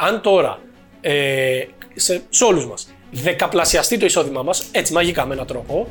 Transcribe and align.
αν 0.00 0.20
τώρα 0.20 0.58
ε, 1.00 1.62
σε, 1.94 2.22
σε 2.30 2.44
όλους 2.44 2.66
μας 2.66 2.88
δεκαπλασιαστεί 3.10 3.98
το 3.98 4.06
εισόδημά 4.06 4.42
μας, 4.42 4.64
έτσι 4.72 4.92
μαγικά 4.92 5.26
με 5.26 5.34
έναν 5.34 5.46
τρόπο, 5.46 5.88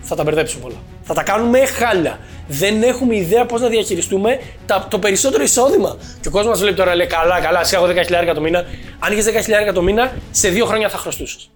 θα 0.00 0.14
τα 0.14 0.22
μπερδέψουν 0.22 0.60
πολλά. 0.60 0.76
Θα 1.02 1.14
τα 1.14 1.22
κάνουμε 1.22 1.66
χάλια. 1.66 2.18
Δεν 2.48 2.82
έχουμε 2.82 3.16
ιδέα 3.16 3.46
πώς 3.46 3.60
να 3.60 3.68
διαχειριστούμε 3.68 4.40
τα, 4.66 4.86
το 4.90 4.98
περισσότερο 4.98 5.42
εισόδημα. 5.42 5.96
Και 6.20 6.28
ο 6.28 6.30
κόσμος 6.30 6.50
μας 6.50 6.60
βλέπει 6.60 6.76
τώρα, 6.76 6.94
λέει 6.94 7.06
καλά, 7.06 7.40
καλά, 7.40 7.60
εσύ 7.60 7.74
έχω 7.74 7.86
10.000 7.86 8.32
το 8.34 8.40
μήνα. 8.40 8.64
Αν 8.98 9.12
είχες 9.12 9.46
10.000 9.68 9.72
το 9.74 9.82
μήνα, 9.82 10.12
σε 10.30 10.48
δύο 10.48 10.66
χρόνια 10.66 10.88
θα 10.88 10.98
χρωστούσες. 10.98 11.50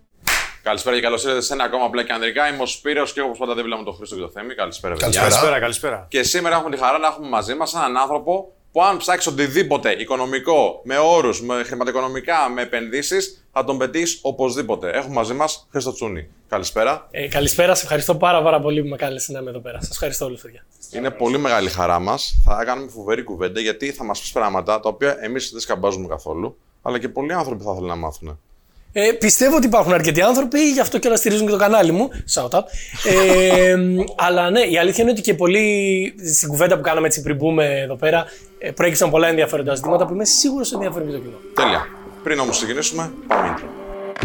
Καλησπέρα 0.63 0.97
και 0.97 1.03
καλώς 1.03 1.23
ήρθατε 1.23 1.43
σε 1.43 1.53
ένα 1.53 1.65
ακόμα 1.65 1.85
απλά 1.85 2.05
και 2.05 2.13
ανδρικά. 2.13 2.49
Είμαι 2.49 2.63
ο 2.63 2.67
Σπύρος 2.67 3.13
και 3.13 3.21
όπως 3.21 3.39
πάντα 3.39 3.55
δίπλα 3.55 3.77
με 3.77 3.85
τον 3.85 3.95
Χρήστο 3.95 4.15
και 4.15 4.21
το 4.21 4.31
Θέμη. 4.31 4.55
Καλησπέρα, 4.55 4.95
παιδιά. 4.95 5.21
Καλησπέρα, 5.21 5.59
καλησπέρα. 5.61 6.07
Και 6.11 6.23
σήμερα 6.23 6.55
έχουμε 6.55 6.71
τη 6.71 6.83
χαρά 6.83 6.99
να 6.99 7.07
έχουμε 7.07 7.29
μαζί 7.29 7.55
μας 7.55 7.75
έναν 7.75 7.97
άνθρωπο 7.97 8.53
που 8.73 8.83
αν 8.83 8.97
ψάξεις 8.97 9.33
οτιδήποτε 9.33 9.91
οικονομικό, 9.91 10.81
με 10.85 10.99
όρους, 10.99 11.43
με 11.43 11.63
χρηματοοικονομικά, 11.63 12.51
με 12.55 12.63
επενδύσεις, 12.63 13.45
θα 13.53 13.65
τον 13.65 13.79
πετύχεις 13.79 14.19
οπωσδήποτε. 14.23 14.91
Έχουμε 14.91 15.15
μαζί 15.15 15.33
μας 15.33 15.67
Χρήστο 15.71 15.93
Τσούνη. 15.93 16.29
Καλησπέρα. 16.49 17.09
Ε, 17.11 17.29
καλησπέρα, 17.29 17.75
σε 17.75 17.83
ευχαριστώ 17.83 18.15
πάρα, 18.15 18.43
πάρα 18.43 18.61
πολύ 18.61 18.83
που 18.83 18.89
με 18.89 18.97
κάλεσε 18.97 19.33
να 19.33 19.39
είμαι 19.39 19.51
εδώ 19.51 19.61
πέρα. 19.61 19.81
Σας 19.81 19.91
ευχαριστώ 19.91 20.25
όλους, 20.25 20.41
παιδιά. 20.41 20.65
Είναι 20.93 21.11
πολύ 21.11 21.39
μεγάλη 21.39 21.69
χαρά 21.69 21.99
μας. 21.99 22.35
Θα 22.45 22.65
κάνουμε 22.65 22.91
φοβερή 22.91 23.23
κουβέντα 23.23 23.61
γιατί 23.61 23.91
θα 23.93 24.05
μας 24.05 24.21
πεις 24.21 24.33
πράγματα 24.33 24.81
τα 24.81 24.89
οποία 24.89 25.17
εμείς 25.21 25.51
δεν 25.51 25.61
σκαμπάζουμε 25.61 26.07
καθόλου, 26.07 26.57
αλλά 26.83 26.99
και 26.99 27.09
πολλοί 27.09 27.33
άνθρωποι 27.33 27.65
θα 27.65 27.75
θέλουν 27.75 27.89
να 27.89 27.97
μάθουν. 27.97 28.41
Ε, 28.93 29.13
πιστεύω 29.13 29.57
ότι 29.57 29.67
υπάρχουν 29.67 29.93
αρκετοί 29.93 30.21
άνθρωποι, 30.21 30.59
γι' 30.71 30.81
αυτό 30.81 30.99
και 30.99 31.07
όλα 31.09 31.17
στηρίζουν 31.17 31.47
και 31.47 31.53
το 31.53 31.59
κανάλι 31.59 31.93
μου. 31.93 32.11
Shout 32.35 32.59
out. 32.59 32.63
Ε, 33.05 33.77
αλλά 34.27 34.51
ναι, 34.51 34.61
η 34.61 34.79
αλήθεια 34.79 35.03
είναι 35.03 35.13
ότι 35.13 35.21
και 35.21 35.35
πολλοί 35.35 36.15
στην 36.35 36.49
κουβέντα 36.49 36.77
που 36.77 36.83
κάναμε 36.83 37.07
έτσι 37.07 37.23
πριν 37.23 37.37
μπούμε 37.37 37.81
εδώ 37.81 37.97
πέρα 37.97 38.25
ε, 38.59 38.71
προέκυψαν 38.71 39.11
πολλά 39.11 39.29
ενδιαφέροντα 39.29 39.75
ζητήματα 39.75 40.07
που 40.07 40.15
είμαι 40.15 40.25
σίγουρος 40.25 40.73
ότι 40.73 40.85
ενδιαφέρουν 40.85 41.09
και 41.09 41.15
το 41.15 41.21
κοινό. 41.23 41.37
Τέλεια. 41.55 41.87
Πριν 42.23 42.39
όμως 42.39 42.57
ξεκινήσουμε, 42.57 43.13
πάμε 43.27 43.55
intro. 43.57 43.65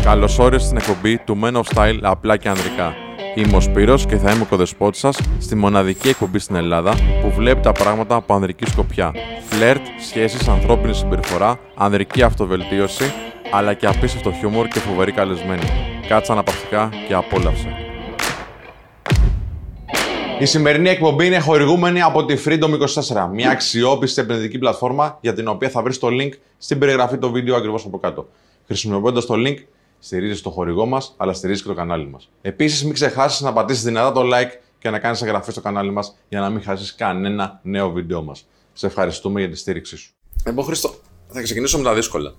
Καλώς 0.04 0.40
όρισες 0.40 0.66
στην 0.66 0.78
εκπομπή 0.78 1.18
του 1.18 1.40
Men 1.44 1.54
of 1.54 1.64
Style 1.76 2.00
απλά 2.02 2.38
και 2.38 2.50
ανδρικά. 2.50 3.05
Είμαι 3.38 3.56
ο 3.56 3.60
Σπύρος 3.60 4.06
και 4.06 4.18
θα 4.18 4.32
είμαι 4.32 4.42
ο 4.42 4.46
κοδεσπότης 4.46 5.00
σας 5.00 5.18
στη 5.40 5.56
μοναδική 5.56 6.10
εκπομπή 6.10 6.40
στην 6.40 6.56
Ελλάδα 6.56 6.96
που 7.22 7.32
βλέπει 7.32 7.62
τα 7.62 7.72
πράγματα 7.72 8.16
από 8.16 8.34
ανδρική 8.34 8.66
σκοπιά. 8.66 9.14
Φλερτ, 9.50 9.82
σχέσεις, 10.08 10.48
ανθρώπινη 10.48 10.94
συμπεριφορά, 10.94 11.60
ανδρική 11.76 12.22
αυτοβελτίωση, 12.22 13.14
αλλά 13.52 13.74
και 13.74 13.86
απίστευτο 13.86 14.32
χιούμορ 14.32 14.68
και 14.68 14.80
φοβερή 14.80 15.12
καλεσμένη. 15.12 15.64
Κάτσε 16.08 16.32
αναπαυτικά 16.32 16.90
και 17.08 17.14
απόλαυσε. 17.14 17.68
Η 20.40 20.46
σημερινή 20.46 20.90
εκπομπή 20.90 21.26
είναι 21.26 21.40
χορηγούμενη 21.40 22.02
από 22.02 22.26
τη 22.26 22.36
Freedom24, 22.46 23.30
μια 23.34 23.50
αξιόπιστη 23.50 24.22
επενδυτική 24.22 24.58
πλατφόρμα 24.58 25.18
για 25.22 25.34
την 25.34 25.48
οποία 25.48 25.70
θα 25.70 25.82
βρεις 25.82 26.00
το 26.00 26.08
link 26.08 26.32
στην 26.58 26.80
περιγραφή 26.80 27.18
του 27.18 27.32
βίντεο 27.32 27.56
ακριβώς 27.56 27.86
από 27.86 28.00
κάτω. 28.00 28.28
Χρησιμοποιώντας 28.68 29.26
το 29.26 29.34
link, 29.38 29.58
στηρίζει 30.06 30.42
το 30.42 30.50
χορηγό 30.50 30.86
μας, 30.86 31.14
αλλά 31.18 31.34
στηρίζει 31.34 31.62
και 31.62 31.68
το 31.68 31.74
κανάλι 31.74 32.08
μας. 32.08 32.30
Επίσης, 32.42 32.84
μην 32.84 32.94
ξεχάσεις 32.94 33.42
να 33.42 33.54
πατήσεις 33.54 33.84
δυνατά 33.84 34.12
το 34.12 34.22
like 34.34 34.52
και 34.80 34.90
να 34.90 35.00
κάνεις 35.00 35.22
εγγραφή 35.22 35.52
στο 35.52 35.62
κανάλι 35.62 35.92
μας 35.92 36.18
για 36.30 36.40
να 36.40 36.50
μην 36.50 36.64
χάσεις 36.64 36.96
κανένα 36.96 37.60
νέο 37.64 37.92
βίντεο 37.92 38.22
μας. 38.22 38.48
Σε 38.74 38.86
ευχαριστούμε 38.86 39.40
για 39.40 39.50
τη 39.50 39.56
στήριξή 39.58 39.98
σου. 39.98 40.14
Εγώ, 40.44 40.62
Χρήστο, 40.62 40.96
θα 41.28 41.42
ξεκινήσω 41.42 41.78
με 41.78 41.84
τα 41.84 41.94
δύσκολα. 41.94 42.34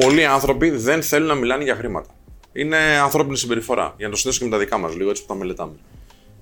Πολλοί 0.00 0.24
άνθρωποι 0.24 0.70
δεν 0.70 1.02
θέλουν 1.02 1.28
να 1.28 1.34
μιλάνε 1.34 1.64
για 1.64 1.74
χρήματα. 1.74 2.10
Είναι 2.52 2.76
ανθρώπινη 2.76 3.36
συμπεριφορά. 3.36 3.94
Για 3.96 4.06
να 4.06 4.12
το 4.12 4.18
συνδέσω 4.18 4.38
και 4.38 4.44
με 4.44 4.50
τα 4.50 4.58
δικά 4.58 4.78
μας, 4.78 4.94
λίγο 4.94 5.10
έτσι 5.10 5.22
που 5.22 5.28
τα 5.28 5.34
μελετάμε. 5.34 5.74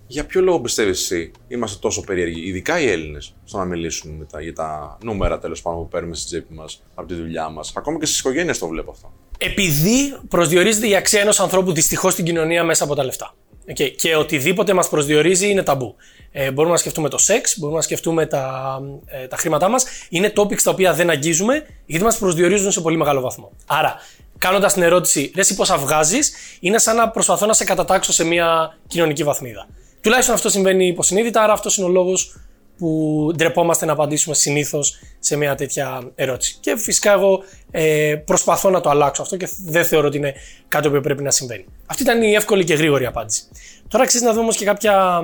Για 0.07 0.27
ποιο 0.27 0.41
λόγο 0.41 0.61
πιστεύεις 0.61 1.01
εσύ 1.01 1.31
είμαστε 1.49 1.79
τόσο 1.81 2.01
περίεργοι, 2.01 2.49
ειδικά 2.49 2.81
οι 2.81 2.89
Έλληνες, 2.89 3.35
στο 3.45 3.59
να 3.59 3.65
μιλήσουμε 3.65 4.15
μετά 4.19 4.43
για 4.43 4.55
τα 4.55 4.99
νούμερα 5.03 5.39
τέλος 5.39 5.63
πάντων 5.63 5.83
που 5.83 5.89
παίρνουμε 5.89 6.15
στην 6.15 6.27
τσέπη 6.27 6.55
μας 6.55 6.83
από 6.95 7.09
τη 7.09 7.15
δουλειά 7.15 7.49
μας. 7.49 7.73
Ακόμα 7.77 7.99
και 7.99 8.07
στις 8.07 8.19
οικογένειες 8.19 8.59
το 8.59 8.69
βλέπω 8.69 8.91
αυτό. 8.91 9.13
Επειδή 9.43 10.17
προσδιορίζεται 10.29 10.89
η 10.89 10.97
αξία 10.97 11.21
ενός 11.21 11.41
ανθρώπου 11.41 11.73
δυστυχώς 11.73 12.13
στην 12.13 12.25
κοινωνία 12.25 12.65
μέσα 12.65 12.85
από 12.85 12.95
τα 12.95 13.05
λεφτά. 13.05 13.35
Okay. 13.71 13.93
Και 13.97 14.17
οτιδήποτε 14.17 14.73
μας 14.73 14.89
προσδιορίζει 14.89 15.51
είναι 15.51 15.63
ταμπού. 15.63 15.95
Ε, 16.33 16.51
μπορούμε 16.51 16.73
να 16.73 16.81
σκεφτούμε 16.81 17.09
το 17.09 17.19
σεξ, 17.19 17.59
μπορούμε 17.59 17.77
να 17.77 17.83
σκεφτούμε 17.85 18.27
τα, 18.27 18.79
ε, 19.07 19.27
τα 19.27 19.37
χρήματά 19.37 19.69
μας. 19.69 19.85
Είναι 20.09 20.33
topics 20.37 20.63
τα 20.63 20.71
οποία 20.71 20.95
δεν 20.95 21.11
αγγίζουμε 21.11 21.67
γιατί 21.87 22.05
μας 22.05 22.19
προσδιορίζουν 22.19 22.73
σε 22.73 22.81
πολύ 22.81 22.97
μεγάλο 22.97 23.21
βαθμό. 23.21 23.53
Άρα, 23.67 23.95
κάνοντας 24.39 24.73
την 24.73 24.83
ερώτηση, 24.83 25.33
ρε, 25.35 25.41
εσύ 25.41 25.55
πόσα 25.55 25.77
βγάζεις, 25.77 26.33
είναι 26.61 26.79
σαν 26.79 26.97
να 26.97 27.11
προσπαθώ 27.11 27.47
να 27.47 27.53
σε 27.53 27.65
κατατάξω 27.65 28.13
σε 28.13 28.25
μια 28.25 28.79
κοινωνική 28.87 29.23
βαθμίδα. 29.23 29.69
Τουλάχιστον 30.01 30.35
αυτό 30.35 30.49
συμβαίνει 30.49 30.87
υποσυνείδητα, 30.87 31.43
άρα 31.43 31.53
αυτός 31.53 31.77
είναι 31.77 31.87
ο 31.87 31.91
λόγος 31.91 32.37
που 32.81 33.31
ντρεπόμαστε 33.37 33.87
να 33.87 33.93
απαντήσουμε 33.93 34.35
συνήθως 34.35 34.99
σε 35.19 35.37
μια 35.37 35.55
τέτοια 35.55 36.11
ερώτηση. 36.15 36.57
Και 36.61 36.77
φυσικά 36.77 37.13
εγώ 37.13 37.43
ε, 37.71 38.15
προσπαθώ 38.25 38.71
να 38.71 38.81
το 38.81 38.91
αλλάξω 38.91 39.23
αυτό 39.23 39.37
και 39.37 39.49
δεν 39.67 39.85
θεωρώ 39.85 40.07
ότι 40.07 40.17
είναι 40.17 40.35
κάτι 40.69 40.91
που 40.91 41.01
πρέπει 41.01 41.23
να 41.23 41.31
συμβαίνει. 41.31 41.65
Αυτή 41.87 42.03
ήταν 42.03 42.23
η 42.23 42.35
εύκολη 42.35 42.65
και 42.65 42.75
γρήγορη 42.75 43.07
απάντηση. 43.07 43.43
Τώρα 43.89 44.05
αξίζει 44.05 44.25
να 44.25 44.31
δούμε 44.31 44.43
όμως 44.43 44.57
και 44.57 44.65
κάποια 44.65 45.23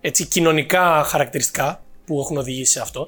έτσι, 0.00 0.26
κοινωνικά 0.26 1.04
χαρακτηριστικά 1.06 1.82
που 2.06 2.20
έχουν 2.20 2.36
οδηγήσει 2.36 2.72
σε 2.72 2.80
αυτό. 2.80 3.06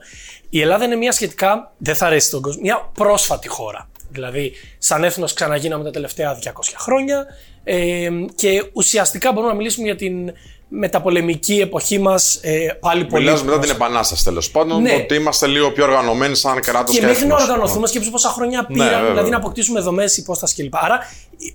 Η 0.48 0.60
Ελλάδα 0.60 0.84
είναι 0.84 0.96
μια 0.96 1.12
σχετικά, 1.12 1.72
δεν 1.78 1.94
θα 1.94 2.06
αρέσει 2.06 2.30
τον 2.30 2.42
κόσμο, 2.42 2.60
μια 2.60 2.90
πρόσφατη 2.94 3.48
χώρα. 3.48 3.88
Δηλαδή, 4.10 4.52
σαν 4.78 5.04
έθνος 5.04 5.32
ξαναγίναμε 5.32 5.84
τα 5.84 5.90
τελευταία 5.90 6.38
200 6.42 6.50
χρόνια 6.76 7.26
ε, 7.64 8.08
και 8.34 8.70
ουσιαστικά 8.72 9.32
μπορούμε 9.32 9.52
να 9.52 9.58
μιλήσουμε 9.58 9.86
για 9.86 9.96
την 9.96 10.32
μεταπολεμική 10.78 11.54
εποχή 11.60 11.98
μας 11.98 12.38
ε, 12.42 12.78
πάλι 12.80 13.04
πολύ. 13.04 13.24
Μιλάς 13.24 13.44
μετά 13.44 13.58
την 13.58 13.70
Επανάσταση 13.70 14.24
τέλος 14.24 14.50
πάντων, 14.50 14.82
ναι. 14.82 14.94
ότι 14.94 15.14
είμαστε 15.14 15.46
λίγο 15.46 15.72
πιο 15.72 15.84
οργανωμένοι 15.84 16.34
σαν 16.34 16.60
κράτος 16.60 16.94
και, 16.94 17.00
και 17.00 17.06
μέχρι 17.06 17.26
να 17.26 17.34
οργανωθούμε, 17.34 17.86
σκέψου 17.86 18.10
πόσα 18.10 18.28
χρόνια 18.28 18.66
ναι, 18.68 18.84
πήραν, 18.84 19.06
δηλαδή 19.06 19.30
να 19.30 19.36
αποκτήσουμε 19.36 19.80
δομές, 19.80 20.16
υπόσταση 20.16 20.54
κλπ. 20.54 20.76
Άρα, 20.76 20.98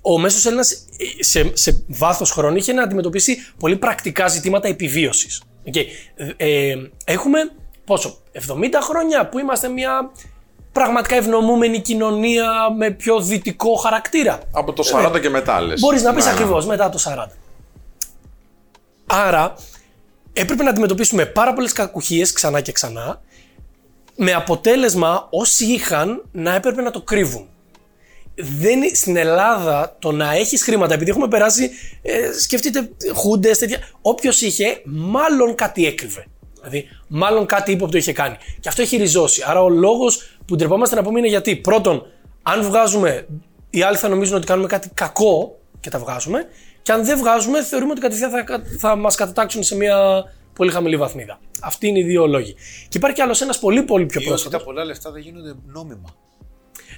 ο 0.02 0.18
μέσος 0.18 0.46
Έλληνας 0.46 0.84
σε, 1.20 1.50
σε 1.52 1.84
βάθος 1.86 2.30
χρόνου 2.30 2.56
είχε 2.56 2.72
να 2.72 2.82
αντιμετωπίσει 2.82 3.36
πολύ 3.58 3.76
πρακτικά 3.76 4.28
ζητήματα 4.28 4.68
επιβίωσης. 4.68 5.42
Okay. 5.66 5.84
Ε, 6.36 6.74
έχουμε 7.04 7.38
πόσο, 7.84 8.18
70 8.32 8.40
χρόνια 8.82 9.28
που 9.28 9.38
είμαστε 9.38 9.68
μια 9.68 10.10
πραγματικά 10.72 11.16
ευνομούμενη 11.16 11.80
κοινωνία 11.80 12.50
με 12.76 12.90
πιο 12.90 13.20
δυτικό 13.20 13.74
χαρακτήρα. 13.74 14.38
Από 14.52 14.72
το 14.72 14.84
40 15.10 15.14
ε, 15.14 15.18
και 15.18 15.28
μετά, 15.28 15.60
λες. 15.60 15.80
Μπορείς 15.80 16.02
να 16.02 16.14
πεις 16.14 16.24
ναι, 16.24 16.30
ναι. 16.30 16.36
ακριβώς 16.36 16.66
μετά 16.66 16.88
το 16.88 16.98
40. 17.04 17.26
Άρα 19.10 19.54
έπρεπε 20.32 20.62
να 20.62 20.70
αντιμετωπίσουμε 20.70 21.26
πάρα 21.26 21.52
πολλές 21.52 21.72
κακουχίες 21.72 22.32
ξανά 22.32 22.60
και 22.60 22.72
ξανά, 22.72 23.22
με 24.16 24.32
αποτέλεσμα 24.32 25.28
όσοι 25.30 25.64
είχαν 25.64 26.24
να 26.32 26.54
έπρεπε 26.54 26.82
να 26.82 26.90
το 26.90 27.02
κρύβουν. 27.02 27.48
Δεν, 28.34 28.94
στην 28.94 29.16
Ελλάδα 29.16 29.96
το 29.98 30.12
να 30.12 30.32
έχεις 30.32 30.62
χρήματα, 30.62 30.94
επειδή 30.94 31.10
έχουμε 31.10 31.28
περάσει, 31.28 31.70
ε, 32.02 32.32
σκεφτείτε 32.40 32.90
χούντες, 33.14 33.58
τέτοια. 33.58 33.78
Όποιος 34.02 34.40
είχε, 34.40 34.80
μάλλον 34.84 35.54
κάτι 35.54 35.86
έκρυβε. 35.86 36.26
Δηλαδή, 36.54 36.88
μάλλον 37.08 37.46
κάτι 37.46 37.72
ύποπτο 37.72 37.96
είχε 37.96 38.12
κάνει. 38.12 38.36
Και 38.60 38.68
αυτό 38.68 38.82
έχει 38.82 38.96
ριζώσει. 38.96 39.42
Άρα, 39.46 39.62
ο 39.62 39.68
λόγος 39.68 40.38
που 40.46 40.56
ντρεπόμαστε 40.56 40.94
να 40.94 41.02
πούμε 41.02 41.18
είναι 41.18 41.28
γιατί, 41.28 41.56
πρώτον, 41.56 42.06
αν 42.42 42.62
βγάζουμε, 42.62 43.26
οι 43.70 43.82
άλλοι 43.82 43.96
θα 43.96 44.08
νομίζουν 44.08 44.36
ότι 44.36 44.46
κάνουμε 44.46 44.68
κάτι 44.68 44.90
κακό 44.94 45.60
και 45.80 45.90
τα 45.90 45.98
βγάζουμε. 45.98 46.46
Και 46.82 46.92
αν 46.92 47.04
δεν 47.04 47.18
βγάζουμε, 47.18 47.64
θεωρούμε 47.64 47.92
ότι 47.92 48.00
κατευθείαν 48.00 48.30
θα, 48.30 48.62
θα 48.78 48.96
μας 48.96 49.14
κατατάξουν 49.14 49.62
σε 49.62 49.76
μια 49.76 50.24
πολύ 50.52 50.70
χαμηλή 50.70 50.96
βαθμίδα. 50.96 51.40
Αυτοί 51.60 51.86
είναι 51.86 51.98
οι 51.98 52.02
δύο 52.02 52.26
λόγοι. 52.26 52.54
Και 52.88 52.96
υπάρχει 52.96 53.16
κι 53.16 53.22
άλλος 53.22 53.40
ένας 53.40 53.58
πολύ, 53.58 53.82
πολύ 53.82 54.06
πιο 54.06 54.20
πρόσφατο. 54.20 54.58
τα 54.58 54.64
πολλά 54.64 54.84
λεφτά 54.84 55.10
δεν 55.10 55.22
γίνονται 55.22 55.54
νόμιμα. 55.66 56.14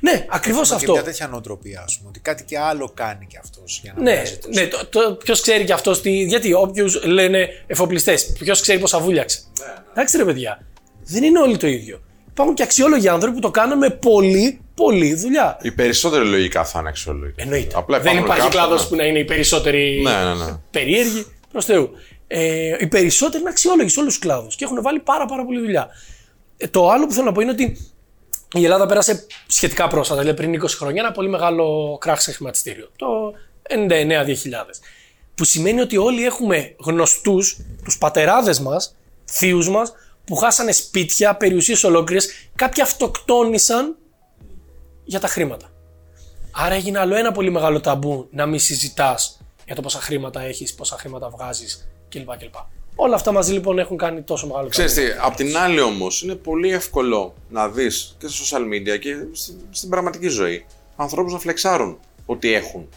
Ναι, 0.00 0.26
ακριβώς 0.28 0.70
αυτό. 0.70 0.84
Είναι 0.84 0.92
μια 0.92 1.02
τέτοια 1.02 1.28
νοοτροπία, 1.28 1.82
ας 1.86 1.96
πούμε. 1.96 2.08
Ότι 2.08 2.20
κάτι 2.20 2.44
και 2.44 2.58
άλλο 2.58 2.90
κάνει 2.94 3.26
κι 3.26 3.36
αυτός 3.36 3.80
για 3.82 3.92
να 3.96 4.02
Ναι, 4.02 4.22
ναι 4.48 4.66
το, 4.66 4.86
το, 4.86 5.14
ποιος 5.14 5.40
ξέρει 5.40 5.64
κι 5.64 5.72
αυτός. 5.72 6.00
Γιατί 6.04 6.52
όποιους 6.52 7.04
λένε 7.04 7.48
εφοπλιστές, 7.66 8.32
ποιος 8.32 8.60
ξέρει 8.60 8.78
πώ 8.78 8.98
βούλιαξε. 8.98 9.42
Ναι, 9.60 9.66
ναι. 9.66 9.72
Εντάξει, 9.92 10.16
ρε 10.16 10.24
παιδιά. 10.24 10.66
Δεν 11.04 11.22
είναι 11.22 11.38
όλοι 11.38 11.56
το 11.56 11.66
ίδιο. 11.66 12.02
Υπάρχουν 12.30 12.54
και 12.54 12.62
αξιόλογοι 12.62 13.08
άνθρωποι 13.08 13.34
που 13.34 13.40
το 13.40 13.50
κάνουν 13.50 13.78
με 13.78 13.90
πολύ, 13.90 14.60
πολύ 14.74 15.14
δουλειά. 15.14 15.58
Οι 15.62 15.72
περισσότεροι 15.72 16.28
λογικά 16.28 16.64
θα 16.64 16.78
είναι 16.78 16.88
αξιόλογοι. 16.88 17.32
Εννοείται. 17.36 17.74
Απλά 17.76 18.00
Δεν 18.00 18.18
υπάρχει 18.18 18.48
κλάδος 18.48 18.88
που 18.88 18.96
να 18.96 19.04
είναι 19.04 19.18
οι 19.18 19.24
περισσότεροι 19.24 20.00
ναι, 20.02 20.10
ναι, 20.10 20.44
ναι. 20.44 20.58
περίεργοι. 20.70 21.26
Προς 21.52 21.64
Θεού. 21.64 21.90
Ε, 22.26 22.76
οι 22.78 22.86
περισσότεροι 22.86 23.40
είναι 23.40 23.50
αξιόλογοι 23.50 23.88
σε 23.88 24.00
όλους 24.00 24.12
τους 24.12 24.22
κλάδους 24.22 24.54
και 24.54 24.64
έχουν 24.64 24.82
βάλει 24.82 25.00
πάρα, 25.00 25.26
πάρα 25.26 25.44
πολύ 25.44 25.60
δουλειά. 25.60 25.88
Ε, 26.56 26.68
το 26.68 26.88
άλλο 26.88 27.06
που 27.06 27.12
θέλω 27.12 27.24
να 27.24 27.32
πω 27.32 27.40
είναι 27.40 27.50
ότι 27.50 27.76
η 28.54 28.64
Ελλάδα 28.64 28.86
πέρασε 28.86 29.26
σχετικά 29.46 29.88
πρόσφατα, 29.88 30.20
δηλαδή 30.20 30.36
πριν 30.36 30.62
20 30.62 30.66
χρόνια, 30.68 31.02
ένα 31.02 31.12
πολύ 31.12 31.28
μεγάλο 31.28 31.96
κράχ 32.00 32.20
σε 32.20 32.32
χρηματιστήριο. 32.32 32.90
Το 32.96 33.06
99-2000. 33.68 33.76
Που 35.34 35.44
σημαίνει 35.44 35.80
ότι 35.80 35.96
όλοι 35.96 36.24
έχουμε 36.24 36.74
γνωστούς, 36.78 37.58
τους 37.84 37.98
πατεράδες 37.98 38.60
μας, 38.60 38.96
θείους 39.24 39.68
μας, 39.68 39.92
που 40.24 40.36
χάσανε 40.36 40.72
σπίτια, 40.72 41.36
περιουσίες 41.36 41.84
ολόκληρες, 41.84 42.48
κάποιοι 42.56 42.82
αυτοκτόνησαν 42.82 43.96
για 45.04 45.20
τα 45.20 45.26
χρήματα. 45.28 45.66
Άρα 46.50 46.74
έγινε 46.74 46.98
άλλο 46.98 47.16
ένα 47.16 47.32
πολύ 47.32 47.50
μεγάλο 47.50 47.80
ταμπού 47.80 48.28
να 48.30 48.46
μην 48.46 48.58
συζητάς 48.58 49.38
για 49.66 49.74
το 49.74 49.80
πόσα 49.82 50.00
χρήματα 50.00 50.40
έχεις, 50.40 50.74
πόσα 50.74 50.96
χρήματα 50.98 51.28
βγάζεις 51.28 51.88
κλπ. 52.08 52.36
κλπ. 52.38 52.54
Όλα 52.96 53.14
αυτά 53.14 53.32
μαζί 53.32 53.52
λοιπόν 53.52 53.78
έχουν 53.78 53.96
κάνει 53.96 54.22
τόσο 54.22 54.46
μεγάλο 54.46 54.68
Ξέρεις 54.68 54.94
τι, 54.94 55.02
απ' 55.22 55.34
την 55.34 55.56
άλλη 55.56 55.80
όμως 55.80 56.22
είναι 56.22 56.34
πολύ 56.34 56.72
εύκολο 56.72 57.34
να 57.48 57.68
δεις 57.68 58.16
και 58.18 58.26
στα 58.28 58.58
social 58.58 58.62
media 58.62 58.98
και 59.00 59.14
στην, 59.32 59.54
στην 59.70 59.88
πραγματική 59.88 60.28
ζωή 60.28 60.66
ανθρώπους 60.96 61.32
να 61.32 61.38
φλεξάρουν 61.38 61.98
ότι 62.26 62.52
έχουν. 62.54 62.88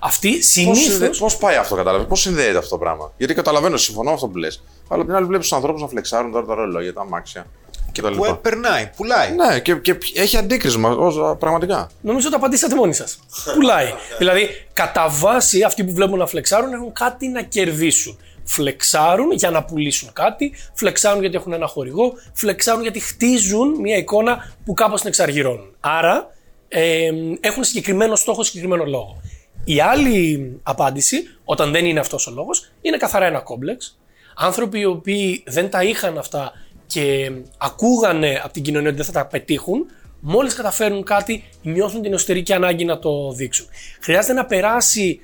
Αυτή 0.00 0.30
Πώς, 0.36 0.46
συνήθω. 0.46 0.74
συνδε- 0.90 1.18
πώς 1.18 1.36
πάει 1.36 1.56
αυτό, 1.56 1.74
κατάλαβες, 1.76 2.06
πώς 2.06 2.20
συνδέεται 2.20 2.58
αυτό 2.58 2.70
το 2.70 2.78
πράγμα; 2.78 3.12
Γιατί 3.16 3.34
καταλαβαίνω, 3.34 3.76
συμφωνώ 3.76 4.08
με 4.08 4.14
αυτό 4.14 4.28
που 4.28 4.36
λες. 4.36 4.62
Αλλά 4.88 5.00
απ' 5.00 5.06
την 5.08 5.16
άλλη 5.16 5.26
βλέπεις 5.26 5.48
τους 5.48 5.56
ανθρώπους 5.56 5.80
να 5.82 5.88
φλεξάρουν 5.88 6.32
τώρα 6.32 6.46
τα 6.46 6.54
ρολόγια, 6.54 6.92
τα 6.92 7.00
αμάξια 7.00 7.46
κτλ. 7.92 8.14
Που 8.14 8.24
ε, 8.24 8.38
περνάει, 8.42 8.90
πουλάει. 8.96 9.32
Ναι, 9.32 9.58
και, 9.60 9.74
και 9.74 9.98
έχει 10.14 10.36
αντίκρισμα, 10.36 10.90
ως, 10.90 11.36
πραγματικά. 11.38 11.90
Νομίζω 12.00 12.26
ότι 12.26 12.36
απαντήσατε 12.36 12.74
μόνοι 12.74 12.94
σας. 12.94 13.18
Πουλάει. 13.54 13.86
δηλαδή, 14.18 14.48
κατά 14.72 15.08
βάση 15.08 15.62
αυτοί 15.62 15.84
που 15.84 15.92
βλέπουν 15.92 16.18
να 16.18 16.26
φλεξάρουν 16.26 16.72
έχουν 16.72 16.92
κάτι 16.92 17.28
να 17.28 17.42
κερδίσουν. 17.42 18.18
Φλεξάρουν 18.44 19.32
για 19.32 19.50
να 19.50 19.64
πουλήσουν 19.64 20.12
κάτι, 20.12 20.52
φλεξάρουν 20.74 21.20
γιατί 21.20 21.36
έχουν 21.36 21.52
ένα 21.52 21.66
χορηγό, 21.66 22.12
φλεξάρουν 22.32 22.82
γιατί 22.82 23.00
χτίζουν 23.00 23.80
μια 23.80 23.96
εικόνα 23.96 24.52
που 24.64 24.74
κάπως 24.74 25.00
την 25.00 25.08
εξαργυρώνουν. 25.08 25.76
Άρα 25.80 26.30
ε, 26.68 27.10
έχουν 27.40 27.64
συγκεκριμένο 27.64 28.16
στόχο, 28.16 28.42
συγκεκριμένο 28.42 28.84
λόγο. 28.84 29.20
Η 29.64 29.80
άλλη 29.80 30.60
απάντηση, 30.62 31.28
όταν 31.44 31.72
δεν 31.72 31.84
είναι 31.84 32.00
αυτός 32.00 32.26
ο 32.26 32.30
λόγος, 32.30 32.70
είναι 32.80 32.96
καθαρά 32.96 33.26
ένα 33.26 33.38
κόμπλεξ. 33.40 33.98
Άνθρωποι 34.36 34.78
οι 34.78 34.84
οποίοι 34.84 35.42
δεν 35.46 35.70
τα 35.70 35.82
είχαν 35.82 36.18
αυτά 36.18 36.52
και 36.92 37.30
ακούγανε 37.58 38.40
από 38.44 38.52
την 38.52 38.62
κοινωνία 38.62 38.88
ότι 38.88 38.96
δεν 38.96 39.06
θα 39.06 39.12
τα 39.12 39.26
πετύχουν, 39.26 39.86
μόλις 40.20 40.54
καταφέρουν 40.54 41.02
κάτι, 41.04 41.44
νιώθουν 41.62 42.02
την 42.02 42.12
εσωτερική 42.12 42.52
ανάγκη 42.52 42.84
να 42.84 42.98
το 42.98 43.32
δείξουν. 43.32 43.66
Χρειάζεται 44.00 44.32
να 44.32 44.44
περάσει 44.46 45.20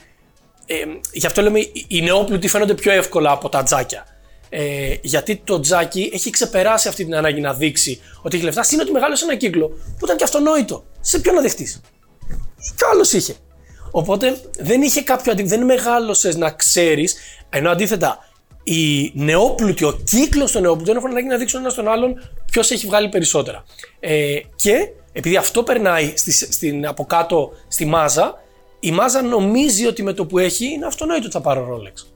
ε, 0.66 0.74
γι' 1.12 1.26
αυτό 1.26 1.42
λέμε 1.42 1.58
οι- 1.58 1.84
οι 1.88 2.02
νεόπλουτοι 2.02 2.48
φαίνονται 2.48 2.74
πιο 2.74 2.92
εύκολα 2.92 3.30
από 3.30 3.48
τα 3.48 3.62
τζάκια. 3.62 4.06
Ε, 4.48 4.94
γιατί 5.02 5.36
το 5.44 5.60
τζάκι 5.60 6.10
έχει 6.12 6.30
ξεπεράσει 6.30 6.88
αυτή 6.88 7.04
την 7.04 7.14
ανάγκη 7.14 7.40
να 7.40 7.54
δείξει 7.54 8.00
ότι 8.22 8.36
έχει 8.36 8.44
λεφτά. 8.44 8.62
Συν 8.62 8.80
ότι 8.80 8.90
μεγάλωσε 8.92 9.24
ένα 9.24 9.36
κύκλο 9.36 9.68
που 9.68 10.04
ήταν 10.04 10.16
και 10.16 10.24
αυτονόητο. 10.24 10.84
Σε 11.00 11.18
ποιον 11.18 11.34
να 11.34 11.40
δεχτείς; 11.40 11.80
Κι 12.76 12.84
άλλος 12.92 13.12
είχε. 13.12 13.34
Οπότε 13.90 14.40
δεν 14.58 14.82
είχε 14.82 15.02
κάποιο 15.02 15.32
αντί... 15.32 15.42
δεν 15.42 15.64
μεγάλωσες 15.64 16.36
να 16.36 16.50
ξέρεις, 16.50 17.16
ενώ 17.50 17.70
αντίθετα 17.70 18.18
οι 18.68 19.12
νεόπλουτοι, 19.14 19.84
ο 19.84 20.00
κύκλος 20.04 20.52
των 20.52 20.62
νεόπλουτων 20.62 20.96
έχουν 20.96 21.10
ανάγκη 21.10 21.26
να 21.26 21.36
δείξουν 21.36 21.60
ένα 21.60 21.70
στον 21.70 21.88
άλλον 21.88 22.14
ποιος 22.50 22.70
έχει 22.70 22.86
βγάλει 22.86 23.08
περισσότερα. 23.08 23.64
Ε, 24.00 24.38
και 24.56 24.88
επειδή 25.12 25.36
αυτό 25.36 25.62
περνάει 25.62 26.12
στη, 26.16 26.32
στην, 26.32 26.86
από 26.86 27.04
κάτω 27.06 27.52
στη 27.68 27.84
μάζα, 27.84 28.34
η 28.80 28.90
μάζα 28.90 29.22
νομίζει 29.22 29.86
ότι 29.86 30.02
με 30.02 30.12
το 30.12 30.26
που 30.26 30.38
έχει 30.38 30.64
είναι 30.72 30.86
αυτονόητο 30.86 31.24
ότι 31.24 31.32
θα 31.32 31.40
πάρω 31.40 31.68
Rolex. 31.70 32.06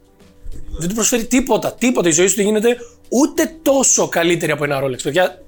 Δεν 0.79 0.89
του 0.89 0.95
προσφέρει 0.95 1.25
τίποτα. 1.27 1.73
Τίποτα. 1.73 2.09
Η 2.09 2.13
ζωή 2.13 2.27
σου 2.27 2.35
δεν 2.37 2.45
γίνεται 2.45 2.77
ούτε 3.09 3.59
τόσο 3.63 4.09
καλύτερη 4.09 4.53
από 4.53 4.65
ένα 4.65 4.81
Rolex, 4.85 5.03
παιδιά. 5.03 5.43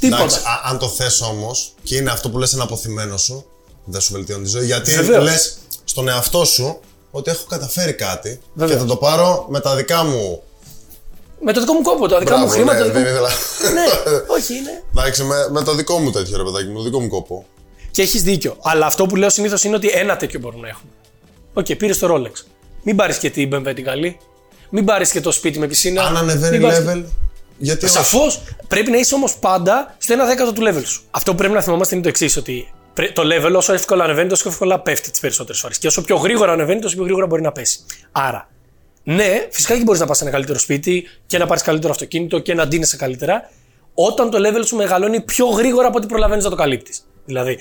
Τίποτα. 0.00 0.22
Εντάξει, 0.22 0.38
α- 0.38 0.70
αν 0.70 0.78
το 0.78 0.88
θες 0.88 1.20
όμως 1.20 1.74
και 1.82 1.96
είναι 1.96 2.10
αυτό 2.10 2.30
που 2.30 2.38
λες 2.38 2.52
ένα 2.52 2.62
αποθυμένο 2.62 3.16
σου, 3.16 3.44
δεν 3.84 4.00
σου 4.00 4.12
βελτιώνει 4.12 4.44
τη 4.44 4.50
ζωή. 4.50 4.66
Γιατί 4.66 4.92
Βεβαίως. 4.92 5.24
λες 5.24 5.58
στον 5.84 6.08
εαυτό 6.08 6.44
σου 6.44 6.80
ότι 7.10 7.30
έχω 7.30 7.44
καταφέρει 7.48 7.92
κάτι 7.92 8.40
Βεβαίως. 8.54 8.76
και 8.76 8.82
θα 8.82 8.88
το 8.88 8.96
πάρω 8.96 9.46
με 9.48 9.60
τα 9.60 9.74
δικά 9.76 10.04
μου. 10.04 10.42
Με 11.42 11.52
το 11.52 11.60
δικό 11.60 11.72
μου 11.72 11.82
κόπο, 11.82 12.08
τα 12.08 12.18
δικά 12.18 12.36
μου 12.36 12.44
Μπράβο, 12.46 12.52
χρήματα. 12.54 12.78
ναι, 12.78 12.84
τα 12.84 12.86
δικά 12.86 13.00
δεν 13.00 13.02
μου- 13.02 13.26
ήθελα. 13.26 13.28
ναι, 13.74 13.84
όχι, 14.36 14.54
είναι. 14.54 14.82
Εντάξει, 14.96 15.22
με, 15.24 15.48
με 15.50 15.62
το 15.62 15.74
δικό 15.74 15.98
μου 15.98 16.10
τέτοιο 16.10 16.36
ρε 16.36 16.42
παιδάκι, 16.42 16.66
με 16.68 16.74
το 16.74 16.82
δικό 16.82 17.00
μου 17.00 17.08
κόπο. 17.08 17.46
Και 17.90 18.02
έχεις 18.02 18.22
δίκιο. 18.22 18.56
Αλλά 18.62 18.86
αυτό 18.86 19.06
που 19.06 19.16
λέω 19.16 19.30
συνήθως 19.30 19.64
είναι 19.64 19.76
ότι 19.76 19.88
ένα 19.88 20.16
τέτοιο 20.16 20.40
μπορούν 20.40 20.60
να 20.60 20.68
έχουν. 20.68 20.88
Οκ, 21.54 21.66
πήρες 21.74 21.98
το 21.98 22.14
Rolex. 22.14 22.44
Μην 22.82 22.96
πάρεις 22.96 23.16
και 23.18 23.30
την 23.30 23.50
BMW 23.54 23.72
την 23.74 23.84
καλή. 23.84 24.18
Μην 24.70 24.84
πάρεις 24.84 25.10
και 25.10 25.20
το 25.20 25.30
σπίτι 25.32 25.58
με 25.58 25.66
πισίνα. 25.66 26.02
Αν 26.02 26.16
ανεβαίνει 26.16 26.58
Μην 26.58 26.68
πάρεις- 26.68 26.88
level, 26.88 27.04
γιατί 27.58 27.84
όχι; 27.84 27.94
Σαφώς 27.94 28.42
πρέπει 28.68 28.90
να 28.90 28.96
είσαι 28.96 29.14
όμως 29.14 29.36
πάντα 29.36 29.94
στο 29.98 30.14
1 30.14 30.26
δέκατο 30.26 30.52
του 30.52 30.62
level 30.62 30.82
σου. 30.84 31.02
Αυτό 31.10 31.30
που 31.30 31.36
πρέπει 31.36 31.54
να 31.54 31.60
θυμόμαστε 31.62 31.94
είναι 31.94 32.02
το 32.02 32.08
εξής: 32.08 32.36
Ότι 32.36 32.52
πρέ- 32.52 32.79
το 33.08 33.22
level 33.22 33.54
όσο 33.56 33.72
εύκολα 33.72 34.04
ανεβαίνει, 34.04 34.28
τόσο 34.28 34.48
εύκολα 34.48 34.80
πέφτει 34.80 35.10
τις 35.10 35.20
περισσότερες 35.20 35.60
φορές. 35.60 35.78
Και 35.78 35.86
όσο 35.86 36.02
πιο 36.02 36.16
γρήγορα 36.16 36.52
ανεβαίνει, 36.52 36.80
τόσο 36.80 36.94
πιο 36.94 37.04
γρήγορα 37.04 37.26
μπορεί 37.26 37.42
να 37.42 37.52
πέσει. 37.52 37.80
Άρα, 38.12 38.48
ναι, 39.02 39.46
φυσικά 39.50 39.76
και 39.76 39.82
μπορείς 39.82 40.00
να 40.00 40.06
πας 40.06 40.16
σε 40.16 40.22
ένα 40.22 40.32
καλύτερο 40.32 40.58
σπίτι 40.58 41.08
και 41.26 41.38
να 41.38 41.46
πάρεις 41.46 41.62
καλύτερο 41.62 41.92
αυτοκίνητο 41.92 42.38
και 42.38 42.54
να 42.54 42.66
ντύνεσαι 42.66 42.96
καλύτερα, 42.96 43.50
όταν 43.94 44.30
το 44.30 44.38
level 44.38 44.66
σου 44.66 44.76
μεγαλώνει 44.76 45.20
πιο 45.20 45.46
γρήγορα 45.46 45.86
από 45.86 45.98
ό,τι 45.98 46.06
προλαβαίνεις 46.06 46.44
να 46.44 46.50
το 46.50 46.56
καλύπτεις. 46.56 47.06
Δηλαδή, 47.24 47.58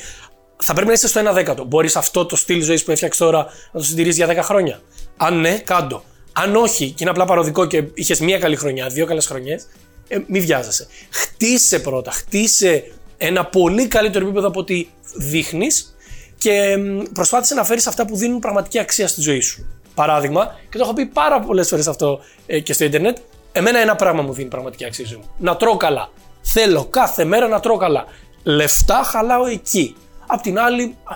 θα 0.57 0.73
πρέπει 0.73 0.87
να 0.87 0.93
είσαι 0.93 1.07
στο 1.07 1.29
1 1.29 1.33
δέκατο. 1.33 1.63
Μπορείς 1.63 1.95
αυτό 1.95 2.25
το 2.25 2.35
στυλ 2.35 2.63
ζωής 2.63 2.83
που 2.83 2.91
έφτιαξες 2.91 3.19
τώρα 3.25 3.37
να 3.71 3.79
το 3.79 3.85
συντηρήσεις 3.85 4.17
για 4.17 4.27
10 4.27 4.43
χρόνια; 4.43 4.81
Αν 5.17 5.39
ναι, 5.39 5.57
κάντο. 5.57 6.03
Αν 6.33 6.55
όχι, 6.55 6.87
και 6.89 6.97
είναι 6.99 7.09
απλά 7.09 7.25
παροδικό 7.25 7.65
και 7.65 7.83
είχες 7.93 8.19
μία 8.19 8.39
καλή 8.39 8.55
χρονιά, 8.55 8.87
δύο 8.87 9.05
καλές 9.05 9.25
χρονιές, 9.25 9.67
ε, 10.07 10.17
μη 10.27 10.39
βιάζεσαι. 10.39 10.87
Χτίσε 11.09 11.79
πρώτα. 11.79 12.11
Χτίσε 12.11 12.91
ένα 13.21 13.45
πολύ 13.45 13.87
καλύτερο 13.87 14.25
επίπεδο 14.25 14.47
από 14.47 14.59
ό,τι 14.59 14.87
δείχνεις 15.15 15.95
και 16.37 16.77
μ, 16.77 17.01
προσπάθησε 17.13 17.53
να 17.53 17.63
φέρεις 17.63 17.87
αυτά 17.87 18.05
που 18.05 18.15
δίνουν 18.15 18.39
πραγματική 18.39 18.79
αξία 18.79 19.07
στη 19.07 19.21
ζωή 19.21 19.39
σου. 19.39 19.65
Παράδειγμα, 19.95 20.55
και 20.69 20.77
το 20.77 20.83
έχω 20.83 20.93
πει 20.93 21.05
πάρα 21.05 21.39
πολλές 21.39 21.67
φορές 21.69 21.87
αυτό 21.87 22.19
ε, 22.45 22.59
και 22.59 22.73
στο 22.73 22.83
Ιντερνετ, 22.83 23.17
εμένα 23.51 23.79
ένα 23.79 23.95
πράγμα 23.95 24.21
μου 24.21 24.33
δίνει 24.33 24.49
πραγματική 24.49 24.85
αξία 24.85 25.05
στη 25.05 25.13
ζωή 25.13 25.23
μου. 25.23 25.33
Να 25.37 25.55
τρώω 25.57 25.77
καλά. 25.77 26.09
Θέλω 26.41 26.85
κάθε 26.85 27.23
μέρα 27.23 27.47
να 27.47 27.59
τρώω 27.59 27.77
καλά. 27.77 28.05
Λεφτά 28.43 29.03
χαλάω 29.03 29.45
εκεί. 29.45 29.95
Απ' 30.27 30.41
την 30.41 30.59
άλλη, 30.59 30.95
α, 31.03 31.15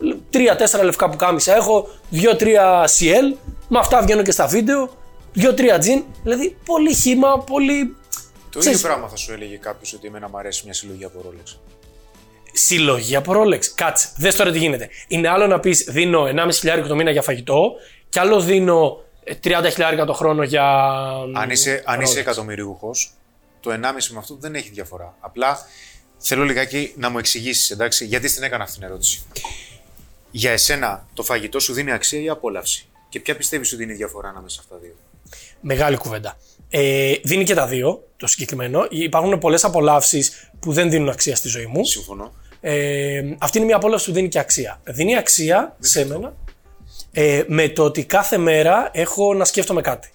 λ- 0.00 0.16
τρία-τέσσερα 0.30 0.84
λευκά 0.84 1.08
που 1.08 1.16
κάμισα 1.16 1.56
έχω, 1.56 1.88
δύο-τρία 2.10 2.84
CL, 2.84 3.36
με 3.68 3.78
αυτά 3.78 4.02
βγαίνω 4.02 4.22
και 4.22 4.30
στα 4.30 4.46
βίντεο, 4.46 4.88
δύο-τρία 5.32 5.78
τζιν. 5.78 6.02
Δηλαδή, 6.22 6.56
πολύ 6.64 6.94
χύμα, 6.94 7.38
πολύ. 7.38 7.96
Το 8.50 8.58
Ξέρεις- 8.58 8.78
ίδιο 8.78 8.90
πράγμα 8.90 9.08
θα 9.08 9.16
σου 9.16 9.32
έλεγε 9.32 9.56
κάποιος 9.56 9.92
ότι 9.92 10.06
εμένα 10.06 10.28
μου 10.28 10.38
αρέσει 10.38 10.62
μια 10.64 10.72
συλλογή 10.74 11.04
από 11.04 11.24
Rolex. 11.26 11.56
Συλλογή 12.52 13.16
από 13.16 13.32
Rolex. 13.36 13.64
Κάτσε, 13.74 14.08
δες 14.16 14.36
τώρα 14.36 14.50
τι 14.52 14.58
γίνεται. 14.58 14.88
Είναι 15.08 15.28
άλλο 15.28 15.46
να 15.46 15.60
πεις 15.60 15.84
δίνω 15.88 16.24
1,5 16.26 16.58
χιλιάρικο 16.58 16.86
το 16.88 16.94
μήνα 16.94 17.10
για 17.10 17.22
φαγητό, 17.22 17.72
και 18.08 18.20
άλλο 18.20 18.40
δίνω 18.40 19.02
ε, 19.24 19.34
30 19.44 19.66
χιλιάρικα 19.70 20.04
το 20.04 20.12
χρόνο 20.12 20.42
για. 20.42 20.64
Αν 21.34 21.50
είσαι, 21.50 21.82
αν 21.86 22.00
είσαι 22.00 22.14
Rolex. 22.14 22.20
εκατομμυριούχος, 22.20 23.10
το 23.60 23.70
1,5 23.72 24.12
με 24.12 24.18
αυτό 24.18 24.34
δεν 24.40 24.54
έχει 24.54 24.70
διαφορά. 24.70 25.14
Απλά 25.20 25.58
θέλω 26.18 26.44
λιγάκι 26.44 26.92
να 26.96 27.08
μου 27.08 27.18
εξηγήσεις, 27.18 27.70
εντάξει, 27.70 28.04
γιατί 28.04 28.28
στην 28.28 28.42
έκανα 28.42 28.62
αυτή 28.64 28.76
την 28.78 28.86
ερώτηση. 28.86 29.22
Για 30.30 30.50
εσένα, 30.50 31.06
το 31.14 31.22
φαγητό 31.22 31.60
σου 31.60 31.72
δίνει 31.72 31.92
αξία 31.92 32.20
ή 32.20 32.28
απόλαυση; 32.28 32.88
Και 33.08 33.20
ποια 33.20 33.36
πιστεύεις 33.36 33.72
ότι 33.72 33.82
είναι 33.82 33.92
η 33.92 33.96
διαφορά 33.96 34.28
ανάμεσα 34.28 34.54
σε 34.54 34.60
αυτά 34.64 34.74
τα 34.74 34.80
δύο; 34.80 34.94
Μεγάλη 35.60 35.96
κουβέντα. 35.96 36.38
Ε, 36.70 37.12
δίνει 37.24 37.44
και 37.44 37.54
τα 37.54 37.66
δύο 37.66 38.02
το 38.16 38.26
συγκεκριμένο. 38.26 38.86
Υπάρχουν 38.90 39.38
πολλές 39.38 39.64
απολαύσεις 39.64 40.50
που 40.60 40.72
δεν 40.72 40.90
δίνουν 40.90 41.08
αξία 41.08 41.36
στη 41.36 41.48
ζωή 41.48 41.66
μου. 41.66 41.84
Συμφωνώ. 41.84 42.32
Ε, 42.60 43.20
αυτή 43.38 43.56
είναι 43.56 43.66
μια 43.66 43.76
απόλαυση 43.76 44.04
που 44.06 44.12
δίνει 44.12 44.28
και 44.28 44.38
αξία. 44.38 44.80
Δίνει 44.84 45.16
αξία 45.16 45.76
σε 45.78 46.06
μένα 46.06 46.34
ε, 47.12 47.42
με 47.46 47.68
το 47.68 47.82
ότι 47.84 48.04
κάθε 48.04 48.38
μέρα 48.38 48.88
έχω 48.92 49.34
να 49.34 49.44
σκέφτομαι 49.44 49.80
κάτι. 49.80 50.08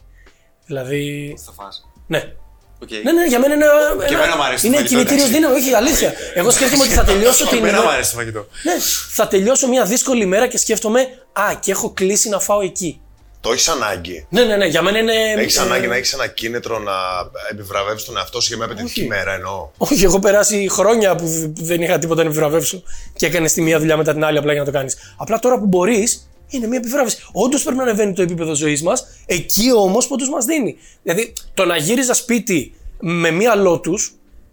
Δηλαδή. 0.65 1.35
Θα 1.45 1.51
φας. 1.51 1.85
Ναι. 2.07 2.23
Okay. 2.83 3.01
Ναι, 3.03 3.11
ναι, 3.11 3.25
για 3.27 3.39
μένα 3.39 3.53
είναι. 3.53 3.65
ένα- 3.65 4.05
εμένα 4.17 4.35
μου 4.35 4.43
αρέσει 4.43 4.61
το 4.61 4.67
Είναι 4.67 4.75
φαγητό, 4.77 4.95
κινητήριος 4.95 5.27
εντάξει. 5.27 5.33
δύναμη, 5.33 5.55
όχι 5.55 5.73
αλήθεια. 5.73 6.13
Εγώ 6.33 6.51
σκέφτομαι 6.51 6.83
ότι 6.83 6.93
θα 6.93 7.03
τελειώσω 7.03 7.47
την. 7.49 7.57
Εμένα 7.57 7.81
μου 7.81 7.89
αρέσει 7.89 8.11
το 8.11 8.17
φαγητό. 8.17 8.39
Ναι, 8.63 8.73
θα 9.13 9.27
τελειώσω 9.27 9.67
μια 9.67 9.83
δύσκολη 9.85 10.25
μέρα 10.25 10.47
και 10.47 10.57
σκέφτομαι, 10.57 10.99
Α, 11.33 11.43
και 11.59 11.71
έχω 11.71 11.89
κλείσει 11.93 12.29
να 12.29 12.39
φάω 12.39 12.61
εκεί. 12.61 13.01
Το 13.43 13.51
έχεις 13.51 13.67
ανάγκη; 13.67 14.25
Ναι, 14.29 14.43
ναι, 14.43 14.55
ναι, 14.55 14.65
για 14.65 14.81
μένα 14.81 14.99
είναι. 14.99 15.13
Έχεις 15.37 15.57
ε, 15.57 15.61
ανάγκη 15.61 15.87
να 15.87 15.95
έχεις 15.95 16.13
ένα 16.13 16.27
κίνητρο 16.27 16.79
να 16.79 16.91
επιβραβεύσει 17.51 18.05
τον 18.05 18.17
εαυτό 18.17 18.41
σου 18.41 18.47
για 18.47 18.57
μια 18.57 18.65
απαιτητική 18.65 19.07
μέρα 19.07 19.33
εννοώ; 19.33 19.69
Όχι, 19.77 20.03
έχω 20.03 20.19
περάσει 20.19 20.67
χρόνια 20.69 21.15
που 21.15 21.27
δ- 21.27 21.59
δεν 21.61 21.81
είχα 21.81 21.99
τίποτα 21.99 22.23
να 22.23 22.29
επιβραβεύσω 22.29 22.83
και 23.15 23.25
έκανες 23.25 23.53
τη 23.53 23.61
μία 23.61 23.79
δουλειά 23.79 23.97
μετά 23.97 24.13
την 24.13 24.23
άλλη 24.23 24.37
απλά 24.37 24.51
για 24.51 24.61
να 24.61 24.67
το 24.67 24.73
κάνεις. 24.77 24.97
Απλά 25.17 25.39
τώρα 25.39 25.59
που 25.59 25.65
μπορείς, 25.65 26.29
είναι 26.47 26.67
μια 26.67 26.77
επιβράβευση. 26.77 27.17
Όντως 27.31 27.63
πρέπει 27.63 27.77
να 27.77 27.83
ανεβαίνει 27.83 28.13
το 28.13 28.21
επίπεδο 28.21 28.53
ζωής 28.55 28.83
μας, 28.83 29.05
εκεί 29.25 29.73
όμως 29.73 30.07
που 30.07 30.15
όντω 30.19 30.31
μας 30.31 30.45
δίνει. 30.45 30.77
Δηλαδή, 31.03 31.33
το 31.53 31.65
να 31.65 31.77
γύριζα 31.77 32.13
σπίτι 32.13 32.75
με 32.99 33.31
μία 33.31 33.55
λότου 33.55 33.93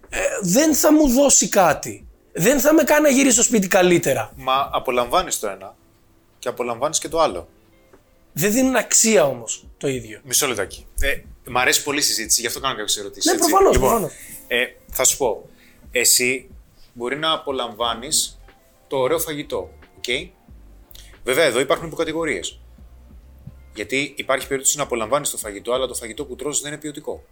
ε, 0.08 0.18
δεν 0.42 0.74
θα 0.74 0.92
μου 0.92 1.08
δώσει 1.08 1.48
κάτι. 1.48 2.06
Δεν 2.32 2.60
θα 2.60 2.74
με 2.74 2.82
κάνει 2.82 3.02
να 3.02 3.08
γυρίσω 3.08 3.32
στο 3.32 3.42
σπίτι 3.42 3.68
καλύτερα. 3.68 4.32
Μα 4.36 4.68
απολαμβάνεις 4.72 5.38
το 5.38 5.48
ένα 5.48 5.74
και 6.38 6.48
απολαμβάνεις 6.48 6.98
και 6.98 7.08
το 7.08 7.20
άλλο. 7.20 7.48
Δεν 8.40 8.52
δίνουν 8.52 8.76
αξία 8.76 9.26
όμως 9.26 9.64
το 9.78 9.88
ίδιο. 9.88 10.20
Μισό 10.24 10.46
λεπτάκι. 10.46 10.86
Ε, 11.00 11.20
μ' 11.50 11.58
αρέσει 11.58 11.82
πολύ 11.82 11.98
η 11.98 12.02
συζήτηση, 12.02 12.40
γι' 12.40 12.46
αυτό 12.46 12.60
κάνω 12.60 12.76
κάποιες 12.76 12.96
ερωτήσεις. 12.96 13.32
Ναι, 13.32 13.38
προφανώς, 13.38 13.72
λοιπόν, 13.72 13.88
προφανώς. 13.88 14.12
Ε, 14.46 14.64
θα 14.90 15.04
σου 15.04 15.16
πω. 15.16 15.48
Εσύ 15.90 16.50
μπορεί 16.92 17.16
να 17.16 17.32
απολαμβάνεις 17.32 18.40
το 18.88 18.96
ωραίο 18.96 19.18
φαγητό. 19.18 19.70
Okay? 20.00 20.28
Βέβαια, 21.24 21.44
εδώ 21.44 21.60
υπάρχουν 21.60 21.86
υποκατηγορίες. 21.86 22.60
Γιατί 23.74 24.14
υπάρχει 24.16 24.46
περίπτωση 24.46 24.76
να 24.76 24.82
απολαμβάνεις 24.82 25.30
το 25.30 25.36
φαγητό, 25.36 25.72
αλλά 25.72 25.86
το 25.86 25.94
φαγητό 25.94 26.24
που 26.24 26.36
τρως 26.36 26.60
δεν 26.60 26.72
είναι 26.72 26.80
ποιοτικό. 26.80 27.24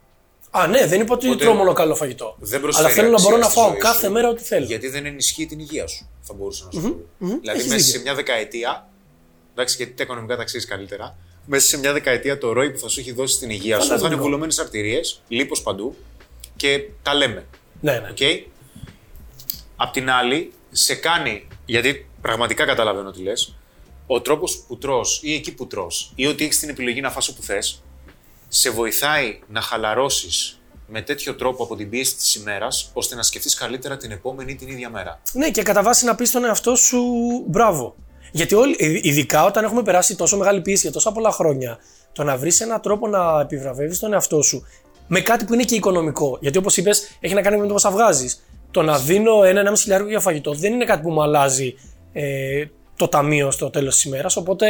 Α, 0.50 0.66
ναι, 0.66 0.86
δεν 0.86 1.00
είπα 1.00 1.14
ότι 1.14 1.26
Οπότε 1.26 1.44
τρώω 1.44 1.54
μόνο 1.54 1.72
καλό 1.72 1.94
φαγητό. 1.94 2.36
Δεν 2.38 2.60
προσφέρει 2.60 2.86
Αλλά 2.86 2.94
θέλω 2.94 3.08
να 3.08 3.14
αξία 3.14 3.30
μπορώ 3.30 3.42
να 3.42 3.48
στη 3.48 3.58
φάω 3.58 3.70
ζωή 3.70 3.78
κάθε 3.78 4.06
σου, 4.06 4.12
μέρα 4.12 4.28
ό,τι 4.28 4.42
θέλω. 4.42 4.64
Γιατί 4.64 4.88
δεν 4.88 5.06
ενισχύει 5.06 5.46
την 5.46 5.58
υγεία 5.58 5.86
σου, 5.86 6.08
θα 6.20 6.34
μπορούσα 6.34 6.64
να 6.64 6.80
σου 6.80 6.80
πω. 6.80 7.26
Δηλαδή, 7.40 7.58
έχεις 7.58 7.70
μέσα 7.70 7.76
δίκιο. 7.76 7.92
σε 7.92 7.98
μια 7.98 8.14
δεκαετία, 8.14 8.88
εντάξει, 9.58 9.76
γιατί 9.76 9.92
τα 9.92 10.02
οικονομικά 10.02 10.36
τα 10.36 10.44
ξέρει 10.44 10.64
καλύτερα, 10.64 11.16
μέσα 11.46 11.66
σε 11.66 11.78
μια 11.78 11.92
δεκαετία 11.92 12.38
το 12.38 12.52
ROI 12.52 12.70
που 12.70 12.78
θα 12.78 12.88
σου 12.88 13.00
έχει 13.00 13.12
δώσει 13.12 13.38
την 13.38 13.50
υγεία 13.50 13.74
σου. 13.74 13.80
Θα 13.80 13.86
είναι 13.86 13.96
Φανταστικό. 13.96 14.22
βουλωμένες 14.22 14.58
αρτηρίες, 14.58 15.22
λίπος 15.28 15.62
παντού 15.62 15.96
και 16.56 16.84
τα 17.02 17.14
λέμε. 17.14 17.46
Ναι, 17.80 17.92
ναι. 17.92 18.08
Οκ. 18.10 18.48
Απ' 19.76 19.92
την 19.92 20.10
άλλη, 20.10 20.52
σε 20.70 20.94
κάνει, 20.94 21.46
γιατί 21.66 22.08
πραγματικά 22.20 22.64
καταλαβαίνω 22.64 23.10
τι 23.10 23.22
λες, 23.22 23.54
ο 24.06 24.20
τρόπος 24.20 24.64
που 24.66 24.78
τρως 24.78 25.20
ή 25.22 25.34
εκεί 25.34 25.54
που 25.54 25.66
τρως 25.66 26.12
ή 26.14 26.26
ότι 26.26 26.44
έχεις 26.44 26.58
την 26.58 26.68
επιλογή 26.68 27.00
να 27.00 27.10
φας 27.10 27.28
όπου 27.28 27.42
θες, 27.42 27.82
σε 28.48 28.70
βοηθάει 28.70 29.40
να 29.48 29.60
χαλαρώσεις 29.60 30.60
με 30.86 31.02
τέτοιο 31.02 31.34
τρόπο 31.34 31.62
από 31.64 31.76
την 31.76 31.90
πίεση 31.90 32.16
της 32.16 32.34
ημέρας, 32.34 32.90
ώστε 32.92 33.14
να 33.14 33.22
σκεφτείς 33.22 33.54
καλύτερα 33.54 33.96
την 33.96 34.10
επόμενη 34.10 34.52
ή 34.52 34.54
την 34.54 34.68
ίδια 34.68 34.90
μέρα. 34.90 35.20
Ναι, 35.32 35.50
και 35.50 35.62
κατά 35.62 35.82
βάση 35.82 36.04
να 36.04 36.14
πεις 36.14 36.28
στον 36.28 36.44
εαυτό 36.44 36.76
σου 36.76 37.02
μπράβο. 37.46 37.96
Γιατί 38.30 38.54
όλοι, 38.54 38.76
ε, 38.78 38.98
ειδικά 39.02 39.44
όταν 39.44 39.64
έχουμε 39.64 39.82
περάσει 39.82 40.16
τόσο 40.16 40.36
μεγάλη 40.36 40.60
πίεση 40.60 40.82
για 40.82 40.92
τόσα 40.92 41.12
πολλά 41.12 41.30
χρόνια, 41.30 41.78
το 42.12 42.24
να 42.24 42.36
βρεις 42.36 42.60
έναν 42.60 42.80
τρόπο 42.80 43.08
να 43.08 43.40
επιβραβεύεις 43.40 43.98
τον 43.98 44.12
εαυτό 44.12 44.42
σου 44.42 44.66
με 45.08 45.20
κάτι 45.20 45.44
που 45.44 45.54
είναι 45.54 45.62
και 45.62 45.74
οικονομικό. 45.74 46.38
Γιατί 46.40 46.58
όπως 46.58 46.76
είπες, 46.76 47.16
έχει 47.20 47.34
να 47.34 47.42
κάνει 47.42 47.56
με 47.56 47.66
το 47.66 47.72
πόσα 47.72 47.90
βγάζεις. 47.90 48.44
Το 48.70 48.82
να 48.82 48.98
δίνω 48.98 49.44
ένα-ένα 49.44 49.76
χιλιάρικο 49.76 50.08
για 50.08 50.20
φαγητό 50.20 50.54
δεν 50.54 50.72
είναι 50.72 50.84
κάτι 50.84 51.02
που 51.02 51.10
μου 51.10 51.22
αλλάζει 51.22 51.74
ε, 52.12 52.64
το 52.96 53.08
ταμείο 53.08 53.50
στο 53.50 53.70
τέλος 53.70 53.94
της 53.94 54.04
ημέρας. 54.04 54.36
Οπότε 54.36 54.66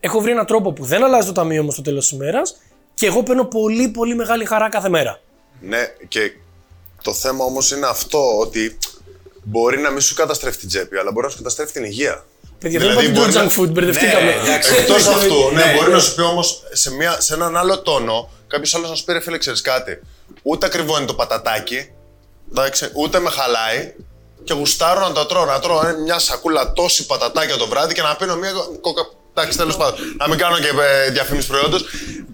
έχω 0.00 0.20
βρει 0.20 0.30
έναν 0.30 0.46
τρόπο 0.46 0.72
που 0.72 0.84
δεν 0.84 1.04
αλλάζει 1.04 1.26
το 1.26 1.32
ταμείο 1.32 1.62
μου 1.62 1.70
στο 1.70 1.82
τέλος 1.82 2.08
της 2.08 2.18
ημέρας 2.18 2.56
και 2.94 3.06
εγώ 3.06 3.22
παίρνω 3.22 3.44
πολύ 3.44 3.88
πολύ 3.88 4.14
μεγάλη 4.14 4.44
χαρά 4.44 4.68
κάθε 4.68 4.88
μέρα. 4.88 5.20
Ναι, 5.60 5.94
και 6.08 6.32
το 7.02 7.14
θέμα 7.14 7.44
όμως 7.44 7.70
είναι 7.70 7.86
αυτό 7.86 8.38
ότι 8.38 8.78
μπορεί 9.42 9.78
να 9.78 9.90
μην 9.90 10.00
σου 10.00 10.14
καταστρέφει 10.14 10.58
την 10.58 10.68
τσέπη, 10.68 10.96
αλλά 10.96 11.12
μπορεί 11.12 11.26
να 11.26 11.32
σου 11.32 11.38
καταστρέφει 11.38 11.72
την 11.72 11.84
υγεία. 11.84 12.24
Παιδιά, 12.60 12.78
Δηλαδή, 12.78 12.96
δεν 12.96 13.04
είπαμε 13.04 13.20
μπορεί 13.20 13.32
το 13.32 13.38
να- 13.42 13.50
junk 13.50 13.58
food, 13.60 13.68
μπερδευτήκαμε. 13.72 14.24
Ναι, 14.24 14.40
εντάξει. 14.42 14.74
Εκτός 14.74 15.06
αυτού, 15.06 15.50
ναι, 15.52 15.64
ναι, 15.64 15.72
μπορεί 15.74 15.88
ναι. 15.88 15.94
να 15.94 16.00
σου 16.00 16.14
πει 16.14 16.20
όμως 16.20 16.62
σε, 16.72 16.90
μια- 16.94 17.20
σε 17.20 17.34
έναν 17.34 17.56
άλλο 17.56 17.78
τόνο, 17.78 18.30
κάποιος 18.46 18.74
άλλος 18.74 18.90
να 18.90 18.96
σου 18.96 19.04
πει 19.04 19.12
ρε 19.12 19.20
φίλε, 19.20 19.38
ξέρεις 19.38 19.60
κάτι; 19.60 20.00
Ούτε 20.42 20.66
ακριβό 20.66 20.96
είναι 20.96 21.06
το 21.06 21.14
πατατάκι, 21.14 21.90
εντάξει, 22.50 22.90
ούτε 22.94 23.18
με 23.20 23.30
χαλάει 23.30 23.94
και 24.44 24.52
γουστάρω 24.54 25.00
να 25.00 25.12
το 25.12 25.24
τρώω. 25.26 25.44
Να 25.44 25.58
τρώω 25.60 25.86
ε, 25.86 25.92
μια 25.92 26.18
σακούλα 26.18 26.72
τόση 26.72 27.06
πατατάκια 27.06 27.56
το 27.56 27.66
βράδυ 27.66 27.94
και 27.94 28.02
να 28.02 28.16
πίνω 28.16 28.36
μια 28.36 28.50
κοκα. 28.80 29.02
Εντάξει, 29.34 29.58
τέλος 29.58 29.76
πάντων. 29.76 29.98
Να 30.18 30.28
μην 30.28 30.38
κάνω 30.38 30.58
και 30.58 30.68
ε, 31.06 31.10
διαφήμιση 31.10 31.46
προϊόντος 31.48 31.84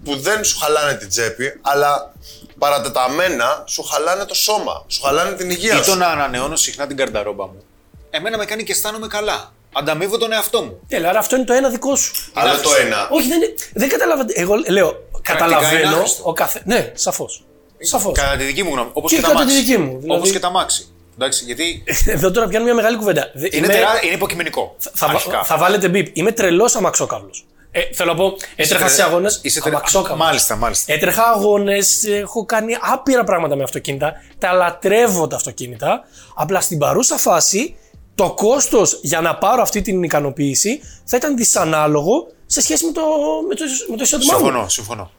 που 0.03 0.15
δεν 0.19 0.43
σου 0.43 0.57
χαλάνε 0.59 0.93
την 0.93 1.09
τσέπη, 1.09 1.59
αλλά 1.61 2.13
παρατεταμένα 2.57 3.63
σου 3.67 3.83
χαλάνε 3.83 4.25
το 4.25 4.33
σώμα, 4.35 4.83
σου 4.87 5.01
χαλάνε 5.01 5.31
την 5.35 5.49
υγεία 5.49 5.73
Ή 5.73 5.77
το 5.77 5.83
σου. 5.83 5.97
να 5.97 6.07
ανανεώνω 6.07 6.55
συχνά 6.55 6.87
την 6.87 6.97
καρταρόμπα 6.97 7.45
μου. 7.45 7.63
Εμένα 8.09 8.37
με 8.37 8.45
κάνει 8.45 8.63
και 8.63 8.71
αισθάνομαι 8.71 9.07
καλά. 9.07 9.51
Ανταμείβω 9.73 10.17
τον 10.17 10.31
εαυτό 10.31 10.61
μου. 10.61 10.79
Έλα, 10.87 11.09
άρα 11.09 11.19
αυτό 11.19 11.35
είναι 11.35 11.45
το 11.45 11.53
ένα 11.53 11.69
δικό 11.69 11.95
σου. 11.95 12.11
Αλλά 12.33 12.59
το 12.59 12.69
ένα. 12.85 13.07
Όχι, 13.11 13.27
δεν, 13.27 13.41
είναι- 13.41 13.53
δεν 13.73 13.89
καταλαβαίνω. 13.89 14.29
Εγώ 14.33 14.55
λέω, 14.67 14.87
είναι 14.87 15.19
καταλαβαίνω 15.21 15.95
άχρηστο. 15.95 16.21
ο 16.23 16.33
καθέ. 16.33 16.61
Ναι, 16.65 16.91
σαφώς. 16.95 17.43
Σαφώς. 17.79 18.11
Κατά 18.17 18.35
τη 18.37 18.43
δική 18.43 18.63
μου 18.63 18.71
γνώμη. 18.73 18.89
Όπως 18.93 19.09
Και 19.11 19.15
και, 19.17 19.21
τα 19.21 19.27
κατά 19.27 19.39
τη 19.39 19.45
μάξι. 19.45 19.61
δική 19.63 19.77
μου, 19.77 19.99
δηλαδή. 19.99 20.19
Όπως 20.19 20.31
και 20.31 20.39
τα 20.39 20.49
μάξι. 20.49 20.87
Εντάξει, 21.15 21.43
γιατί 21.43 21.83
Εδώ 22.15 22.31
τώρα 22.31 22.47
πιάνω 22.47 22.65
μια 22.65 22.73
μεγάλη 22.73 22.97
κουβέντα. 22.97 23.31
Δε- 23.33 23.45
είναι, 23.47 23.55
είμαι- 23.57 23.67
τερά... 23.67 23.87
είναι 24.03 24.13
υποκειμενικό. 24.13 24.75
θα, 24.93 25.05
αρχικά. 25.05 25.43
θα 25.43 25.57
βάλετε 25.57 25.89
μπίπ. 25.89 26.17
Είμαι 26.17 26.31
τρελός 26.31 26.75
αμαξόκαυλος. 26.75 27.45
Ε, 27.71 27.81
θέλω 27.93 28.11
να 28.11 28.17
πω, 28.17 28.33
έτρεχα 28.55 28.85
τε- 28.85 28.93
σε 28.93 29.03
αγώνες. 29.03 29.39
είσαι 29.43 29.61
τε- 29.61 30.15
Μάλιστα, 30.15 30.55
μάλιστα. 30.55 30.93
Έτρεχα 30.93 31.23
αγώνες, 31.23 32.03
έχω 32.03 32.45
κάνει 32.45 32.77
άπειρα 32.81 33.23
πράγματα 33.23 33.55
με 33.55 33.63
αυτοκίνητα. 33.63 34.13
Τα 34.39 34.51
λατρεύω 34.51 35.27
τα 35.27 35.35
αυτοκίνητα. 35.35 36.03
Απλά 36.35 36.61
στην 36.61 36.77
παρούσα 36.77 37.17
φάση, 37.17 37.75
το 38.17 38.33
κόστος 38.33 38.99
για 39.01 39.21
να 39.21 39.35
πάρω 39.37 39.61
αυτή 39.61 39.81
την 39.81 40.03
ικανοποίηση 40.03 40.81
θα 41.05 41.17
ήταν 41.17 41.37
δυσανάλογο 41.37 42.27
σε 42.45 42.61
σχέση 42.61 42.85
με 42.85 42.91
το, 42.91 43.01
με 43.47 43.55
το, 43.55 43.63
με 43.89 43.97
το 43.97 44.03
εισόδημά 44.03 44.33
μου. 44.33 44.39
Συμφωνώ, 44.39 44.67
συμφωνώ. 44.69 45.11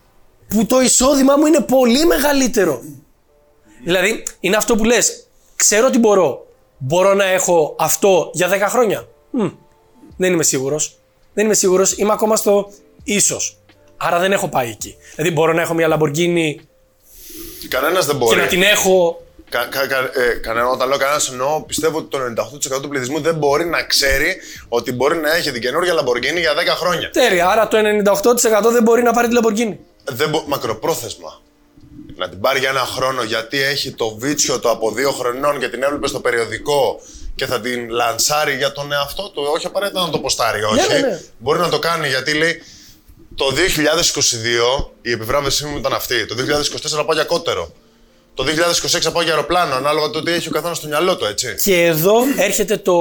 που 0.48 0.66
το 0.66 0.80
εισόδημά 0.80 1.36
μου 1.36 1.46
είναι 1.46 1.60
πολύ 1.60 2.06
μεγαλύτερο. 2.06 2.82
Δηλαδή, 3.84 4.22
είναι 4.40 4.56
αυτό 4.56 4.76
που 4.76 4.84
λες, 4.84 5.26
ξέρω 5.56 5.86
ότι 5.86 5.98
μπορώ. 5.98 6.46
Μπορώ 6.78 7.14
να 7.14 7.24
έχω 7.24 7.74
αυτό 7.78 8.30
για 8.32 8.48
10 8.66 8.66
χρόνια. 8.68 9.08
Μμ, 9.30 9.48
δεν 10.16 10.32
είμαι 10.32 10.42
σίγουρος. 10.42 10.98
Δεν 11.34 11.44
είμαι 11.44 11.54
σίγουρος, 11.54 11.96
είμαι 11.96 12.12
ακόμα 12.12 12.36
στο 12.36 12.70
ίσως. 13.04 13.58
Άρα 13.96 14.18
δεν 14.18 14.32
έχω 14.32 14.48
πάει 14.48 14.68
εκεί. 14.68 14.96
Δηλαδή, 15.14 15.34
μπορώ 15.34 15.52
να 15.52 15.60
έχω 15.60 15.74
μια 15.74 15.96
Lamborghini 15.98 16.54
Κανένας 17.68 18.06
δεν 18.06 18.18
και 18.18 18.24
μπορεί. 18.24 18.40
να 18.40 18.46
την 18.46 18.62
έχω. 18.62 19.22
Κα, 19.48 19.64
κα, 19.70 19.86
κα, 19.86 19.98
ε, 19.98 20.34
κανένα, 20.42 20.68
όταν 20.68 20.88
λέω 20.88 20.98
κανένας 20.98 21.28
εννοώ, 21.28 21.62
πιστεύω 21.62 21.98
ότι 21.98 22.08
το 22.08 22.18
98% 22.76 22.82
του 22.82 22.88
πληθυσμού 22.88 23.20
δεν 23.20 23.34
μπορεί 23.34 23.64
να 23.64 23.82
ξέρει 23.82 24.36
ότι 24.68 24.92
μπορεί 24.92 25.16
να 25.16 25.34
έχει 25.34 25.50
την 25.52 25.60
καινούργια 25.60 25.94
Lamborghini 25.94 26.38
για 26.38 26.54
10 26.54 26.76
χρόνια. 26.76 27.10
Τέλεια. 27.10 27.48
Άρα 27.48 27.68
το 27.68 27.78
98% 27.78 28.70
δεν 28.72 28.82
μπορεί 28.82 29.02
να 29.02 29.12
πάρει 29.12 29.28
τη 29.28 29.36
Lamborghini. 29.40 29.76
Δεν 30.04 30.28
μπο... 30.28 30.44
Μακροπρόθεσμα. 30.46 31.40
Να 32.16 32.28
την 32.28 32.40
πάρει 32.40 32.58
για 32.58 32.68
ένα 32.68 32.80
χρόνο 32.80 33.22
γιατί 33.22 33.62
έχει 33.62 33.90
το 33.92 34.16
βίτσιο 34.18 34.58
το 34.58 34.70
από 34.70 34.90
δύο 34.90 35.10
χρονών 35.10 35.58
και 35.58 35.68
την 35.68 35.82
έβλεπε 35.82 36.06
στο 36.06 36.20
περιοδικό 36.20 37.00
και 37.34 37.46
θα 37.46 37.60
την 37.60 37.88
λανσάρει 37.90 38.56
για 38.56 38.72
τον 38.72 38.92
εαυτό 38.92 39.30
του. 39.30 39.42
Όχι 39.54 39.66
απαραίτητα 39.66 40.00
να 40.00 40.10
το 40.10 40.18
ποστάρει, 40.18 40.62
όχι. 40.62 40.92
ναι, 40.92 40.98
ναι. 40.98 41.20
Μπορεί 41.38 41.58
να 41.58 41.68
το 41.68 41.78
κάνει 41.78 42.08
γιατί 42.08 42.32
λέει 42.32 42.62
το 43.34 43.44
2022 44.80 44.84
η 45.02 45.10
επιβράβευσή 45.10 45.66
μου 45.66 45.76
ήταν 45.76 45.92
αυτή. 45.92 46.26
Το 46.26 46.34
2024 46.34 47.06
πάω 47.06 47.14
για 47.14 47.24
κότερο. 47.24 47.72
Το 48.38 48.44
2026 48.44 49.00
θα 49.00 49.12
πάω 49.12 49.22
για 49.22 49.32
αεροπλάνο, 49.32 49.74
ανάλογα 49.74 50.10
το 50.10 50.22
τι 50.22 50.32
έχει 50.32 50.48
ο 50.48 50.50
καθένας 50.50 50.76
στο 50.76 50.86
μυαλό 50.88 51.16
του, 51.16 51.24
έτσι. 51.24 51.54
Και 51.64 51.84
εδώ 51.84 52.14
έρχεται 52.38 52.76
το, 52.76 52.94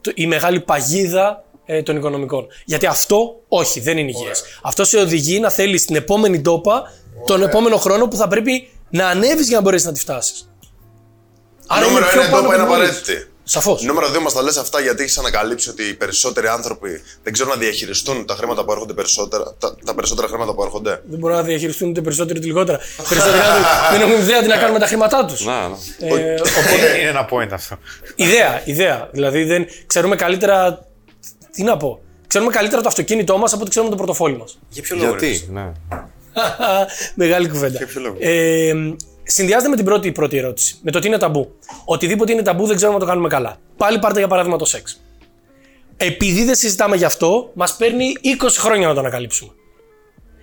το- 0.00 0.12
η 0.14 0.26
μεγάλη 0.26 0.60
παγίδα 0.60 1.44
ε, 1.64 1.82
των 1.82 1.96
οικονομικών. 1.96 2.46
Γιατί 2.64 2.86
αυτό 2.86 3.40
όχι, 3.48 3.80
δεν 3.80 3.98
είναι 3.98 4.10
υγιές. 4.10 4.42
Αυτό 4.62 4.84
σε 4.84 4.96
οδηγεί 4.98 5.40
να 5.40 5.50
θέλεις 5.50 5.84
την 5.84 5.96
επόμενη 5.96 6.40
τόπα 6.40 6.82
τον 7.26 7.42
επόμενο 7.42 7.76
χρόνο 7.76 8.08
που 8.08 8.16
θα 8.16 8.28
πρέπει 8.28 8.68
να 8.90 9.06
ανέβεις 9.08 9.48
για 9.48 9.56
να 9.56 9.62
μπορέσεις 9.62 9.86
να 9.86 9.92
τη 9.92 10.00
φτάσεις. 10.00 10.50
Νούμερο 11.88 12.06
ένα, 12.12 12.26
η 12.26 12.30
τόπα 12.30 12.54
είναι 12.54 12.62
απαραίτητη. 12.62 13.29
Σαφώς. 13.52 13.82
Νούμερο 13.82 14.06
2 14.16 14.18
μας 14.20 14.32
τα 14.32 14.42
λες 14.42 14.56
αυτά 14.56 14.80
γιατί 14.80 15.02
έχεις 15.02 15.18
ανακαλύψει 15.18 15.68
ότι 15.70 15.82
οι 15.82 15.94
περισσότεροι 15.94 16.46
άνθρωποι 16.46 17.02
δεν 17.22 17.32
ξέρουν 17.32 17.52
να 17.52 17.58
διαχειριστούν 17.58 18.26
τα 18.26 18.34
χρήματα 18.34 18.64
που 18.64 18.72
έρχονται 18.72 18.92
περισσότερα, 18.92 19.54
τα, 19.58 19.76
τα 19.84 19.94
περισσότερα 19.94 20.28
χρήματα 20.28 20.54
που 20.54 20.62
έρχονται. 20.62 21.02
Δεν 21.08 21.18
μπορούν 21.18 21.36
να 21.36 21.42
διαχειριστούν 21.42 21.88
ούτε 21.88 22.00
περισσότερο 22.00 22.38
ούτε 22.38 22.46
λιγότερα. 22.46 22.78
Περισσότεροι 23.08 23.38
άνθρωποι 23.38 23.66
δεν 23.98 24.00
έχουν 24.08 24.22
ιδέα 24.22 24.40
τι 24.42 24.46
να 24.48 24.56
κάνουν 24.56 24.72
με 24.72 24.78
τα 24.78 24.86
χρήματά 24.86 25.24
τους. 25.24 25.44
Να, 25.44 25.68
να. 25.68 25.76
Ε, 25.98 26.34
οπότε, 26.34 26.98
Είναι 27.00 27.08
ένα 27.08 27.28
point 27.30 27.48
αυτό. 27.52 27.76
ιδέα, 28.14 28.62
ιδέα. 28.64 29.08
Δηλαδή 29.12 29.44
δεν 29.44 29.66
ξέρουμε 29.86 30.16
καλύτερα. 30.16 30.86
Τι 31.52 31.62
να 31.62 31.76
πω; 31.76 32.00
Ξέρουμε 32.26 32.50
καλύτερα 32.50 32.82
το 32.82 32.88
αυτοκίνητό 32.88 33.38
μας 33.38 33.52
από 33.52 33.60
ότι 33.60 33.70
ξέρουμε 33.70 33.90
το 33.90 33.96
πορτοφόλι 33.96 34.36
μας. 34.36 34.58
Για 34.68 34.82
ποιο 34.82 34.96
λόγο. 34.96 35.14
ρε, 35.14 35.26
Γιατί, 35.26 35.48
ναι. 35.52 35.72
Μεγάλη 37.14 37.48
κουβέντα. 37.48 37.86
ποιο 37.86 38.00
λόγο; 38.00 38.16
Ε, 38.18 38.72
συνδυάζεται 39.30 39.68
με 39.68 39.76
την 39.76 39.84
πρώτη, 39.84 40.12
πρώτη 40.12 40.36
ερώτηση. 40.36 40.78
Με 40.82 40.90
το 40.90 40.98
τι 40.98 41.06
είναι 41.06 41.18
ταμπού. 41.18 41.56
Οτιδήποτε 41.84 42.32
είναι 42.32 42.42
ταμπού 42.42 42.66
δεν 42.66 42.76
ξέρουμε 42.76 42.98
να 42.98 43.04
το 43.04 43.10
κάνουμε 43.10 43.28
καλά. 43.28 43.56
Πάλι 43.76 43.98
πάρτε 43.98 44.18
για 44.18 44.28
παράδειγμα 44.28 44.58
το 44.58 44.64
σεξ. 44.64 45.00
Επειδή 45.96 46.44
δεν 46.44 46.54
συζητάμε 46.54 46.96
γι' 46.96 47.04
αυτό, 47.04 47.50
μας 47.54 47.76
παίρνει 47.76 48.12
20 48.22 48.46
χρόνια 48.58 48.88
να 48.88 48.94
το 48.94 49.00
ανακαλύψουμε. 49.00 49.52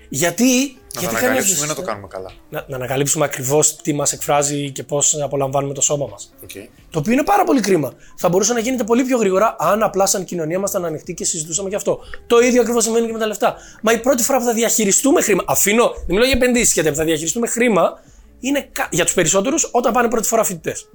Γιατί. 0.10 0.44
Να 0.44 1.04
το 1.04 1.10
γιατί 1.10 1.16
ανακαλύψουμε 1.16 1.58
κανένας 1.58 1.64
ή 1.64 1.68
να 1.68 1.68
το 1.68 1.74
δεν 1.74 1.86
κάνουμε 1.86 2.08
καλά; 2.08 2.32
να, 2.50 2.66
να 2.68 2.76
ανακαλύψουμε 2.76 3.26
ακριβώς 3.26 3.76
τι 3.76 3.94
μας 3.94 4.12
εκφράζει 4.12 4.72
και 4.72 4.84
πώς 4.84 5.22
απολαμβάνουμε 5.22 5.74
το 5.74 5.82
σώμα 5.82 6.08
μας. 6.08 6.34
Okay. 6.44 6.68
Το 6.90 7.00
οποίο 7.00 7.14
είναι 7.14 7.24
πάρα 7.24 7.44
πολύ 7.44 7.60
κρίμα. 7.60 7.94
Θα 8.18 8.30
μπορούσε 8.30 8.54
να 8.54 8.60
γίνεται 8.60 8.84
πολύ 8.84 9.04
πιο 9.04 9.18
γρήγορα 9.18 9.56
αν 9.60 9.84
απλά 9.84 10.06
σαν 10.06 10.24
κοινωνία 10.24 10.58
ήμασταν 10.58 10.86
ανοιχτοί 10.86 11.14
και 11.14 11.26
συζητούσαμε 11.26 11.70
γι' 11.70 11.76
αυτό. 11.76 12.00
Το 12.28 12.40
ίδιο 12.40 12.62
ακριβώς 12.62 12.84
συμβαίνει 12.84 13.06
και 13.06 13.14
με 13.14 13.20
τα 13.20 13.28
λεφτά. 13.28 13.56
Μα 13.82 13.92
η 13.92 14.00
πρώτη 14.00 14.24
φορά 14.24 14.38
που 14.38 14.44
θα 14.44 14.54
διαχειριστούμε 14.54 15.22
χρήμα. 15.22 15.44
Αφήνω, 15.48 15.84
δεν 15.84 16.06
μιλάω 16.08 16.26
για 16.26 16.36
επενδύσεις 16.36 16.74
γιατί 16.74 16.94
θα 16.94 17.04
διαχειριστούμε 17.04 17.48
χρήμα 17.48 18.00
είναι 18.40 18.70
κα- 18.72 18.88
για 18.92 19.06
τους 19.06 19.14
περισσότερους 19.14 19.70
όταν 19.72 19.94
πάνε 19.94 20.10
πρώτη 20.10 20.28
φορά 20.28 20.44
φοιτητές. 20.44 20.90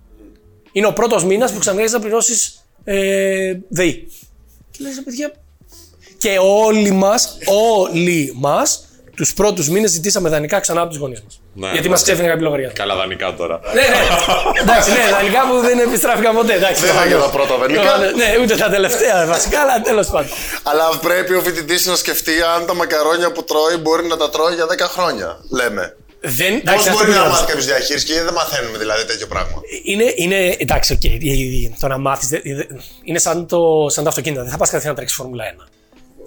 Είναι 0.73 0.87
ο 0.87 0.93
πρώτος 0.93 1.25
μήνας 1.25 1.53
που 1.53 1.59
ξαφνικά 1.59 1.83
έχεις 1.85 1.95
να 1.97 2.01
πληρώσεις 2.01 2.65
ε, 2.85 3.53
ΔΕΗ. 3.69 4.09
Και 4.71 4.79
λες, 4.83 4.95
ρε 4.95 5.01
παιδιά. 5.03 5.33
Και 6.19 6.37
όλοι 6.41 6.91
μας, 6.91 7.39
όλοι 7.79 8.33
μας, 8.37 8.85
τους 9.17 9.35
πρώτους 9.35 9.69
μήνες 9.69 9.91
ζητήσαμε 9.91 10.29
δανεικά 10.29 10.61
ξανά 10.61 10.81
από 10.81 10.91
τους 10.91 10.99
γονείς 10.99 11.23
μας. 11.23 11.41
Ναι, 11.55 11.67
γιατί 11.71 11.83
ναι. 11.85 11.89
μας 11.89 12.03
ξέφυγε 12.03 12.29
κάποιο 12.29 12.43
λογαριασμό. 12.45 12.77
Καλά 12.79 12.97
δανεικά 12.97 13.35
τώρα. 13.35 13.61
Ναι, 13.75 13.81
ναι. 13.81 14.61
Εντάξει, 14.63 14.91
ναι, 14.91 15.11
δανεικά 15.11 15.41
που 15.49 15.61
δεν 15.61 15.79
επιστράφηκαν 15.79 16.35
ποτέ. 16.35 16.55
Εντάξει, 16.55 16.81
Δεν 16.83 16.91
θα 16.95 17.03
προφανώς. 17.03 17.13
για 17.19 17.31
τα 17.31 17.31
πρώτα 17.37 17.57
δανεικά. 17.57 17.99
Ναι, 18.17 18.29
ούτε 18.43 18.57
τα 18.57 18.71
τελευταία 18.71 19.27
βασικά, 19.27 19.61
αλλά 19.61 19.81
τέλος 19.83 20.07
πάντων. 20.07 20.31
Αλλά 20.63 20.89
πρέπει 21.03 21.35
ο 21.35 21.41
φοιτητής 21.41 21.87
να 21.87 21.97
σκεφτεί 21.97 22.33
αν 22.57 22.67
τα 22.67 22.75
μακαρόνια 22.75 23.33
που 23.33 23.45
τρώει 23.45 23.77
μπορεί 23.77 24.07
να 24.07 24.17
τα 24.17 24.31
τρώει 24.31 24.55
για 24.55 24.67
10 24.67 24.79
χρόνια. 24.89 25.39
Λέμε. 25.51 25.97
Δεν, 26.25 26.51
Πώς 26.53 26.61
εντάξει, 26.61 26.89
αυτό 26.89 26.93
μπορεί 26.93 27.07
που 27.07 27.13
να 27.13 27.21
λέω. 27.21 27.29
μάθεις 27.31 27.47
κάποιο 27.47 27.65
διαχείριση 27.65 28.07
και 28.07 28.23
δεν 28.23 28.33
μαθαίνουμε 28.33 28.79
δηλαδή 28.79 29.05
τέτοιο 29.05 29.27
πράγμα. 29.27 29.61
Είναι, 29.85 30.13
είναι, 30.17 30.57
εντάξει, 30.59 30.93
οκ, 30.93 31.05
η- 31.05 31.75
το 31.81 31.89
να 31.89 31.99
μάθεις. 31.99 32.29
Είναι 33.05 33.19
σαν, 33.19 33.47
το, 33.47 33.87
σαν 33.89 34.05
τα 34.05 34.11
αυτοκίνητα. 34.11 34.43
Δεν 34.43 34.51
θα 34.51 34.57
πας 34.57 34.67
κατευθείαν 34.69 34.93
να 34.93 34.99
τρέξεις 34.99 35.19
Φόρμουλα 35.19 35.45
1. 35.45 35.69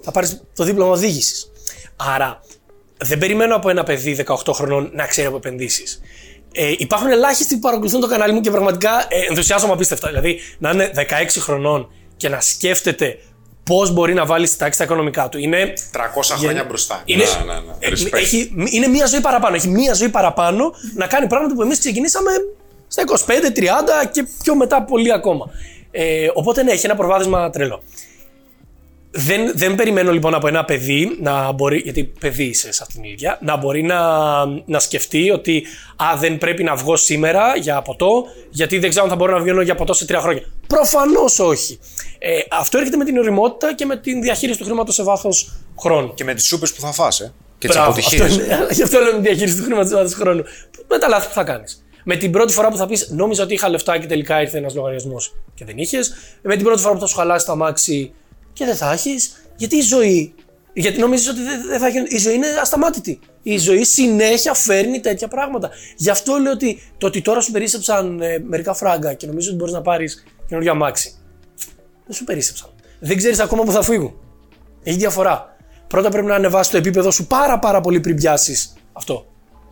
Θα 0.02 0.10
πάρεις 0.10 0.42
το 0.54 0.64
δίπλωμα 0.64 0.90
οδήγησης. 0.90 1.50
Άρα, 1.96 2.40
δεν 2.96 3.18
περιμένω 3.18 3.56
από 3.56 3.68
ένα 3.68 3.82
παιδί 3.84 4.24
18 4.26 4.52
χρονών 4.54 4.90
να 4.94 5.06
ξέρει 5.06 5.26
από 5.26 5.36
επενδύσεις. 5.36 6.00
Ε, 6.52 6.72
υπάρχουν 6.78 7.10
ελάχιστοι 7.10 7.54
που 7.54 7.60
παρακολουθούν 7.60 8.00
το 8.00 8.06
κανάλι 8.08 8.32
μου 8.32 8.40
και 8.40 8.50
πραγματικά 8.50 9.06
ε, 9.08 9.26
ενθουσιάζομαι 9.28 9.72
απίστευτα. 9.72 10.08
Δηλαδή, 10.08 10.40
να 10.58 10.70
είναι 10.70 10.90
16 10.96 11.02
χρονών 11.38 11.90
και 12.16 12.28
να 12.28 12.40
σκέφτεται 12.40 13.18
πώς 13.66 13.90
μπορεί 13.92 14.14
να 14.14 14.26
βάλεις 14.26 14.48
στη 14.48 14.58
τάξη 14.58 14.78
τα 14.78 14.84
οικονομικά 14.84 15.28
του. 15.28 15.38
Είναι 15.38 15.72
300 15.92 15.98
χρόνια 16.38 16.64
μπροστά. 16.64 17.02
είναι, 17.04 17.24
Ναι, 17.46 17.52
ναι, 17.52 17.60
ναι. 17.60 17.72
ε, 17.78 17.88
Respect. 17.90 18.18
έχει, 18.18 18.52
είναι 18.70 18.86
μία 18.86 19.06
ζωή 19.06 19.20
παραπάνω. 19.20 19.56
Έχει 19.56 19.68
μία 19.68 19.94
ζωή 19.94 20.08
παραπάνω 20.08 20.72
να 20.94 21.06
κάνει 21.06 21.26
πράγματα 21.26 21.54
που 21.54 21.62
εμείς 21.62 21.78
ξεκινήσαμε 21.78 22.30
στα 22.88 23.02
25, 23.26 23.58
30 23.58 23.62
και 24.12 24.26
πιο 24.42 24.54
μετά 24.56 24.82
πολύ 24.82 25.12
ακόμα. 25.12 25.50
Ε, 25.90 26.26
οπότε 26.34 26.62
ναι, 26.62 26.72
έχει 26.72 26.86
ένα 26.86 26.94
προβάδισμα 26.94 27.50
τρελό. 27.50 27.82
Δεν, 29.16 29.52
δεν 29.54 29.74
περιμένω 29.74 30.12
λοιπόν 30.12 30.34
από 30.34 30.46
ένα 30.48 30.64
παιδί 30.64 31.16
να 31.20 31.52
μπορεί, 31.52 31.78
γιατί 31.78 32.04
παιδί 32.20 32.44
είσαι 32.44 32.72
σε 32.72 32.82
αυτήν 32.82 33.00
την 33.00 33.08
ηλικία, 33.08 33.38
να 33.42 33.56
μπορεί 33.56 33.82
να, 33.82 34.00
να 34.66 34.78
σκεφτεί 34.78 35.30
ότι 35.30 35.64
α, 35.96 36.16
δεν 36.18 36.38
πρέπει 36.38 36.62
να 36.64 36.74
βγω 36.74 36.96
σήμερα 36.96 37.56
για 37.56 37.82
ποτό, 37.82 38.24
γιατί 38.50 38.78
δεν 38.78 38.88
ξέρω 38.90 39.04
αν 39.04 39.10
θα 39.10 39.16
μπορώ 39.16 39.32
να 39.32 39.42
βγαίνω 39.42 39.60
για 39.60 39.74
ποτό 39.74 39.92
σε 39.92 40.06
τρία 40.06 40.20
χρόνια. 40.20 40.42
Προφανώς 40.66 41.38
όχι. 41.38 41.78
Ε, 42.18 42.38
αυτό 42.50 42.78
έρχεται 42.78 42.96
με 42.96 43.04
την 43.04 43.18
οριμότητα 43.18 43.74
και 43.74 43.84
με 43.84 43.96
την 43.96 44.22
διαχείριση 44.22 44.58
του 44.58 44.64
χρήματος 44.64 44.94
σε 44.94 45.02
βάθος 45.02 45.52
χρόνου. 45.80 46.14
Και 46.14 46.24
με 46.24 46.34
τις 46.34 46.46
σούπες 46.46 46.72
που 46.72 46.80
θα 46.80 46.92
φας, 46.92 47.20
ε. 47.20 47.32
Και 47.58 47.66
τις 47.66 47.76
Μπράβο, 47.76 47.90
αποτυχίες. 47.90 48.20
αυτό 48.22 48.42
είναι- 48.42 48.66
Γι' 48.70 48.82
αυτό 48.82 48.98
λέμε 49.00 49.18
διαχείριση 49.18 49.56
του 49.56 49.62
χρήματος 49.62 50.10
σε 50.10 50.16
χρόνου. 50.16 50.42
Με 50.88 50.98
τα 50.98 51.08
λάθη 51.08 51.26
που 51.28 51.32
θα 51.34 51.44
κάνεις. 51.44 51.84
Με 52.04 52.16
την 52.16 52.30
πρώτη 52.30 52.52
φορά 52.52 52.68
που 52.68 52.76
θα 52.76 52.86
πεις 52.86 53.08
Νόμιζα 53.10 53.42
ότι 53.42 53.54
είχα 53.54 53.68
λεφτά 53.68 53.98
και 53.98 54.06
τελικά 54.06 54.40
ήρθε 54.40 54.58
ένας 54.58 54.74
λογαριασμός 54.74 55.34
και 55.54 55.64
δεν 55.64 55.78
είχες. 55.78 56.12
Με 56.42 56.56
την 56.56 56.64
πρώτη 56.64 56.80
φορά 56.80 56.94
που 56.94 57.00
θα 57.00 57.06
σου 57.06 57.16
χαλάσει 57.16 57.46
τα 57.46 57.54
μάξι 57.56 58.12
και 58.56 58.64
δεν 58.64 58.76
θα 58.76 58.92
έχεις. 58.92 59.50
Γιατί 59.56 59.76
η 59.76 59.80
ζωή. 59.80 60.34
Γιατί 60.72 61.00
νομίζεις 61.00 61.28
ότι 61.28 61.42
δεν, 61.42 61.66
δεν 61.66 61.78
θα 61.78 61.86
έχει. 61.86 61.98
Η 62.08 62.18
ζωή 62.18 62.34
είναι 62.34 62.46
ασταμάτητη. 62.60 63.18
Η 63.42 63.58
ζωή 63.58 63.84
συνέχεια 63.84 64.54
φέρνει 64.54 65.00
τέτοια 65.00 65.28
πράγματα. 65.28 65.70
Γι' 65.96 66.10
αυτό 66.10 66.36
λέω 66.36 66.52
ότι 66.52 66.82
το 66.98 67.06
ότι 67.06 67.22
τώρα 67.22 67.40
σου 67.40 67.52
περίσσεψαν 67.52 68.20
ε, 68.20 68.38
μερικά 68.38 68.74
φράγκα 68.74 69.14
και 69.14 69.26
νομίζω 69.26 69.48
ότι 69.48 69.58
μπορείς 69.58 69.74
να 69.74 69.82
πάρεις 69.82 70.24
καινούργια 70.48 70.74
μάξι. 70.74 71.14
Δεν 72.06 72.16
σου 72.16 72.24
περίσσεψαν. 72.24 72.68
Δεν 73.00 73.16
ξέρεις 73.16 73.38
ακόμα 73.38 73.62
που 73.62 73.72
θα 73.72 73.82
φύγουν. 73.82 74.18
Έχει 74.82 74.96
διαφορά. 74.96 75.56
Πρώτα 75.86 76.08
πρέπει 76.08 76.26
να 76.26 76.34
ανεβάσει 76.34 76.70
το 76.70 76.76
επίπεδο 76.76 77.10
σου 77.10 77.26
πάρα 77.26 77.58
πάρα 77.58 77.80
πολύ 77.80 78.00
πριν 78.00 78.16
πιάσεις 78.16 78.72
αυτό. 78.92 79.26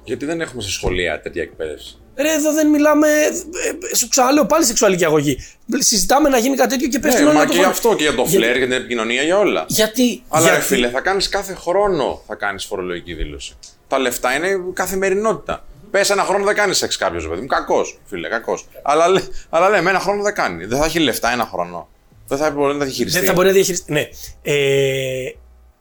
Γιατί 0.05 0.25
δεν 0.25 0.41
έχουμε 0.41 0.63
σε 0.63 0.71
σχολεία 0.71 1.21
τέτοια 1.21 1.43
εκπαίδευση. 1.43 1.99
Ρε, 2.17 2.33
εδώ 2.33 2.53
δεν 2.53 2.69
μιλάμε. 2.69 3.09
ε, 3.09 3.91
ε, 3.91 3.95
Σου 3.97 4.09
ξαναλέω 4.09 4.47
πάλι 4.47 4.65
σεξουαλική 4.65 5.05
αγωγή. 5.05 5.39
Συζητάμε 5.79 6.29
να 6.29 6.39
γίνει 6.39 6.57
κάτι 6.57 6.69
τέτοιο 6.75 6.89
και 6.89 6.99
πέφτουν 6.99 7.23
Ναι, 7.25 7.29
όλα 7.31 7.39
μα 7.39 7.45
το 7.45 7.47
και 7.47 7.53
χρόνο. 7.53 7.69
για 7.69 7.77
αυτό 7.77 7.95
και 7.97 8.03
για 8.03 8.15
το 8.15 8.23
Για- 8.23 8.39
φλερ, 8.39 8.57
για 8.57 8.67
την 8.67 8.75
επικοινωνία, 8.77 9.23
για 9.23 9.39
όλα. 9.39 9.65
Γιατί. 9.69 10.23
Αλλά 10.29 10.45
ρε 10.47 10.51
γιατί- 10.53 10.67
φίλε, 10.67 10.89
θα 10.89 11.01
κάνεις 11.01 11.29
κάθε 11.29 11.55
χρόνο 11.55 12.23
θα 12.27 12.35
κάνεις 12.35 12.65
φορολογική 12.65 13.15
δήλωση. 13.15 13.53
Τα 13.89 13.99
λεφτά 13.99 14.35
είναι 14.37 14.49
καθημερινότητα. 14.73 15.65
Πες 15.91 16.11
ένα 16.11 16.23
χρόνο 16.23 16.45
δεν 16.45 16.55
κάνεις 16.55 16.77
σεξ 16.77 16.97
κάποιος, 16.97 17.29
παιδί 17.29 17.41
μου. 17.41 17.47
Κακός, 17.47 17.99
φίλε, 18.07 18.29
κακός. 18.29 18.67
Αλλά, 18.83 19.09
λέ- 19.09 19.25
αλλά 19.51 19.69
λέμε 19.69 19.91
ένα 19.91 19.99
χρόνο 19.99 20.23
δεν 20.23 20.35
κάνει. 20.35 20.65
Δεν 20.65 20.79
θα 20.79 20.85
έχει 20.85 20.99
λεφτά 20.99 21.33
ένα 21.33 21.49
χρόνο. 21.53 21.89
Δεν 22.29 22.39
θα 22.39 22.51
μπορεί 22.51 22.73
να 22.73 22.79
τα 22.79 22.85
διαχειριστεί. 22.85 23.19
Δεν 23.19 23.29
θα 23.29 23.35
μπορεί 23.35 23.47
να 23.47 23.53
διαχειριστεί. 23.53 23.93
Ναι. 23.93 24.09
Ε, 24.43 24.55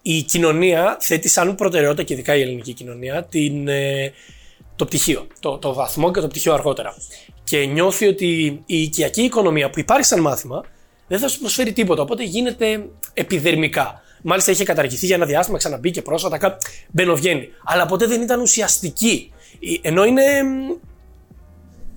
η 0.02 0.22
κοινωνία 0.22 0.98
θέτει 1.00 1.28
σαν 1.28 1.56
προτεραιότητα 1.56 2.04
και 2.04 2.14
ειδικά 2.14 2.36
η 2.36 2.42
ελληνική 2.42 2.74
κοινωνία 2.74 3.24
την, 3.24 3.68
ε, 3.68 4.14
το 4.84 4.90
πτυχίο. 4.90 5.28
Το, 5.40 5.58
το 5.58 5.74
βαθμό 5.74 6.12
και 6.12 6.20
το 6.20 6.28
πτυχίο 6.28 6.54
αργότερα. 6.54 6.96
Και 7.44 7.66
νιώθει 7.66 8.08
ότι 8.08 8.26
η 8.66 8.82
οικιακή 8.82 9.22
οικονομία 9.22 9.70
που 9.70 9.80
υπάρχει 9.80 10.06
σαν 10.06 10.20
μάθημα 10.20 10.64
δεν 11.08 11.20
θα 11.20 11.28
σου 11.28 11.40
προσφέρει 11.40 11.74
τίποτα. 11.74 12.02
Οπότε 12.02 12.24
γίνεται 12.24 12.86
επιδερμικά. 13.14 14.02
Μάλιστα 14.24 14.52
είχε 14.52 14.64
καταργηθεί 14.64 15.06
για 15.06 15.16
ένα 15.16 15.26
διάστημα, 15.26 15.58
ξαναμπήκε 15.58 16.02
πρόσφατα, 16.02 16.38
κά- 16.38 16.58
μπαινοβγαίνει. 16.92 17.48
Αλλά 17.66 17.86
ποτέ 17.86 18.06
δεν 18.08 18.22
ήταν 18.22 18.42
ουσιαστική. 18.42 19.32
Ε, 19.82 19.88
Ενώ 19.88 20.06
είναι 20.06 20.24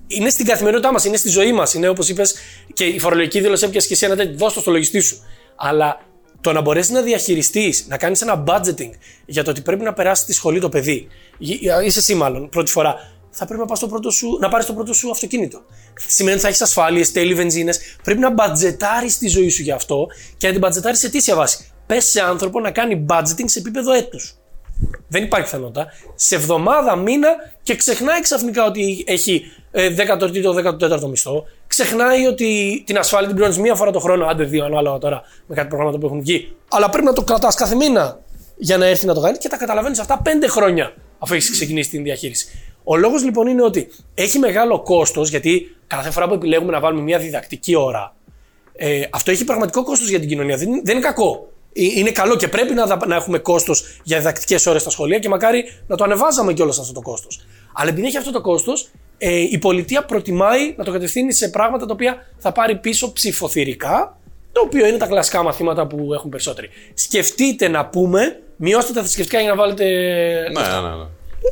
είναι 0.07 0.29
στην 0.29 0.45
καθημερινότητά 0.45 0.93
μας, 0.93 1.05
είναι 1.05 1.17
στη 1.17 1.29
ζωή 1.29 1.53
μας. 1.53 1.73
Είναι 1.73 1.87
όπως 1.87 2.09
είπες 2.09 2.35
και 2.73 2.83
η 2.85 2.99
φορολογική 2.99 3.39
δήλωση 3.41 3.65
έπιασες 3.65 3.87
και 3.87 3.93
εσύ 3.93 4.05
ένα 4.05 4.15
τέτοιο. 4.15 4.37
Δώσ' 4.37 4.53
το 4.53 4.59
στο 4.59 4.71
λογιστή 4.71 4.99
σου. 4.99 5.17
Αλλά 5.55 6.01
το 6.41 6.51
να 6.53 6.61
μπορέσεις 6.61 6.91
να 6.91 7.01
διαχειριστείς, 7.01 7.85
να 7.87 7.97
κάνεις 7.97 8.21
ένα 8.21 8.43
budgeting 8.47 8.89
για 9.25 9.43
το 9.43 9.49
ότι 9.51 9.61
πρέπει 9.61 9.83
να 9.83 9.93
περάσεις 9.93 10.25
τη 10.25 10.33
σχολή 10.33 10.59
το 10.59 10.69
παιδί. 10.69 11.07
Γ- 11.37 11.85
Είσαι 11.85 11.99
εσύ, 11.99 12.15
μάλλον, 12.15 12.49
πρώτη 12.49 12.71
φορά. 12.71 12.95
Θα 13.29 13.45
πρέπει 13.45 13.59
να, 13.61 13.65
πας 13.67 13.79
το 13.79 13.87
πρώτο 13.87 14.09
σου, 14.09 14.37
να 14.41 14.49
πάρεις 14.49 14.65
το 14.65 14.73
πρώτο 14.73 14.93
σου 14.93 15.09
αυτοκίνητο. 15.11 15.61
Σημαίνει 16.07 16.33
ότι 16.33 16.41
θα 16.41 16.47
έχεις 16.47 16.61
ασφάλειες, 16.61 17.11
τέλη 17.11 17.33
βενζίνες. 17.33 17.79
Πρέπει 18.03 18.19
να 18.19 18.31
μπατζετάρεις 18.31 19.17
τη 19.17 19.27
ζωή 19.27 19.49
σου 19.49 19.61
γι' 19.61 19.71
αυτό 19.71 20.07
και 20.37 20.45
να 20.47 20.51
την 20.51 20.61
μπατζετάρεις 20.61 20.99
σε 20.99 21.07
αιτήσια 21.07 21.35
βάση. 21.35 21.71
Πες 21.85 22.05
σε 22.05 22.21
άνθρωπο 22.21 22.59
να 22.59 22.71
κάνει 22.71 23.05
budgeting 23.09 23.43
σε 23.45 23.59
επίπεδο 23.59 23.91
έτους. 23.93 24.35
Δεν 25.07 25.23
υπάρχει 25.23 25.45
πιθανότητα. 25.45 25.87
Σε 26.15 26.35
εβδομάδα, 26.35 26.95
μήνα 26.95 27.27
και 27.63 27.75
ξεχνάει 27.75 28.21
ξαφνικά 28.21 28.65
ότι 28.65 29.03
έχει 29.07 29.43
ε, 29.71 29.95
13ο, 29.97 30.79
14ο 30.89 31.09
μισθό. 31.09 31.45
Ξεχνάει 31.67 32.25
ότι 32.25 32.83
την 32.85 32.97
ασφάλεια 32.97 33.27
την 33.27 33.35
πληρώνεις 33.35 33.59
μία 33.61 33.75
φορά 33.75 33.91
το 33.91 33.99
χρόνο, 33.99 34.25
άντε 34.25 34.43
δύο 34.43 34.65
ανάλογα 34.65 34.97
τώρα 34.97 35.21
με 35.47 35.55
κάτι 35.55 35.67
προγράμματα 35.67 35.97
που 35.97 36.05
έχουν 36.05 36.19
βγει. 36.21 36.55
Αλλά 36.69 36.89
πρέπει 36.89 37.05
να 37.05 37.13
το 37.13 37.23
κρατάς 37.23 37.55
κάθε 37.55 37.75
μήνα 37.75 38.19
για 38.57 38.77
να 38.77 38.85
έρθει 38.85 39.05
να 39.05 39.13
το 39.13 39.21
κάνει 39.21 39.37
και 39.37 39.47
τα 39.49 39.57
καταλαβαίνεις 39.57 39.99
αυτά 39.99 40.21
πέντε 40.21 40.47
χρόνια 40.47 40.93
αφού 41.19 41.33
έχεις 41.33 41.51
ξεκινήσει 41.51 41.89
την 41.89 42.03
διαχείριση. 42.03 42.47
Ο 42.83 42.95
λόγος 42.95 43.23
λοιπόν 43.23 43.47
είναι 43.47 43.63
ότι 43.63 43.87
έχει 44.13 44.39
μεγάλο 44.39 44.81
κόστος 44.81 45.29
γιατί 45.29 45.75
κάθε 45.87 46.11
φορά 46.11 46.27
που 46.27 46.33
επιλέγουμε 46.33 46.71
να 46.71 46.79
βάλουμε 46.79 47.01
μια 47.01 47.19
διδακτική 47.19 47.75
ώρα, 47.75 48.15
ε, 48.75 49.01
αυτό 49.09 49.31
έχει 49.31 49.43
πραγματικό 49.43 49.83
κόστος 49.83 50.09
για 50.09 50.19
την 50.19 50.27
κοινωνία. 50.29 50.57
Δεν, 50.57 50.67
είναι- 50.67 50.81
δεν 50.83 50.95
είναι 50.97 51.05
κακό. 51.05 51.51
Ε, 51.73 51.83
Είναι 51.83 52.11
καλό 52.11 52.35
και 52.35 52.47
πρέπει 52.47 52.73
να, 52.73 52.85
δαπα- 52.85 53.07
να 53.07 53.15
έχουμε 53.15 53.37
κόστος 53.37 53.99
για 54.03 54.17
διδακτικές 54.17 54.65
ώρες 54.65 54.81
στα 54.81 54.89
σχολεία 54.89 55.19
και 55.19 55.29
μακάρι 55.29 55.63
να 55.87 55.95
το 55.95 56.03
ανεβάζαμε 56.03 56.53
κιόλας 56.53 56.79
αυτό 56.79 56.93
το 56.93 57.01
κόστος. 57.01 57.45
Αλλά 57.73 57.89
επειδή 57.89 58.07
έχει 58.07 58.17
αυτό 58.17 58.31
το 58.31 58.41
κόστος, 58.41 58.89
ε, 59.17 59.39
η 59.39 59.57
πολιτεία 59.57 60.05
προτιμάει 60.05 60.73
να 60.77 60.83
το 60.83 60.91
κατευθύνει 60.91 61.33
σε 61.33 61.49
πράγματα 61.49 61.85
τα 61.85 61.93
οποία 61.93 62.25
θα 62.37 62.51
πάρει 62.51 62.75
πίσω 62.77 63.13
ψηφοθυρικά, 63.13 64.17
το 64.51 64.61
οποίο 64.61 64.87
είναι 64.87 64.97
τα 64.97 65.05
κλασικά 65.07 65.43
μαθήματα 65.43 65.87
που 65.87 66.13
έχουν 66.13 66.29
περισσότεροι. 66.29 66.69
Σκεφτείτε 66.93 67.67
να 67.67 67.85
πούμε, 67.85 68.39
μειώστε 68.57 68.93
τα 68.93 69.01
θρησκευτικά 69.01 69.39
για 69.41 69.49
να 69.49 69.55
βάλετε. 69.55 69.85
Ναι, 70.53 70.61
ναι, 70.61 70.95
ναι. 70.95 71.05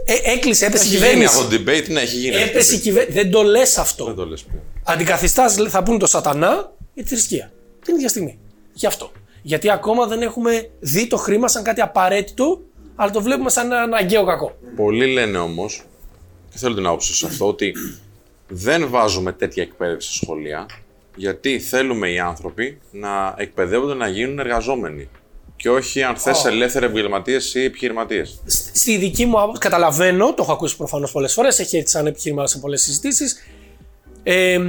Ε, 0.06 0.32
έκλεισε, 0.32 0.66
έπεσε 0.66 0.84
η 0.84 0.88
Έχει 0.88 0.96
γίνει 0.96 1.08
κυβέρνηση. 1.10 1.38
αυτό 1.38 1.50
το 1.50 1.56
debate, 1.66 1.88
ναι, 1.90 2.02
έχει 2.02 2.18
γίνει. 2.18 2.36
Έπεσε 2.36 2.76
η 2.76 2.80
κυβέρνηση. 2.80 3.14
Δεν 3.22 3.32
το 3.32 3.44
λες 3.44 3.78
αυτό. 3.78 4.06
Δεν 4.06 4.16
το 4.16 4.26
λες 4.26 4.44
πλέον. 4.44 4.64
Αντικαθιστάς, 4.84 5.56
θα 5.68 5.84
πούνε 5.84 5.98
το 5.98 6.08
σατανά 6.08 6.72
για 6.94 7.04
τη 7.04 7.10
θρησκεία. 7.10 7.52
Την 7.86 7.96
ίδια 7.96 8.10
στιγμή. 8.10 8.40
Γι' 8.74 8.86
αυτό. 8.86 9.12
Γιατί 9.42 9.70
ακόμα 9.70 10.08
δεν 10.08 10.22
έχουμε 10.22 10.70
δει 10.80 11.08
το 11.08 11.18
χρήμα 11.18 11.48
σαν 11.48 11.64
κάτι 11.64 11.82
απαραίτητο, 11.82 12.62
αλλά 12.96 13.12
το 13.12 13.22
βλέπουμε 13.22 13.50
σαν 13.50 13.66
ένα 13.66 13.82
αναγκαίο 13.82 14.26
κακό. 14.26 14.58
Πολλοί 14.76 15.06
λένε 15.14 15.38
όμως, 15.38 15.84
και 16.52 16.58
θέλω 16.58 16.76
την 16.76 16.86
άποψη 16.86 17.14
σε 17.14 17.26
αυτό, 17.26 17.48
ότι 17.48 17.74
δεν 18.48 18.90
βάζουμε 18.90 19.32
τέτοια 19.32 19.64
εκπαίδευση 19.64 20.14
στα 20.14 20.26
σχολεία, 20.26 20.66
γιατί 21.16 21.60
θέλουμε 21.60 22.10
οι 22.10 22.20
άνθρωποι 22.20 22.80
να 22.92 23.34
εκπαιδεύονται 23.38 23.94
να 23.94 24.08
γίνουν 24.08 24.40
εργαζόμενοι. 24.40 25.10
Και 25.66 25.72
όχι, 25.72 26.04
αν 26.04 26.16
θες, 26.16 26.42
Oh. 26.46 26.48
ελεύθεροι 26.50 26.86
επαγγελματίες 26.86 27.54
ή 27.56 27.64
επιχειρηματίες. 27.64 28.42
Σ- 28.46 28.76
Στη 28.78 28.98
δική 28.98 29.26
μου 29.26 29.42
άποψη, 29.42 29.60
καταλαβαίνω, 29.60 30.34
το 30.34 30.42
έχω 30.44 30.52
ακούσει 30.52 30.78
προφανώς 30.78 31.12
πολλές 31.12 31.34
φορές, 31.34 31.60
έχει 31.60 31.78
έρθει 31.78 31.90
σαν 31.90 32.06
επιχείρημα 32.08 32.48
σε 32.48 32.58
πολλές 32.58 32.82
συζητήσεις. 32.82 33.36
Ε, 34.24 34.60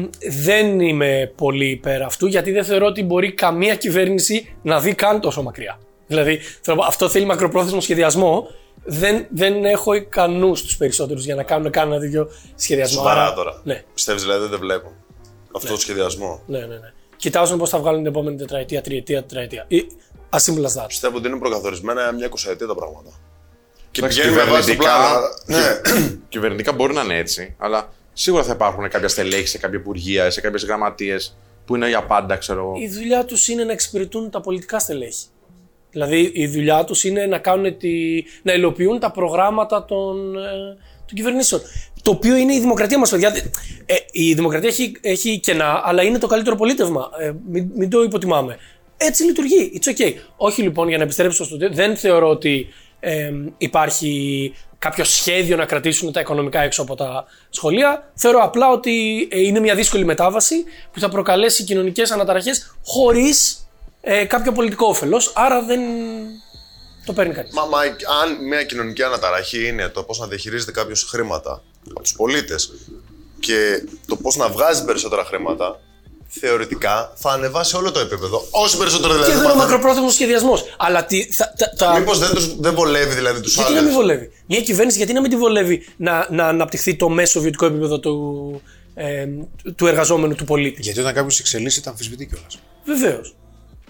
δεν 0.45 0.81
είμαι 0.81 1.33
πολύ 1.37 1.67
υπέρ 1.71 2.03
αυτού, 2.03 2.27
γιατί 2.27 2.53
δεν 2.53 2.65
θεωρώ 2.65 2.87
ότι 2.87 3.03
μπορεί 3.03 3.33
καμία 3.33 3.75
κυβέρνηση 3.75 4.55
να 4.63 4.81
δει 4.81 4.95
καν 4.95 5.21
τόσο 5.21 5.43
μακριά. 5.43 5.79
Δηλαδή, 6.07 6.37
θέλω 6.61 6.77
να 6.77 6.83
πω, 6.83 6.89
αυτό 6.89 7.09
θέλει 7.09 7.25
μακροπρόθεσμο 7.25 7.81
σχεδιασμό. 7.81 8.49
Δεν, 8.85 9.27
δεν 9.31 9.65
έχω 9.65 9.93
ικανούς 9.95 10.63
τους 10.63 10.77
περισσότερους 10.77 11.25
για 11.25 11.35
να 11.35 11.43
κάνουν 11.43 11.71
καν 11.71 11.93
ένα 11.93 12.01
τέτοιο 12.01 12.29
σχεδιασμό. 12.55 12.97
Σοβαρά 12.99 13.23
Άρα- 13.23 13.35
τώρα. 13.35 13.61
Ναι. 13.65 13.83
Πιστεύεις 13.95 14.23
δηλαδή 14.23 14.47
δεν 14.49 14.59
βλέπω. 14.59 14.93
Αυτό 15.57 15.73
το 15.73 15.79
σχεδιασμό. 15.81 16.43
Ναι, 16.47 16.59
ναι, 16.59 16.67
ναι. 16.67 16.93
Κοιτάζουν 17.17 17.59
πώς 17.59 17.71
θα 17.71 17.79
βγάλουν 17.79 17.99
την 18.03 18.11
επόμενη 18.11 18.37
τετραετία, 18.37 18.81
τριετία, 18.81 19.21
τετραετία. 19.23 19.65
Ή 19.69 19.87
as 20.31 20.39
simple 20.39 20.65
as 20.65 20.83
that. 20.83 20.87
Πιστεύω 20.87 21.17
ότι 21.17 21.29
είναι 21.29 21.39
προκαθορισμένα 21.39 22.03
για 22.03 22.13
μια 22.13 22.27
εικοσαετία 22.27 22.67
τα 22.67 22.75
πράγματα. 22.75 23.11
Και 23.91 24.01
Εντάξει, 24.01 24.21
πηγαίνει 24.21 24.37
με 24.37 24.45
βάση 24.51 24.77
το 24.77 24.83
πλάνο. 24.83 25.19
κυβερνητικά- 25.49 25.81
Ναι. 25.97 26.17
Κυβερνητικά 26.29 26.73
μπορεί 26.73 26.95
να 26.95 27.03
είναι 27.03 27.17
έτσι, 27.19 27.55
αλλά 27.59 27.93
σίγουρα 28.13 28.43
θα 28.43 28.53
υπάρχουν 28.53 28.89
κάποια 28.89 29.09
στελέχη 29.09 29.47
σε 29.47 29.59
κάποια 29.59 29.79
υπουργεία, 29.79 30.31
σε 30.31 30.41
κάποιες 30.41 30.65
γραμματείες 30.65 31.37
που 31.65 31.75
είναι 31.77 31.89
για 31.89 32.03
πάντα, 32.05 32.37
ξέρω 32.37 32.61
εγώ. 32.61 32.73
Η 32.83 32.89
δουλειά 32.89 33.25
τους 33.25 33.49
είναι 33.49 33.65
να 33.65 33.73
εξυπηρετούν 33.73 34.31
τα 34.31 34.41
πολιτικά 34.41 34.79
στελέχη. 34.79 35.27
Δηλαδή 35.91 36.31
η 36.35 36.47
δουλειά 36.47 36.85
τους 36.85 37.05
είναι 37.05 37.27
να, 37.27 37.39
κάνουν 37.39 37.79
τη... 37.79 37.91
να 38.43 38.53
υλοποιούν 38.53 38.99
τα 38.99 39.11
προγράμματα 39.11 39.85
των, 39.85 40.37
ε, 40.37 40.41
των 41.07 41.15
κυβερνήσεων. 41.15 41.61
Το 42.07 42.13
οποίο 42.13 42.37
είναι 42.37 42.55
η 42.55 42.61
δημοκρατία 42.61 42.99
μας, 42.99 43.11
παιδιά. 43.11 43.35
Ε, 43.87 43.95
η 44.11 44.35
δημοκρατία 44.35 44.69
έχει, 44.69 44.97
έχει 45.01 45.41
κενά, 45.41 45.83
αλλά 45.85 46.03
είναι 46.03 46.19
το 46.19 46.27
καλύτερο 46.27 46.57
πολίτευμα. 46.57 47.11
Ε, 47.19 47.33
μην, 47.51 47.71
μην 47.77 47.91
το 47.91 48.03
υποτιμάμε. 48.03 48.59
Έτσι 48.97 49.25
λειτουργεί. 49.25 49.81
It's 49.81 49.89
okay. 49.91 50.13
Όχι 50.37 50.63
λοιπόν, 50.63 50.89
για 50.89 50.97
να 50.97 51.03
επιστρέψω 51.03 51.45
στο 51.45 51.57
τέλο, 51.57 51.75
δεν 51.75 51.97
θεωρώ 51.97 52.29
ότι 52.29 52.67
ε, 53.01 53.33
υπάρχει 53.59 54.55
κάποιο 54.79 55.05
σχέδιο 55.05 55.57
να 55.57 55.65
κρατήσουν 55.65 56.13
τα 56.13 56.21
οικονομικά 56.21 56.61
έξω 56.61 56.83
από 56.83 56.95
τα 56.95 57.25
σχολεία. 57.51 58.11
Θεωρώ 58.15 58.43
απλά 58.43 58.71
ότι 58.71 59.29
ε, 59.31 59.41
είναι 59.41 59.61
μια 59.61 59.75
δύσκολη 59.75 60.05
μετάβαση 60.05 60.65
που 60.93 61.01
θα 61.01 61.09
προκαλέσει 61.09 61.65
κοινωνικές 61.65 62.11
αναταραχές 62.11 62.77
χωρίς 62.85 63.69
ε, 64.01 64.25
κάποιο 64.25 64.53
πολιτικό 64.53 64.87
όφελος. 64.87 65.33
Άρα 65.35 65.63
δεν 65.63 65.81
το 67.07 67.13
παίρνει 67.13 67.35
κανείς. 67.35 67.53
Μα, 67.53 67.65
μα 67.65 67.79
αν 68.23 68.45
μια 68.49 68.65
κοινωνική 68.65 69.03
αναταραχή 69.03 69.67
είναι 69.67 69.89
το 69.89 70.03
πώς 70.03 70.19
να 70.19 70.27
διαχειρίζεται 70.27 70.73
κάποιος 70.73 71.03
χρήματα 71.03 71.63
από 71.91 72.03
τους 72.03 72.13
πολίτες 72.13 72.73
και 73.41 73.83
το 74.07 74.17
πώς 74.17 74.37
να 74.37 74.49
βγάζει 74.49 74.85
περισσότερα 74.85 75.25
χρήματα, 75.25 75.81
θεωρητικά 76.29 77.13
θα 77.17 77.31
ανεβάσει 77.33 77.77
όλο 77.77 77.91
το 77.91 77.99
επίπεδο. 78.01 78.47
Όσο 78.51 78.79
περισσότερο 78.79 79.09
Και 79.09 79.15
δηλαδή. 79.15 79.33
εδώ 79.33 79.41
είναι 79.43 79.51
ο 79.51 79.55
μαθαίνουν- 79.55 79.71
μακροπρόθεσμος 79.73 80.15
σχεδιασμός. 80.15 80.65
Αλλά 80.79 81.05
τι, 81.05 81.33
θα, 81.33 81.53
τα, 81.59 81.71
τα, 81.77 81.99
Μήπως 81.99 82.19
δεν, 82.19 82.31
τους- 82.31 82.57
δεν 82.61 82.75
βολεύει 82.75 83.15
δηλαδή 83.15 83.41
τους 83.41 83.55
γιατί 83.55 83.73
να 83.73 83.79
μην 83.81 83.89
άλλου. 83.89 83.97
βολεύει; 83.99 84.31
Μια 84.47 84.61
κυβέρνηση, 84.61 84.97
γιατί 84.97 85.13
να 85.13 85.21
μην 85.21 85.31
τη 85.31 85.37
βολεύει 85.37 85.87
να, 85.97 86.27
να 86.31 86.47
αναπτυχθεί 86.49 86.97
το 86.97 87.09
μέσο 87.09 87.41
βιωτικό 87.41 87.67
επίπεδο 87.67 87.99
του, 88.01 88.15
ε, 88.95 89.27
του 89.77 89.87
εργαζόμενου, 89.87 90.35
του 90.35 90.45
πολίτη; 90.45 90.83
Γιατί 90.83 91.01
όταν 91.01 91.15
κάποιος 91.15 91.39
εξελίσσεται, 91.41 91.85
τα 91.85 91.91
αμφισβητεί 91.91 92.27
κιόλας. 92.27 92.59
Βεβαίως. 92.85 93.35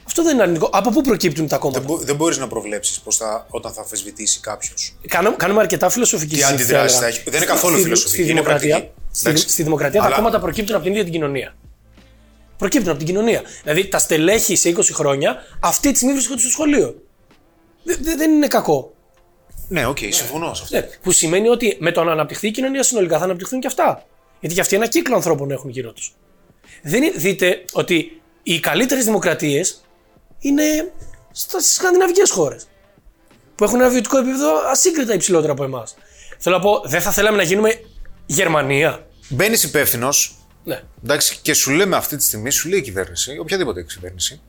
Αυτό 0.07 0.23
δεν 0.23 0.33
είναι 0.35 0.43
αρνητικό. 0.43 0.71
Από 0.73 0.91
πού 0.91 1.01
προκύπτουν 1.01 1.49
τα 1.49 1.57
κόμματα; 1.59 1.81
Δεν, 1.81 1.89
μπο- 1.89 1.99
δεν 2.05 2.17
μπορείς 2.17 2.39
να 2.39 2.47
προβλέψεις 2.47 3.01
θα, 3.11 3.47
όταν 3.51 3.73
θα 3.73 3.81
αμφισβητήσει 3.81 4.41
κάποιος. 4.41 4.95
Κάνουμε, 5.09 5.37
κάνουμε 5.37 5.61
αρκετά 5.61 5.89
φιλοσοφική 5.91 6.35
Τι 6.35 6.41
συζήτηση, 6.41 6.63
αντιδράσεις 6.63 6.93
θα 6.93 6.99
θα 7.01 7.07
έλεγα. 7.07 7.21
έχει; 7.21 7.31
Δεν 7.31 7.41
είναι 7.43 7.51
καθόλου 7.51 7.75
Στη- 7.75 7.83
φιλοσοφική, 7.83 8.13
Στη 8.23 8.23
είναι 8.23 8.33
δημοκρατία, 8.41 8.69
πρακτική. 8.77 8.95
στη, 9.11 9.29
Εντάξει. 9.29 9.49
στη 9.49 9.63
δημοκρατία 9.63 10.01
τα 10.01 10.07
Αλλά- 10.07 10.17
κόμματα 10.17 10.39
προκύπτουν 10.39 10.75
από 10.75 10.83
την 10.85 10.93
ίδια 10.93 11.05
την 11.05 11.13
κοινωνία. 11.13 11.57
Προκύπτουν 12.57 12.89
από 12.89 12.99
την 12.99 13.07
κοινωνία. 13.07 13.43
Δηλαδή 13.63 13.89
τα 13.89 13.99
στελέχη 13.99 14.57
σε 14.57 14.69
20 14.69 14.93
χρόνια 14.93 15.37
αυτή 15.61 15.91
τη 15.91 15.97
στιγμή 15.97 16.15
βρίσκονται 16.15 16.41
στο 16.41 16.51
σχολείο. 16.51 16.95
Δε- 17.83 17.97
δε- 18.01 18.17
δεν 18.17 18.31
είναι 18.31 18.47
κακό. 18.47 18.93
Ναι, 19.69 19.87
οκ, 19.87 19.99
συμφωνώ 19.99 20.55
σε 20.55 20.63
αυτό. 20.63 20.77
Ναι, 20.77 20.83
που 21.03 21.11
σημαίνει 21.13 21.49
ότι 21.49 21.77
με 21.81 21.93
το 21.93 22.05
να 22.05 22.13
αναπτυχθεί 22.13 22.47
η 22.47 22.51
κοινωνία 22.51 22.83
συνολικά 22.83 23.19
θα 23.19 23.25
αναπτυχθούν 23.25 23.61
και 23.61 23.67
αυτά. 23.67 24.05
Γιατί 24.41 24.55
και 24.55 24.61
αυτοί 24.61 24.77
ένα 24.77 24.87
κύκλο 24.87 25.15
ανθρώπων 25.15 25.51
έχουν 25.51 25.71
γύρω 25.71 25.93
τους. 25.93 26.15
Δεν 26.83 27.03
είναι- 27.03 27.17
δείτε 27.17 27.65
ότι 27.73 28.21
οι 28.43 28.61
καλύτερες 28.61 29.05
δημοκρατίες 29.05 29.81
είναι 30.39 30.93
στις 31.33 31.63
σκανδιναβικές 31.63 32.31
χώρες. 32.31 32.67
Που 33.55 33.65
έχουν 33.65 33.81
ένα 33.81 33.91
βιωτικό 33.91 34.19
επίπεδο 34.19 34.69
ασύγκριτα 34.71 35.15
υψηλότερο 35.15 35.53
από 35.53 35.65
εμάς. 35.65 35.95
Θέλω 36.39 36.57
να 36.57 36.63
πω, 36.63 36.83
δεν 36.85 37.01
θα 37.01 37.11
θέλαμε 37.13 37.37
να 37.37 37.43
γίνουμε 37.43 37.81
Γερμανία. 38.27 39.07
Μπαίνεις 39.29 39.63
υπεύθυνος, 39.63 40.37
Ναι. 40.65 40.83
εντάξει, 41.05 41.39
και 41.43 41.55
σου 41.55 41.71
λέμε 41.71 41.97
αυτή 41.97 42.17
τη 42.17 42.25
στιγμή, 42.25 42.51
σου 42.51 42.69
λέει 42.69 42.79
η 42.79 42.83
κυβέρνηση, 42.83 43.39
οποιαδήποτε 43.39 43.83
κυβέρνηση, 43.83 44.41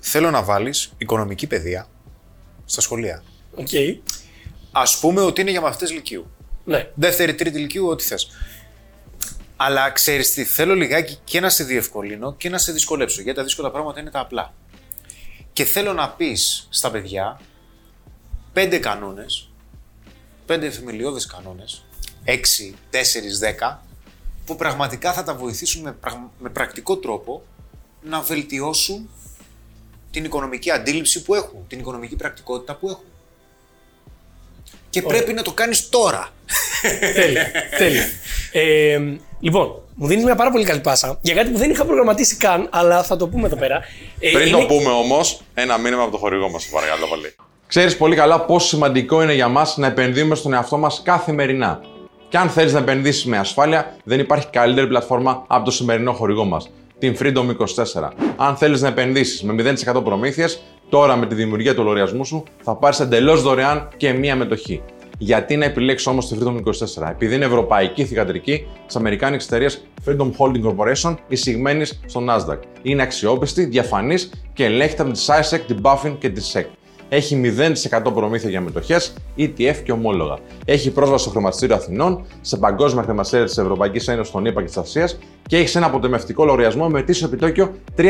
θέλω 0.00 0.30
να 0.30 0.42
βάλεις 0.42 0.92
οικονομική 0.98 1.46
παιδεία 1.46 1.86
στα 2.64 2.80
σχολεία. 2.80 3.22
Οκ. 3.54 3.68
Α 4.72 4.82
πούμε 5.00 5.20
ότι 5.20 5.40
είναι 5.40 5.50
για 5.50 5.60
μαθητές 5.60 5.92
Λυκείου. 5.92 6.30
Ναι. 6.64 6.90
Δεύτερη, 6.94 7.34
τρίτη 7.34 7.58
Λυκείου, 7.58 7.86
ό,τι 7.88 8.04
θες. 8.04 8.28
Αλλά 9.56 9.90
ξέρεις 9.90 10.32
τι, 10.34 10.44
θέλω 10.44 10.74
λιγάκι 10.74 11.18
και 11.24 11.40
να 11.40 11.48
σε 11.48 11.64
διευκολύνω 11.64 12.34
και 12.36 12.48
να 12.48 12.58
σε 12.58 12.72
δυσκολέψω. 12.72 13.20
Γιατί 13.20 13.38
τα 13.38 13.44
δύσκολα 13.44 13.70
πράγματα 13.70 14.00
είναι 14.00 14.10
τα 14.10 14.20
απλά. 14.20 14.54
Και 15.52 15.64
θέλω 15.64 15.92
να 15.92 16.08
πεις 16.10 16.66
στα 16.70 16.90
παιδιά 16.90 17.40
πέντε 18.52 18.78
κανόνες, 18.78 19.48
πέντε 20.46 20.70
θεμελιώδε 20.70 21.20
κανόνες, 21.36 21.84
έξι, 22.24 22.74
τέσσερις, 22.90 23.38
δέκα, 23.38 23.84
που 24.46 24.56
πραγματικά 24.56 25.12
θα 25.12 25.22
τα 25.22 25.34
βοηθήσουν 25.34 25.82
με, 25.82 25.92
πραγ- 25.92 26.30
με 26.38 26.48
πρακτικό 26.48 26.96
τρόπο 26.96 27.42
να 28.02 28.20
βελτιώσουν 28.20 29.10
την 30.10 30.24
οικονομική 30.24 30.70
αντίληψη 30.70 31.22
που 31.22 31.34
έχουν, 31.34 31.66
την 31.68 31.78
οικονομική 31.78 32.16
πρακτικότητα 32.16 32.74
που 32.74 32.88
έχουν. 32.88 33.04
Και 34.90 35.02
πρέπει 35.02 35.32
να 35.32 35.42
το 35.42 35.52
κάνεις 35.52 35.88
τώρα. 35.88 36.30
τέλεια. 37.14 37.50
τέλεια. 37.78 38.06
Ε, 38.52 39.00
λοιπόν, 39.40 39.82
μου 39.94 40.06
δίνεις 40.06 40.24
μια 40.24 40.34
πάρα 40.34 40.50
πολύ 40.50 40.64
καλή 40.64 40.80
πάσα 40.80 41.18
για 41.22 41.34
κάτι 41.34 41.50
που 41.50 41.58
δεν 41.58 41.70
είχα 41.70 41.84
προγραμματίσει 41.84 42.36
καν, 42.36 42.68
αλλά 42.70 43.02
θα 43.02 43.16
το 43.16 43.28
πούμε 43.28 43.46
εδώ 43.46 43.56
πέρα. 43.56 43.80
Ε, 44.20 44.30
Πριν 44.30 44.46
είναι- 44.46 44.58
το 44.58 44.66
πούμε 44.66 44.90
όμως, 44.90 45.40
ένα 45.54 45.78
μήνυμα 45.78 46.02
από 46.02 46.10
το 46.12 46.18
χορηγό 46.18 46.50
μας, 46.50 46.66
παρακαλώ 46.66 47.06
πολύ. 47.06 47.34
Ξέρεις 47.66 47.96
πολύ 47.96 48.16
καλά 48.16 48.40
πόσο 48.40 48.66
σημαντικό 48.66 49.22
είναι 49.22 49.34
για 49.34 49.48
μας 49.48 49.76
να 49.76 49.86
επενδύουμε 49.86 50.34
στον 50.34 50.52
εαυτό 50.52 50.76
μας 50.78 51.00
καθημερινά. 51.04 51.80
Και 52.28 52.38
αν 52.38 52.48
θέλεις 52.48 52.72
να 52.72 52.78
επενδύσεις 52.78 53.24
με 53.24 53.38
ασφάλεια, 53.38 53.96
δεν 54.04 54.18
υπάρχει 54.18 54.46
καλύτερη 54.50 54.86
πλατφόρμα 54.86 55.44
από 55.46 55.64
το 55.64 55.70
σημερινό 55.70 56.12
χορηγό 56.12 56.44
μας, 56.44 56.70
την 56.98 57.16
Freedom 57.20 57.48
24. 57.48 58.12
Αν 58.36 58.56
θέλεις 58.56 58.80
να 58.80 58.88
επενδύσεις 58.88 59.42
με 59.42 59.52
0% 59.52 60.02
προμήθειες, 60.02 60.62
τώρα 60.88 61.16
με 61.16 61.26
τη 61.26 61.34
δημιουργία 61.34 61.74
του 61.74 61.82
λογαριασμού 61.82 62.24
σου 62.24 62.44
θα 62.62 62.74
πάρεις 62.76 63.00
εντελώς 63.00 63.42
δωρεάν 63.42 63.88
και 63.96 64.12
μία 64.12 64.36
μετοχή. 64.36 64.82
Γιατί 65.24 65.56
να 65.56 65.64
επιλέξει 65.64 66.08
όμως 66.08 66.28
τη 66.28 66.36
Freedom 66.40 66.56
24, 67.00 67.08
επειδή 67.10 67.34
είναι 67.34 67.44
ευρωπαϊκή 67.44 68.04
θηγατρική 68.04 68.66
της 68.86 68.96
Αμερικάνικης 68.96 69.46
εταιρείας 69.46 69.84
Freedom 70.06 70.30
Holding 70.38 70.62
Corporation, 70.64 71.14
εισηγμένη 71.28 71.84
στο 71.84 72.24
Nasdaq. 72.28 72.58
Είναι 72.82 73.02
αξιόπιστη, 73.02 73.64
διαφανής 73.64 74.30
και 74.52 74.64
ελέγχεται 74.64 75.02
από 75.02 75.12
τη 75.12 75.20
SISEC, 75.26 75.60
την 75.66 75.78
Buffin 75.82 76.16
και 76.18 76.28
τη 76.28 76.50
SEC. 76.52 76.64
Έχει 77.08 77.54
0% 78.00 78.12
προμήθεια 78.14 78.50
για 78.50 78.60
μετοχές, 78.60 79.12
ETF 79.38 79.76
και 79.84 79.92
ομόλογα. 79.92 80.38
Έχει 80.64 80.90
πρόσβαση 80.90 81.22
στο 81.22 81.32
χρηματιστήριο 81.32 81.74
Αθηνών, 81.74 82.24
σε 82.40 82.56
παγκόσμια 82.56 83.02
χρηματιστήρια 83.02 83.46
της 83.46 83.58
Ευρωπαϊκής 83.58 84.08
Ένωσης, 84.08 84.32
των 84.32 84.44
ΗΠΑ 84.44 84.60
και 84.60 84.66
της 84.66 84.76
Ασίας 84.76 85.18
και 85.46 85.56
έχει 85.56 85.76
ένα 85.76 85.86
αποτεμευτικό 85.86 86.44
λογαριασμό 86.44 86.88
με 86.88 86.98
ετήσιο 86.98 87.26
επιτόκιο 87.26 87.72
3% 87.96 88.08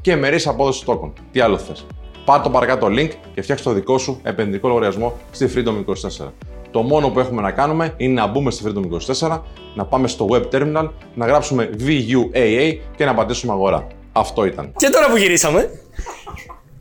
και 0.00 0.16
μερή 0.16 0.42
απόδοση 0.44 0.84
τόκων. 0.84 1.12
Τι 1.32 1.40
άλλο 1.40 1.58
θες; 1.58 1.86
Πάρ 2.24 2.40
το 2.40 2.50
παρακάτω 2.50 2.86
link 2.86 3.10
και 3.34 3.42
φτιάξε 3.42 3.64
το 3.64 3.72
δικό 3.72 3.98
σου 3.98 4.20
επενδυτικό 4.22 4.68
λογαριασμό 4.68 5.18
στη 5.30 5.50
Freedom 5.54 5.84
24. 6.24 6.30
Το 6.70 6.82
μόνο 6.82 7.08
που 7.08 7.20
έχουμε 7.20 7.42
να 7.42 7.50
κάνουμε 7.50 7.94
είναι 7.96 8.20
να 8.20 8.26
μπούμε 8.26 8.50
στη 8.50 8.64
Freedom 8.66 9.26
24, 9.28 9.40
να 9.74 9.84
πάμε 9.84 10.08
στο 10.08 10.28
web 10.30 10.54
terminal, 10.54 10.90
να 11.14 11.26
γράψουμε 11.26 11.70
VUAA 11.78 12.78
και 12.96 13.04
να 13.04 13.14
πατήσουμε 13.14 13.52
αγορά. 13.52 13.86
Αυτό 14.12 14.44
ήταν. 14.44 14.72
Και 14.76 14.88
τώρα 14.88 15.10
που 15.10 15.16
γυρίσαμε, 15.16 15.70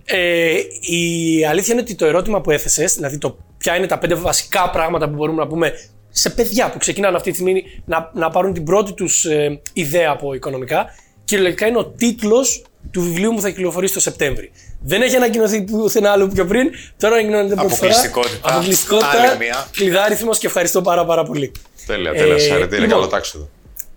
ε, 0.05 0.55
η 0.81 1.45
αλήθεια 1.45 1.73
είναι 1.73 1.81
ότι 1.81 1.95
το 1.95 2.05
ερώτημα 2.05 2.41
που 2.41 2.51
έθεσες, 2.51 2.93
δηλαδή 2.93 3.17
το 3.17 3.37
ποια 3.57 3.75
είναι 3.75 3.87
τα 3.87 3.97
πέντε 3.97 4.15
βασικά 4.15 4.69
πράγματα 4.69 5.09
που 5.09 5.15
μπορούμε 5.15 5.41
να 5.41 5.47
πούμε 5.47 5.71
σε 6.09 6.29
παιδιά 6.29 6.69
που 6.69 6.77
ξεκινάνε 6.77 7.15
αυτή 7.15 7.29
τη 7.29 7.35
στιγμή 7.35 7.63
να, 7.85 8.11
να 8.13 8.29
πάρουν 8.29 8.53
την 8.53 8.63
πρώτη 8.63 8.93
τους 8.93 9.25
ε, 9.25 9.61
ιδέα 9.73 10.11
από 10.11 10.33
οικονομικά, 10.33 10.85
κυριολεκτικά 11.23 11.67
είναι 11.67 11.77
ο 11.77 11.85
τίτλος 11.85 12.65
του 12.91 13.01
βιβλίου 13.01 13.29
μου 13.29 13.35
που 13.35 13.41
θα 13.41 13.49
κυκλοφορήσει 13.49 13.93
το 13.93 13.99
Σεπτέμβρη. 13.99 14.51
Δεν 14.85 15.01
έχει 15.01 15.15
ανακοινωθεί 15.15 15.61
πουθενά 15.63 16.11
άλλο 16.11 16.27
πιο 16.27 16.45
πριν. 16.45 16.69
Τώρα 16.97 17.13
ανακοινώνεται 17.15 17.55
πρώτη 17.55 17.73
φορά. 17.75 17.91
Αποκλειστικότητα. 17.91 18.49
Αποκλειστικότητα. 18.49 19.09
Άλλη 19.21 19.37
μία. 19.37 19.67
Κλειδάριθμος 19.71 20.37
και 20.37 20.47
ευχαριστώ 20.47 20.81
πάρα 20.81 21.05
πάρα 21.05 21.23
πολύ. 21.23 21.51
Τέλεια, 21.85 22.11
τέλεια. 22.13 22.33
Ε, 22.33 22.37
Συγχαρητήρια, 22.39 22.79
λοιπόν, 22.79 22.97
καλό 22.99 23.07
τάξιδο. 23.11 23.49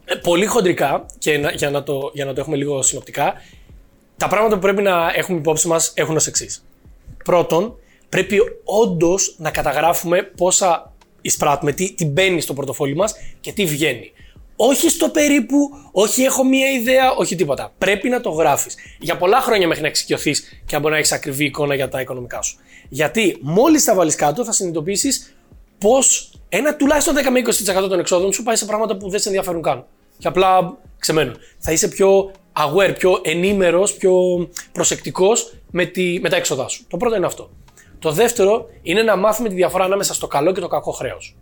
ε, 0.04 0.14
πολύ 0.14 0.46
χοντρικά 0.46 1.06
και 1.18 1.38
να- 1.38 1.50
για, 1.50 1.70
να 1.70 1.82
το, 1.82 2.10
για 2.14 2.24
να 2.24 2.32
το 2.34 2.40
έχουμε 2.40 2.56
λίγο 2.56 2.82
συνοπτικά, 2.82 3.34
τα 4.16 4.28
πράγματα 4.28 4.54
που 4.54 4.60
πρέπει 4.60 4.82
να 4.82 5.12
έχουμε 5.14 5.38
υπόψη 5.38 5.68
μας 5.68 5.92
έχουν 5.94 6.16
ως 6.16 6.26
εξής. 6.26 6.64
Πρώτον, 7.24 7.76
πρέπει 8.08 8.38
όντως 8.64 9.34
να 9.38 9.50
καταγράφουμε 9.50 10.22
πόσα 10.22 10.92
εισπράττουμε, 11.20 11.72
τι, 11.72 11.92
τι 11.94 12.04
μπαίνει 12.04 12.40
στο 12.40 12.54
πορτοφόλι 12.54 12.94
μας 12.94 13.14
και 13.40 13.52
τι 13.52 13.64
βγαίνει. 13.64 14.12
Όχι 14.56 14.88
στο 14.88 15.08
περίπου, 15.08 15.70
όχι 15.92 16.22
έχω 16.22 16.44
μία 16.44 16.70
ιδέα, 16.70 17.12
όχι 17.12 17.36
τίποτα. 17.36 17.72
Πρέπει 17.78 18.08
να 18.08 18.20
το 18.20 18.30
γράφεις. 18.30 18.74
Για 18.98 19.16
πολλά 19.16 19.40
χρόνια 19.40 19.66
μέχρι 19.66 19.82
να 19.82 19.88
εξοικειωθείς 19.88 20.40
και 20.66 20.74
να 20.74 20.78
μπορεί 20.78 20.92
να 20.92 20.98
έχεις 20.98 21.12
ακριβή 21.12 21.44
εικόνα 21.44 21.74
για 21.74 21.88
τα 21.88 22.00
οικονομικά 22.00 22.42
σου. 22.42 22.58
Γιατί 22.88 23.36
μόλις 23.40 23.84
τα 23.84 23.94
βάλεις 23.94 24.14
κάτω, 24.14 24.44
θα 24.44 24.52
συνειδητοποιήσεις 24.52 25.36
πώ 25.78 25.94
ένα 26.48 26.76
τουλάχιστον 26.76 27.14
10 27.14 27.30
με 27.30 27.40
20% 27.84 27.88
των 27.88 27.98
εξόδων 27.98 28.32
σου 28.32 28.42
πάει 28.42 28.56
σε 28.56 28.64
πράγματα 28.64 28.96
που 28.96 29.08
δεν 29.08 29.20
σε 29.20 29.28
ενδιαφέρουν 29.28 29.62
καν. 29.62 29.84
Και 30.18 30.28
απλά 30.28 30.76
ξεμένουν. 30.98 31.36
Θα 31.58 31.72
είσαι 31.72 31.88
πιο 31.88 32.32
aware, 32.52 32.94
πιο 32.98 33.20
ενήμερος, 33.22 33.94
πιο 33.94 34.12
προσεκτικός 34.72 35.54
με, 35.70 35.84
τη, 35.84 36.18
με 36.20 36.28
τα 36.28 36.36
έξοδά 36.36 36.68
σου. 36.68 36.86
Το 36.88 36.96
πρώτο 36.96 37.16
είναι 37.16 37.26
αυτό. 37.26 37.50
Το 37.98 38.12
δεύτερο 38.12 38.66
είναι 38.82 39.02
να 39.02 39.16
μάθουμε 39.16 39.48
τη 39.48 39.54
διαφορά 39.54 39.84
ανάμεσα 39.84 40.14
στο 40.14 40.26
καλό 40.26 40.52
και 40.52 40.60
το 40.60 40.68
κακό 40.68 40.92
χρέος. 40.92 41.36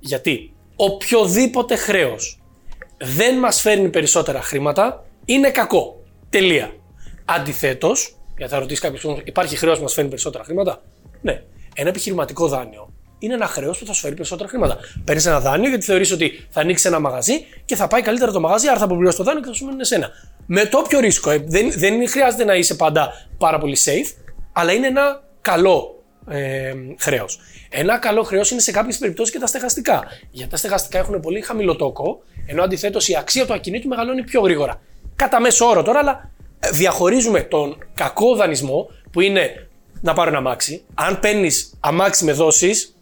Γιατί 0.00 0.52
οποιοδήποτε 0.76 1.76
χρέος 1.76 2.39
δεν 3.00 3.38
μας 3.38 3.60
φέρνει 3.60 3.88
περισσότερα 3.88 4.42
χρήματα 4.42 5.04
είναι 5.24 5.50
κακό. 5.50 6.02
Τελεία. 6.30 6.72
Αντιθέτως, 7.24 8.16
γιατί 8.36 8.52
θα 8.52 8.58
ρωτήσει 8.58 8.80
κάποιος, 8.80 9.20
υπάρχει 9.24 9.56
χρέος 9.56 9.76
που 9.76 9.82
μας 9.82 9.92
φέρνει 9.92 10.08
περισσότερα 10.08 10.44
χρήματα. 10.44 10.82
Ναι. 11.20 11.42
Ένα 11.74 11.88
επιχειρηματικό 11.88 12.48
δάνειο 12.48 12.92
είναι 13.18 13.34
ένα 13.34 13.46
χρέος 13.46 13.78
που 13.78 13.86
θα 13.86 13.92
σου 13.92 14.00
φέρει 14.00 14.14
περισσότερα 14.14 14.48
χρήματα. 14.48 14.78
Παίρνεις 15.04 15.26
ένα 15.26 15.40
δάνειο 15.40 15.68
γιατί 15.68 15.84
θεωρείς 15.84 16.12
ότι 16.12 16.46
θα 16.50 16.60
ανοίξεις 16.60 16.86
ένα 16.86 17.00
μαγαζί 17.00 17.46
και 17.64 17.76
θα 17.76 17.86
πάει 17.86 18.02
καλύτερα 18.02 18.32
το 18.32 18.40
μαγαζί, 18.40 18.68
άρα 18.68 18.78
θα 18.78 18.84
αποπληρώσεις 18.84 19.18
το 19.18 19.24
δάνειο 19.24 19.42
και 19.42 19.48
θα 19.48 19.54
σου 19.54 19.64
μείνει 19.64 19.80
εσένα. 19.80 20.10
Με 20.46 20.64
το 20.64 20.78
όποιο 20.78 21.00
ρίσκο. 21.00 21.30
Ε, 21.30 21.44
δεν, 21.46 21.72
δεν 21.76 22.08
χρειάζεται 22.08 22.44
να 22.44 22.54
είσαι 22.54 22.74
πάντα 22.74 23.12
πάρα 23.38 23.58
πολύ 23.58 23.76
safe, 23.84 24.32
αλλά 24.52 24.72
είναι 24.72 24.86
ένα 24.86 25.22
καλό 25.40 25.99
ε, 26.30 26.72
χρέος. 26.98 27.40
Ένα 27.68 27.98
καλό 27.98 28.22
χρέος 28.22 28.50
είναι 28.50 28.60
σε 28.60 28.70
κάποιες 28.70 28.98
περιπτώσεις 28.98 29.32
και 29.32 29.38
τα 29.38 29.46
στεγαστικά. 29.46 30.04
Γιατί 30.30 30.50
τα 30.50 30.56
στεγαστικά 30.56 30.98
έχουν 30.98 31.20
πολύ 31.20 31.40
χαμηλό 31.40 31.76
τόκο, 31.76 32.22
ενώ 32.46 32.62
αντιθέτως 32.62 33.08
η 33.08 33.16
αξία 33.16 33.46
του 33.46 33.52
ακινήτου 33.52 33.88
μεγαλώνει 33.88 34.22
πιο 34.22 34.40
γρήγορα. 34.40 34.80
Κατά 35.16 35.40
μέσο 35.40 35.66
όρο 35.66 35.82
τώρα, 35.82 35.98
αλλά 35.98 36.30
ε, 36.58 36.70
διαχωρίζουμε 36.70 37.40
τον 37.40 37.78
κακό 37.94 38.36
δανεισμό 38.36 38.90
που 39.10 39.20
είναι 39.20 39.68
να 40.00 40.12
πάρω 40.12 40.28
ένα 40.28 40.38
αμάξι. 40.38 40.84
Αν 40.94 41.20
παίρνεις 41.20 41.74
αμάξι 41.80 42.24
με 42.24 42.32
δόσεις, 42.32 42.96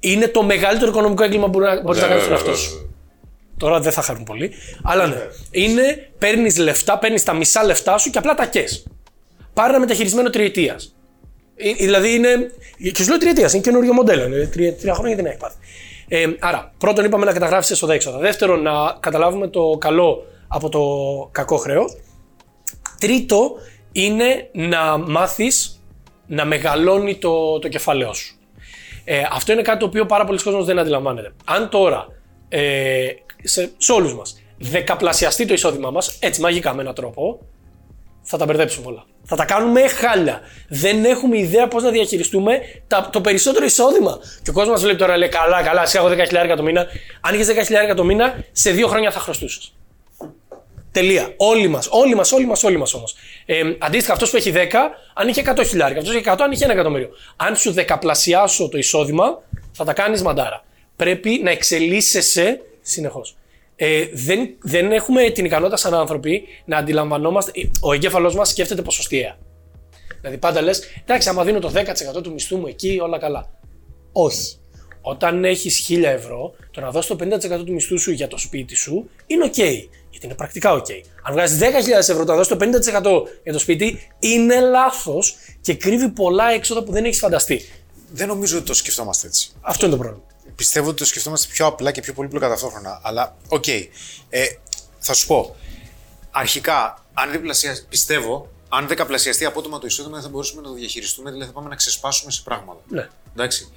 είναι 0.00 0.28
το 0.28 0.42
μεγαλύτερο 0.42 0.90
οικονομικό 0.90 1.24
έγκλημα 1.24 1.44
που 1.44 1.50
μπορεί 1.50 1.64
να, 1.64 1.82
μπορείς 1.82 2.00
να 2.00 2.08
κάνεις 2.08 2.22
στον 2.22 2.34
εαυτός 2.34 2.58
σου. 2.58 2.92
Τώρα 3.56 3.80
δεν 3.80 3.92
θα 3.92 4.02
χαρούν 4.02 4.24
πολύ. 4.24 4.52
Αλλά 4.82 5.06
ναι. 5.06 5.16
Είναι, 5.50 6.10
παίρνεις 6.18 6.58
λεφτά, 6.58 6.98
παίρνεις 6.98 7.22
τα 7.22 7.32
μισά 7.32 7.64
λεφτά 7.64 7.98
σου 7.98 8.10
και 8.10 8.18
απλά 8.18 8.34
τα 8.34 8.46
κες. 8.46 8.86
Πάρε 9.54 9.68
ένα 9.70 9.78
μεταχειρισμένο 9.78 10.30
τριετίας. 10.30 10.96
Δηλαδή 11.78 12.14
είναι. 12.14 12.50
Και 12.92 13.02
σου 13.02 13.08
λέω 13.08 13.18
τριετίας, 13.18 13.52
είναι 13.52 13.62
καινούριο 13.62 13.92
μοντέλο. 13.92 14.24
Είναι 14.24 14.46
τρία, 14.46 14.74
τρία 14.74 14.94
χρόνια 14.94 15.16
δεν 15.16 15.26
έχει 15.26 15.36
πάθει. 15.36 15.56
Ε, 16.08 16.26
άρα, 16.38 16.74
πρώτον 16.78 17.04
είπαμε 17.04 17.24
να 17.24 17.32
καταγράφεις 17.32 17.70
έσοδα 17.70 17.94
έξοδα. 17.94 18.18
Δεύτερον, 18.18 18.62
να 18.62 18.72
καταλάβουμε 19.00 19.48
το 19.48 19.76
καλό 19.80 20.26
από 20.48 20.68
το 20.68 20.80
κακό 21.32 21.56
χρέο. 21.56 21.84
Τρίτο 23.00 23.52
είναι 23.92 24.50
να 24.52 24.98
μάθεις 24.98 25.82
να 26.26 26.44
μεγαλώνει 26.44 27.16
το, 27.16 27.58
το 27.58 27.68
κεφάλαιό 27.68 28.12
σου. 28.12 28.38
Ε, 29.04 29.22
αυτό 29.30 29.52
είναι 29.52 29.62
κάτι 29.62 29.78
το 29.78 29.86
οποίο 29.86 30.06
πάρα 30.06 30.24
πολλοί 30.24 30.42
κόσμος 30.42 30.64
δεν 30.64 30.78
αντιλαμβάνεται. 30.78 31.32
Αν 31.44 31.68
τώρα 31.68 32.06
ε, 32.48 33.06
σε, 33.42 33.70
σε 33.76 33.92
όλους 33.92 34.14
μας 34.14 34.42
δεκαπλασιαστεί 34.58 35.46
το 35.46 35.52
εισόδημά 35.54 35.90
μας, 35.90 36.18
έτσι 36.20 36.40
μαγικά 36.40 36.74
με 36.74 36.82
έναν 36.82 36.94
τρόπο, 36.94 37.40
θα 38.22 38.36
τα 38.38 38.44
μπερδέψουμε 38.44 38.86
όλα. 38.86 39.04
Θα 39.30 39.36
τα 39.36 39.44
κάνουμε 39.44 39.88
χάλια. 39.88 40.40
Δεν 40.68 41.04
έχουμε 41.04 41.38
ιδέα 41.38 41.68
πώς 41.68 41.82
να 41.82 41.90
διαχειριστούμε 41.90 42.60
τα, 42.86 43.08
το 43.12 43.20
περισσότερο 43.20 43.64
εισόδημα. 43.64 44.18
Και 44.42 44.50
ο 44.50 44.52
κόσμος 44.52 44.72
μας 44.72 44.82
βλέπει 44.82 44.98
τώρα, 44.98 45.16
λέει: 45.16 45.28
Καλά, 45.28 45.62
καλά, 45.62 45.82
εσύ 45.82 45.96
έχω 45.96 46.08
10.000 46.08 46.56
το 46.56 46.62
μήνα. 46.62 46.86
Αν 47.20 47.34
είχες 47.34 47.68
10.000 47.90 47.94
το 47.96 48.04
μήνα, 48.04 48.44
σε 48.52 48.70
δύο 48.70 48.86
χρόνια 48.88 49.10
θα 49.10 49.20
χρωστούσες. 49.20 49.72
Τελεία. 50.92 51.32
Όλοι 51.36 51.68
μας, 51.68 51.88
όλοι 51.90 52.14
μας, 52.14 52.32
όλοι 52.32 52.46
μας, 52.46 52.64
όλοι 52.64 52.76
μας 52.76 52.94
όμως. 52.94 53.14
Ε, 53.46 53.62
αντίστοιχα, 53.78 54.12
αυτός 54.12 54.30
που 54.30 54.36
έχει 54.36 54.50
10, 54.50 54.58
αν 55.14 55.28
είχε 55.28 55.40
100.000, 55.40 55.98
αυτός 55.98 56.14
έχει 56.14 56.24
100, 56.26 56.36
αν 56.38 56.52
είχε 56.52 56.66
1 56.66 56.70
εκατομμύριο. 56.70 57.08
Αν 57.36 57.56
σου 57.56 57.72
δεκαπλασιάσω 57.72 58.68
το 58.68 58.78
εισόδημα, 58.78 59.42
θα 59.72 59.84
τα 59.84 59.92
κάνεις 59.92 60.22
μαντάρα. 60.22 60.64
Πρέπει 60.96 61.40
να 61.42 61.50
εξελίσσεσαι 61.50 62.60
συνεχώς. 62.82 63.37
Ε, 63.80 64.06
δεν, 64.12 64.56
δεν 64.62 64.92
έχουμε 64.92 65.30
την 65.30 65.44
ικανότητα 65.44 65.76
σαν 65.76 65.94
άνθρωποι 65.94 66.42
να 66.64 66.76
αντιλαμβανόμαστε. 66.76 67.52
Ο 67.80 67.92
εγκέφαλός 67.92 68.34
μας 68.34 68.48
σκέφτεται 68.48 68.82
ποσοστιαία. 68.82 69.38
Δηλαδή 70.20 70.38
πάντα 70.38 70.62
λες, 70.62 70.82
εντάξει, 71.02 71.28
άμα 71.28 71.44
δίνω 71.44 71.58
το 71.58 71.72
10% 72.16 72.22
του 72.22 72.32
μισθού 72.32 72.56
μου 72.56 72.66
εκεί, 72.66 72.98
όλα 73.02 73.18
καλά. 73.18 73.50
Όχι. 74.12 74.58
Όταν 75.00 75.44
έχεις 75.44 75.86
1000 75.90 76.02
ευρώ, 76.02 76.54
το 76.70 76.80
να 76.80 76.90
δώσεις 76.90 77.16
το 77.16 77.16
50% 77.20 77.64
του 77.64 77.72
μισθού 77.72 77.98
σου 78.00 78.10
για 78.10 78.28
το 78.28 78.38
σπίτι 78.38 78.74
σου 78.74 79.10
είναι 79.26 79.44
OK. 79.46 79.62
Γιατί 80.10 80.26
είναι 80.26 80.34
πρακτικά 80.34 80.80
OK. 80.80 80.90
Αν 81.22 81.32
βγάζεις 81.32 81.58
10.000 81.60 81.64
ευρώ, 82.08 82.24
το 82.24 82.32
να 82.32 82.36
δώσεις 82.36 82.56
το 82.56 82.58
50% 82.60 83.28
για 83.42 83.52
το 83.52 83.58
σπίτι 83.58 83.98
είναι 84.18 84.60
λάθος 84.60 85.36
και 85.60 85.74
κρύβει 85.74 86.08
πολλά 86.08 86.50
έξοδα 86.52 86.82
που 86.82 86.92
δεν 86.92 87.04
έχεις 87.04 87.18
φανταστεί. 87.18 87.60
Δεν 88.12 88.28
νομίζω 88.28 88.56
ότι 88.56 88.66
το 88.66 88.74
σκεφτόμαστε 88.74 89.26
έτσι. 89.26 89.50
Αυτό 89.60 89.86
είναι 89.86 89.96
το 89.96 90.02
πρόβλημα. 90.02 90.27
Πιστεύω 90.58 90.88
ότι 90.88 90.98
το 90.98 91.04
σκεφτόμαστε 91.04 91.52
πιο 91.52 91.66
απλά 91.66 91.90
και 91.90 92.00
πιο 92.00 92.12
πολύπλοκα 92.12 92.48
ταυτόχρονα. 92.48 93.00
Αλλά, 93.02 93.36
οκ. 93.48 93.66
Ε, 93.68 93.88
θα 94.98 95.12
σου 95.12 95.26
πω. 95.26 95.56
Αρχικά, 96.30 97.04
αν 97.14 97.30
διπλασιαστεί, 97.30 97.86
πιστεύω, 97.88 98.50
αν 98.68 98.86
δεκαπλασιαστεί 98.86 99.44
απότομα 99.44 99.78
το 99.78 99.86
εισόδημα, 99.86 100.14
δεν 100.14 100.22
θα 100.22 100.28
μπορούσαμε 100.28 100.60
να 100.60 100.68
το 100.68 100.74
διαχειριστούμε, 100.74 101.30
δηλαδή 101.30 101.48
θα 101.48 101.54
πάμε 101.54 101.68
να 101.68 101.74
ξεσπάσουμε 101.74 102.30
σε 102.30 102.42
πράγματα. 102.44 102.80
Ναι. 102.88 103.08
Εντάξει. 103.32 103.72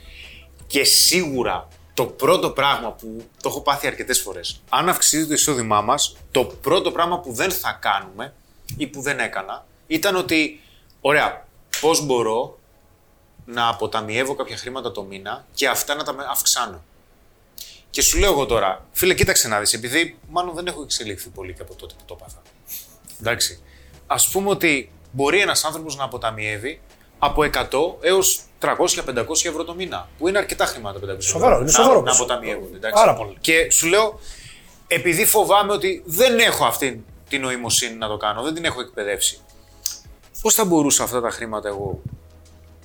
Και 0.67 0.83
σίγουρα 0.83 1.67
το 1.93 2.05
πρώτο 2.05 2.49
πράγμα 2.49 2.91
που 2.91 3.25
το 3.41 3.49
έχω 3.49 3.61
πάθει 3.61 3.87
αρκετές 3.87 4.19
φορές, 4.19 4.61
αν 4.69 4.89
αυξηθεί 4.89 5.27
το 5.27 5.33
εισόδημά 5.33 5.81
μας, 5.81 6.15
το 6.31 6.45
πρώτο 6.45 6.91
πράγμα 6.91 7.19
που 7.19 7.33
δεν 7.33 7.51
θα 7.51 7.77
κάνουμε 7.81 8.33
ή 8.77 8.87
που 8.87 9.01
δεν 9.01 9.19
έκανα 9.19 9.65
ήταν 9.87 10.15
ότι, 10.15 10.61
ωραία, 11.01 11.47
πώς 11.81 12.05
μπορώ 12.05 12.59
να 13.45 13.67
αποταμιεύω 13.67 14.35
κάποια 14.35 14.57
χρήματα 14.57 14.91
το 14.91 15.03
μήνα 15.03 15.45
και 15.53 15.67
αυτά 15.67 15.95
να 15.95 16.03
τα 16.03 16.15
αυξάνω. 16.29 16.83
Και 17.89 18.01
σου 18.01 18.17
λέω 18.17 18.31
εγώ 18.31 18.45
τώρα, 18.45 18.85
φίλε, 18.91 19.13
κοίταξε 19.13 19.47
να 19.47 19.59
δεις, 19.59 19.73
επειδή 19.73 20.17
μάλλον 20.29 20.55
δεν 20.55 20.67
έχω 20.67 20.81
εξελιχθεί 20.81 21.29
πολύ 21.29 21.53
και 21.53 21.61
από 21.61 21.75
τότε 21.75 21.93
που 21.97 22.03
το 22.05 22.15
πάθα. 22.15 22.41
Εντάξει. 23.19 23.63
Α 24.07 24.15
πούμε 24.31 24.49
ότι 24.49 24.91
μπορεί 25.11 25.39
ένας 25.39 25.63
άνθρωπος 25.63 25.95
να 25.95 26.03
αποταμιεύει 26.03 26.81
από 27.19 27.41
100 27.41 28.05
έως 28.05 28.41
300-500 28.61 29.45
ευρώ 29.45 29.63
το 29.63 29.73
μήνα. 29.73 30.09
Που 30.17 30.27
είναι 30.27 30.37
αρκετά 30.37 30.65
χρήματα 30.65 30.99
500 30.99 31.01
ευρώ. 31.01 31.21
Σοβαρό, 31.21 31.55
είναι 31.55 31.65
να, 31.65 31.71
σοβαρό. 31.71 32.01
Να 32.01 32.11
αποταμιεύονται. 32.11 32.75
Εντάξει. 32.75 33.03
Πάρα 33.03 33.13
πολύ. 33.13 33.37
Και 33.41 33.71
σου 33.71 33.87
λέω, 33.87 34.19
επειδή 34.87 35.25
φοβάμαι 35.25 35.73
ότι 35.73 36.03
δεν 36.05 36.39
έχω 36.39 36.65
αυτή 36.65 37.03
την 37.29 37.41
νοημοσύνη 37.41 37.95
να 37.95 38.07
το 38.07 38.17
κάνω, 38.17 38.41
δεν 38.41 38.53
την 38.53 38.65
έχω 38.65 38.81
εκπαιδεύσει. 38.81 39.39
Πώς 40.41 40.53
θα 40.53 40.65
μπορούσα 40.65 41.03
αυτά 41.03 41.21
τα 41.21 41.29
χρήματα 41.29 41.67
εγώ 41.67 42.01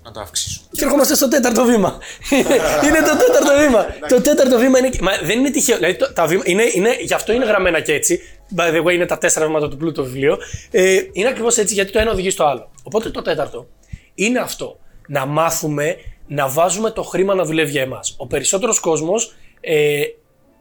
να 0.06 0.12
τα 0.12 0.20
αυξήσω. 0.20 0.60
Και 0.72 0.84
ερχόμαστε 0.84 1.14
στο 1.14 1.28
τέταρτο 1.28 1.64
βήμα. 1.64 1.98
είναι 2.86 2.98
το 3.00 3.16
τέταρτο 3.16 3.62
βήμα. 3.64 3.86
το 4.08 4.20
τέταρτο 4.20 4.58
βήμα 4.58 4.78
είναι. 4.78 4.90
Μα 5.00 5.12
δεν 5.22 5.38
είναι 5.38 5.50
τυχαίο. 5.50 5.76
Δηλαδή, 5.76 5.96
το- 5.96 6.12
τα 6.12 6.26
βήμα, 6.26 6.42
είναι, 6.46 6.62
είναι, 6.74 6.96
γι' 7.00 7.14
αυτό 7.14 7.32
είναι 7.32 7.44
γραμμένα 7.44 7.80
και 7.80 7.92
έτσι. 7.92 8.20
By 8.56 8.74
the 8.74 8.84
way, 8.84 8.92
είναι 8.92 9.06
τα 9.06 9.18
τέσσερα 9.18 9.46
βήματα 9.46 9.68
του 9.68 9.76
πλούτου 9.76 10.04
βιβλίο. 10.04 10.38
Ε, 10.70 11.00
είναι 11.12 11.28
ακριβώς 11.28 11.56
έτσι 11.56 11.74
γιατί 11.74 11.92
το 11.92 11.98
ένα 11.98 12.10
οδηγεί 12.10 12.30
στο 12.30 12.44
άλλο. 12.44 12.70
Οπότε 12.82 13.10
το 13.10 13.22
τέταρτο 13.22 13.66
είναι 14.14 14.38
αυτό. 14.38 14.78
Να 15.08 15.26
μάθουμε 15.26 15.96
να 16.26 16.48
βάζουμε 16.48 16.90
το 16.90 17.02
χρήμα 17.02 17.34
να 17.34 17.44
δουλεύει 17.44 17.70
για 17.70 17.82
εμάς. 17.82 18.14
Ο 18.18 18.26
περισσότερος 18.26 18.80
κόσμος 18.80 19.34
ε, 19.60 20.00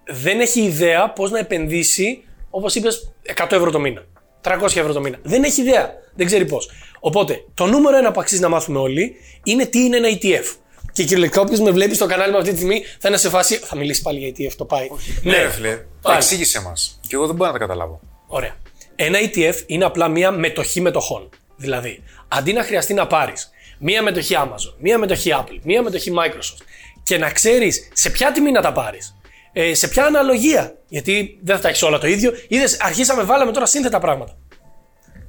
δεν 0.07 0.39
έχει 0.39 0.61
ιδέα 0.61 1.09
πώς 1.09 1.31
να 1.31 1.39
επενδύσει, 1.39 2.23
όπως 2.49 2.75
είπες, 2.75 3.13
100 3.35 3.45
ευρώ 3.51 3.71
το 3.71 3.79
μήνα. 3.79 4.05
300 4.45 4.63
ευρώ 4.63 4.93
το 4.93 5.01
μήνα. 5.01 5.17
Δεν 5.23 5.43
έχει 5.43 5.61
ιδέα. 5.61 5.93
Δεν 6.15 6.25
ξέρει 6.25 6.45
πώς. 6.45 6.69
Οπότε, 6.99 7.45
το 7.53 7.65
νούμερο 7.65 7.97
ένα 7.97 8.11
που 8.11 8.19
αξίζει 8.19 8.41
να 8.41 8.49
μάθουμε 8.49 8.79
όλοι 8.79 9.15
είναι 9.43 9.65
τι 9.65 9.79
είναι 9.79 9.97
ένα 9.97 10.07
ETF. 10.09 10.55
Και 10.91 11.03
κυριολεκτικά, 11.03 11.41
όποιος 11.41 11.59
με 11.59 11.71
βλέπει 11.71 11.95
στο 11.95 12.05
κανάλι 12.05 12.31
μου 12.31 12.37
αυτή 12.37 12.49
τη 12.49 12.55
στιγμή 12.55 12.83
θα 12.99 13.07
είναι 13.07 13.17
σε 13.17 13.29
φάση. 13.29 13.55
Θα 13.55 13.75
μιλήσει 13.77 14.01
πάλι 14.01 14.19
για 14.19 14.47
ETF, 14.49 14.53
το 14.57 14.65
πάει. 14.65 14.87
Ναι, 15.23 15.41
ρε 15.41 15.49
φίλε. 15.49 15.85
πάλι. 16.01 16.17
Εξήγησε 16.17 16.61
μας. 16.61 16.99
Και 17.07 17.15
εγώ 17.15 17.25
δεν 17.25 17.35
μπορώ 17.35 17.51
να 17.51 17.57
τα 17.57 17.65
καταλάβω. 17.65 17.99
Ωραία. 18.27 18.55
Ένα 18.95 19.19
ETF 19.19 19.55
είναι 19.65 19.85
απλά 19.85 20.07
μία 20.07 20.31
μετοχή 20.31 20.81
μετοχών. 20.81 21.29
Δηλαδή, 21.55 22.03
αντί 22.27 22.53
να 22.53 22.63
χρειαστεί 22.63 22.93
να 22.93 23.07
πάρεις 23.07 23.49
μία 23.79 24.01
μετοχή 24.01 24.35
Amazon, 24.37 24.73
μία 24.77 24.97
μετοχή 24.97 25.31
Apple, 25.39 25.59
μία 25.63 25.81
μετοχή 25.81 26.11
Microsoft 26.17 26.65
και 27.03 27.17
να 27.17 27.31
ξέρεις 27.31 27.89
σε 27.93 28.09
ποια 28.09 28.31
τιμή 28.31 28.51
να 28.51 28.61
τα 28.61 28.71
πάρεις, 28.71 29.15
ε, 29.57 29.73
σε 29.73 29.87
ποια 29.87 30.05
αναλογία; 30.05 30.75
Γιατί 30.87 31.39
δεν 31.43 31.55
θα 31.55 31.61
τα 31.61 31.67
έχεις 31.67 31.81
όλα 31.81 31.97
το 31.97 32.07
ίδιο. 32.07 32.31
Είδες, 32.47 32.77
αρχίσαμε, 32.81 33.23
βάλαμε 33.23 33.51
τώρα 33.51 33.65
σύνθετα 33.65 33.99
πράγματα. 33.99 34.37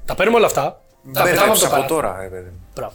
Τα 0.04 0.14
παίρνουμε 0.14 0.38
όλα 0.38 0.46
αυτά. 0.46 0.62
τα 1.12 1.22
πετάμε 1.22 1.30
από 1.30 1.38
Μπέρδεψα 1.38 1.60
το 1.60 1.66
από 1.66 1.74
παράθυρο. 1.74 1.94
τώρα, 1.94 2.20
ρε 2.22 2.28
παιδί 2.28 2.48
μου. 2.50 2.60
Μπράβο. 2.74 2.94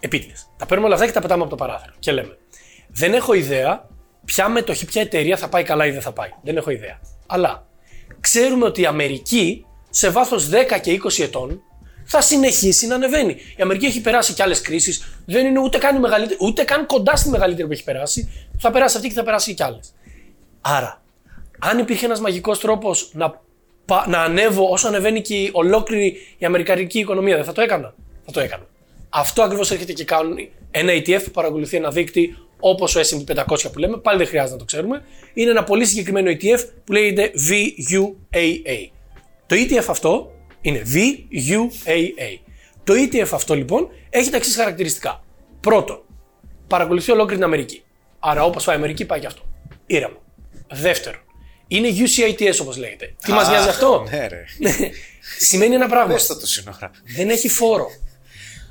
Επίτηδες. 0.00 0.46
Τα 0.56 0.66
παίρνουμε 0.66 0.86
όλα 0.86 0.94
αυτά 0.94 1.06
και 1.06 1.12
τα 1.14 1.20
πετάμε 1.20 1.40
από 1.40 1.50
το 1.50 1.56
παράθυρο. 1.56 1.92
Και 1.98 2.12
λέμε, 2.12 2.38
δεν 2.88 3.14
έχω 3.14 3.32
ιδέα 3.32 3.88
ποια 4.24 4.48
μετοχή, 4.48 4.84
ποια 4.84 5.02
εταιρεία 5.02 5.36
θα 5.36 5.48
πάει 5.48 5.62
καλά 5.62 5.86
ή 5.86 5.90
δεν 5.90 6.00
θα 6.00 6.12
πάει. 6.12 6.28
Δεν 6.42 6.56
έχω 6.56 6.70
ιδέα. 6.70 7.00
Αλλά 7.26 7.66
ξέρουμε 8.20 8.64
ότι 8.64 8.80
η 8.80 8.86
Αμερική 8.86 9.66
σε 9.90 10.10
βάθος 10.10 10.48
10 10.48 10.80
και 10.80 11.00
20 11.04 11.22
ετών 11.22 11.62
θα 12.04 12.20
συνεχίσει 12.20 12.86
να 12.86 12.94
ανεβαίνει. 12.94 13.32
Η 13.56 13.62
Αμερική 13.62 13.86
έχει 13.86 14.00
περάσει 14.00 14.32
και 14.32 14.42
άλλες 14.42 14.60
κρίσεις. 14.60 15.20
Δεν 15.26 15.46
είναι 15.46 15.60
ούτε 15.60 15.78
καν, 15.78 15.96
η 15.96 15.98
μεγαλύτερη, 15.98 16.38
ούτε 16.42 16.64
καν 16.64 16.86
κοντά 16.86 17.16
στη 17.16 17.28
μεγαλύτερη 17.28 17.66
που 17.66 17.72
έχει 17.72 17.84
περάσει. 17.84 18.48
Θα 18.58 18.70
περάσει 18.70 18.96
αυτή 18.96 19.08
και 19.08 19.14
θα 19.14 19.22
περάσει 19.22 19.54
και 19.54 19.64
άλλες. 19.64 19.94
Άρα, 20.60 21.02
αν 21.58 21.78
υπήρχε 21.78 22.04
ένας 22.04 22.20
μαγικός 22.20 22.60
τρόπος 22.60 23.10
να, 23.14 23.40
πα- 23.84 24.06
να 24.08 24.22
ανέβω 24.22 24.68
όσο 24.70 24.88
ανεβαίνει 24.88 25.20
και 25.20 25.34
η 25.34 25.50
ολόκληρη 25.52 26.16
η 26.38 26.44
αμερικανική 26.46 26.98
οικονομία, 26.98 27.36
δεν 27.36 27.44
θα 27.44 27.52
το 27.52 27.60
έκανα. 27.60 27.94
Θα 28.24 28.32
το 28.32 28.40
έκανα. 28.40 28.66
Αυτό 29.08 29.42
ακριβώς 29.42 29.70
έρχεται 29.70 29.92
και 29.92 30.04
κάνουν 30.04 30.36
ένα 30.70 30.92
ETF 30.92 31.20
που 31.24 31.30
παρακολουθεί 31.30 31.76
ένα 31.76 31.90
δείκτη 31.90 32.36
όπως 32.60 32.96
ο 32.96 33.00
SP 33.08 33.20
500 33.44 33.72
που 33.72 33.78
λέμε, 33.78 33.96
πάλι 33.96 34.18
δεν 34.18 34.26
χρειάζεται 34.26 34.52
να 34.52 34.58
το 34.58 34.64
ξέρουμε. 34.64 35.04
Είναι 35.34 35.50
ένα 35.50 35.64
πολύ 35.64 35.84
συγκεκριμένο 35.86 36.30
ETF 36.30 36.60
που 36.84 36.92
λέγεται 36.92 37.30
VUAA. 37.48 38.88
Το 39.46 39.56
ETF 39.56 39.84
αυτό 39.88 40.30
είναι 40.60 40.82
VUAA. 40.94 42.38
Το 42.84 42.92
ETF 42.94 43.28
αυτό 43.32 43.54
λοιπόν 43.54 43.88
έχει 44.10 44.30
τα 44.30 44.36
εξής 44.36 44.56
χαρακτηριστικά. 44.56 45.24
Πρώτον, 45.60 46.02
παρακολουθεί 46.66 47.10
ολόκληρη 47.10 47.36
την 47.36 47.44
Αμερική. 47.44 47.82
Άρα, 48.18 48.44
όπως 48.44 48.64
πάει 48.64 48.74
η 48.74 48.78
Αμερική, 48.78 49.04
πάει 49.04 49.20
και 49.20 49.26
αυτό. 49.26 49.42
Ήρεμα. 49.86 50.16
Δεύτερον, 50.70 51.20
είναι 51.68 51.88
UCITS 51.88 52.58
όπως 52.60 52.76
λέγεται. 52.76 53.14
Τι 53.24 53.32
μας 53.32 53.48
νοιάζει 53.48 53.68
αυτό, 53.68 54.06
Ναι, 54.10 54.26
ρε. 54.26 54.44
Σημαίνει 55.38 55.74
ένα 55.74 55.88
πράγμα. 55.88 56.12
Πες 56.12 56.26
το 56.26 56.40
το 56.40 56.46
σύνορα. 56.46 56.90
Δεν 57.16 57.28
έχει 57.28 57.48
φόρο. 57.48 57.86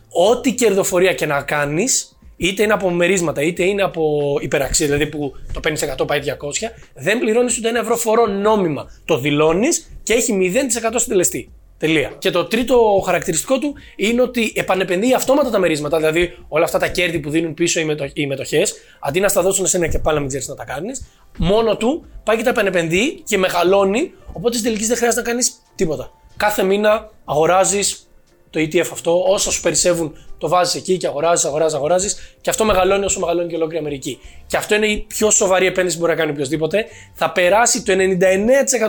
Ό,τι 0.10 0.54
κερδοφορία 0.54 1.14
και 1.14 1.26
να 1.26 1.42
κάνεις, 1.42 2.18
είτε 2.38 2.64
είναι 2.64 2.74
από 2.74 2.90
μερίσματα 2.90 3.42
είτε 3.42 3.64
είναι 3.64 3.82
από 3.82 4.38
υπεραξία, 4.42 4.86
δηλαδή 4.86 5.08
που 5.08 5.32
το 5.54 5.60
50% 6.02 6.08
πάει 6.08 6.20
200, 6.26 6.70
δεν 6.94 7.20
πληρώνεις 7.20 7.58
ούτε 7.58 7.70
ένα 7.70 7.80
ευρώ 7.80 7.96
φόρο 7.96 8.28
νόμιμα. 8.28 8.92
Το 9.06 9.20
δηλώνεις 9.20 9.92
και 10.04 10.14
έχει 10.14 10.52
0% 10.92 10.94
συντελεστή. 10.96 11.52
Τελεία. 11.80 12.12
Και 12.18 12.30
το 12.30 12.46
τρίτο 12.46 13.02
χαρακτηριστικό 13.06 13.60
του 13.60 13.76
είναι 13.96 14.22
ότι 14.22 14.54
επανεπενδύει 14.56 15.14
αυτόματα 15.14 15.50
τα 15.50 15.60
μερίσματα, 15.60 15.98
δηλαδή 15.98 16.38
όλα 16.48 16.64
αυτά 16.64 16.80
τα 16.80 16.88
κέρδη 16.88 17.20
που 17.20 17.30
δίνουν 17.30 17.54
πίσω 17.54 17.80
οι, 17.80 17.86
μετο... 17.86 18.08
οι 18.14 18.28
μετοχές, 18.28 18.76
αντί 19.00 19.20
να 19.20 19.28
στα 19.28 19.42
δώσουν 19.42 19.66
εσένα 19.66 19.88
και 19.88 20.00
πάλι 20.00 20.14
να 20.14 20.20
μην 20.20 20.30
ξέρεις 20.30 20.48
να 20.48 20.56
τα 20.56 20.64
κάνεις, 20.64 21.06
μόνο 21.38 21.78
του 21.78 22.06
πάει 22.24 22.38
και 22.38 22.44
τα 22.44 22.50
επανεπενδύει 22.50 23.22
και 23.26 23.38
μεγαλώνει, 23.38 24.14
οπότε 24.34 24.58
στην 24.58 24.68
τελική 24.68 24.86
δεν 24.86 24.98
χρειάζεται 24.98 25.22
να 25.22 25.28
κάνεις 25.28 25.52
τίποτα. 25.76 26.12
Κάθε 26.38 26.64
μήνα 26.64 27.12
αγοράζεις 27.26 28.10
το 28.50 28.60
ETF 28.60 28.88
αυτό, 28.92 29.24
όσο 29.24 29.52
σου 29.52 29.62
περισσεύουν, 29.62 30.18
το 30.38 30.48
βάζεις 30.48 30.76
εκεί 30.76 30.98
και 30.98 31.08
αγοράζεις, 31.08 31.46
αγοράζεις, 31.46 31.76
αγοράζεις 31.76 32.36
και 32.42 32.50
αυτό 32.50 32.66
μεγαλώνει 32.66 33.06
όσο 33.06 33.20
μεγαλώνει 33.20 33.50
και 33.50 33.56
ολόκληρη 33.56 33.84
η 33.84 33.86
Αμερική. 33.86 34.20
Και 34.48 34.58
αυτό 34.58 34.76
είναι 34.76 34.88
η 34.88 35.06
πιο 35.08 35.32
σοβαρή 35.32 35.66
επένδυση 35.66 35.96
που 35.96 36.02
μπορεί 36.02 36.16
να 36.16 36.20
κάνει 36.20 36.32
οποιοδήποτε. 36.32 36.86
Θα 37.14 37.32
περάσει 37.32 37.84
το 37.84 37.94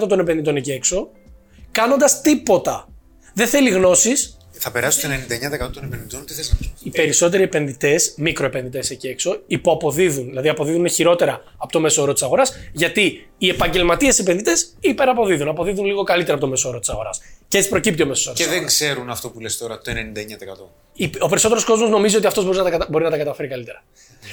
99% 0.02 0.08
των 0.08 0.18
επενδυτών 0.18 0.56
εκεί 0.56 0.70
έξω, 0.72 1.08
κάνοντας 1.70 2.20
τίποτα. 2.20 2.88
Δεν 3.34 3.46
θέλει 3.46 3.70
γνώσεις, 3.70 4.34
Θα 4.62 4.70
περάσει 4.70 5.00
το 5.00 5.08
99% 5.66 5.70
των 5.72 5.84
επενδυτών, 5.84 6.26
τι 6.26 6.34
θες 6.34 6.50
να 6.50 6.56
πει. 6.56 6.72
Οι 6.82 6.90
περισσότεροι 6.90 7.42
επενδυτές, 7.42 8.14
μικροεπενδυτές 8.16 8.90
εκεί 8.90 9.08
έξω, 9.08 9.40
υποαποδίδουν. 9.46 10.28
Δηλαδή 10.28 10.48
αποδίδουν 10.48 10.88
χειρότερα 10.88 11.42
από 11.56 11.72
το 11.72 11.80
μέσο 11.80 12.02
όρο 12.02 12.12
της 12.12 12.22
αγοράς, 12.22 12.52
γιατί 12.72 13.28
οι 13.38 13.48
επαγγελματίες 13.48 14.18
επενδυτές 14.18 14.74
υπεραποδίδουν. 14.80 15.48
Αποδίδουν 15.48 15.84
λίγο 15.84 16.02
καλύτερα 16.02 16.32
από 16.32 16.44
το 16.44 16.50
μέσο 16.50 16.68
όρο 16.68 16.78
της 16.78 16.88
αγοράς. 16.88 17.20
Και 17.50 17.58
έτσι 17.58 17.68
προκύπτει 17.68 18.02
ο 18.02 18.06
μέσος 18.06 18.26
όρος. 18.26 18.38
Και 18.38 18.46
δεν 18.46 18.66
ξέρουν 18.66 19.10
αυτό 19.10 19.30
που 19.30 19.40
λες 19.40 19.56
τώρα, 19.58 19.78
το 19.78 19.90
99%. 19.90 20.68
Ο 21.20 21.28
περισσότερος 21.28 21.64
κόσμος 21.64 21.90
νομίζει 21.90 22.16
ότι 22.16 22.26
αυτός 22.26 22.44
μπορεί, 22.44 22.56
να 22.56 22.62
τα 22.62 22.70
κατα- 22.70 22.86
μπορεί 22.90 23.04
να 23.04 23.10
τα 23.10 23.16
καταφέρει 23.16 23.48
καλύτερα. 23.48 23.82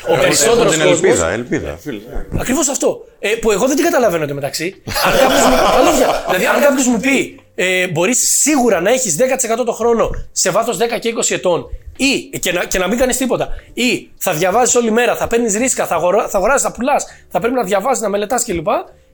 Ο 0.08 0.12
Έχω 0.14 0.22
περισσότερος 0.22 0.72
την 0.76 0.84
κόσμο. 0.84 1.02
ελπίδα, 1.06 1.30
ελπίδα. 1.30 1.78
φίλε. 1.78 2.00
Ακριβώς 2.40 2.68
αυτό. 2.70 3.06
Ε, 3.20 3.30
που 3.30 3.52
εγώ 3.52 3.68
δεν 3.68 3.76
την 3.76 3.86
καταλαβαίνω 3.86 4.26
το 4.28 4.34
μεταξύ. 4.34 4.82
αν 5.06 5.18
κάποιος 5.20 5.42
μου, 5.42 5.56
αλήθεια, 5.56 6.24
δηλαδή, 6.28 6.46
αν 6.46 6.62
κάποιος 6.62 6.88
μου 6.88 7.00
πει 7.00 7.40
ε, 7.56 7.88
μπορείς 7.88 8.40
σίγουρα 8.42 8.82
να 8.82 8.90
έχεις 8.92 9.16
10% 9.16 9.64
το 9.66 9.72
χρόνο 9.72 10.10
σε 10.32 10.50
βάθος 10.50 10.78
10 10.78 11.00
και 11.00 11.10
20 11.10 11.34
ετών 11.36 11.66
ή 11.98 12.40
και 12.40 12.52
να, 12.52 12.66
και 12.66 12.78
να 12.80 12.88
μην 12.88 12.98
κάνεις 12.98 13.18
τίποτα. 13.18 13.50
Ή 13.74 14.10
θα 14.18 14.34
διαβάζεις 14.34 14.76
όλη 14.76 14.92
μέρα, 14.92 15.16
θα 15.16 15.28
παίρνεις 15.28 15.56
ρίσκα, 15.56 15.86
θα, 15.86 15.96
αγορά, 15.96 16.28
θα 16.30 16.38
αγοράζεις, 16.38 16.62
θα 16.62 16.72
πουλάς, 16.72 17.06
θα 17.30 17.40
πρέπει 17.40 17.56
να 17.56 17.64
διαβάζεις, 17.64 18.02
να 18.04 18.10
μελετάς 18.10 18.44
κλπ. 18.44 18.68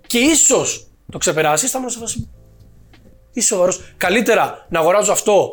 Και 0.08 0.18
ίσως 0.18 0.88
το 1.12 1.18
ξεπεράσεις, 1.18 1.72
θα 1.72 1.78
ήμουν 1.78 1.90
σε 1.92 2.00
φάση. 2.00 2.30
Είσαι 3.34 3.48
σοβαρός. 3.48 3.82
Καλύτερα 3.98 4.66
να 4.70 4.80
αγοράζω 4.80 5.12
αυτό 5.12 5.52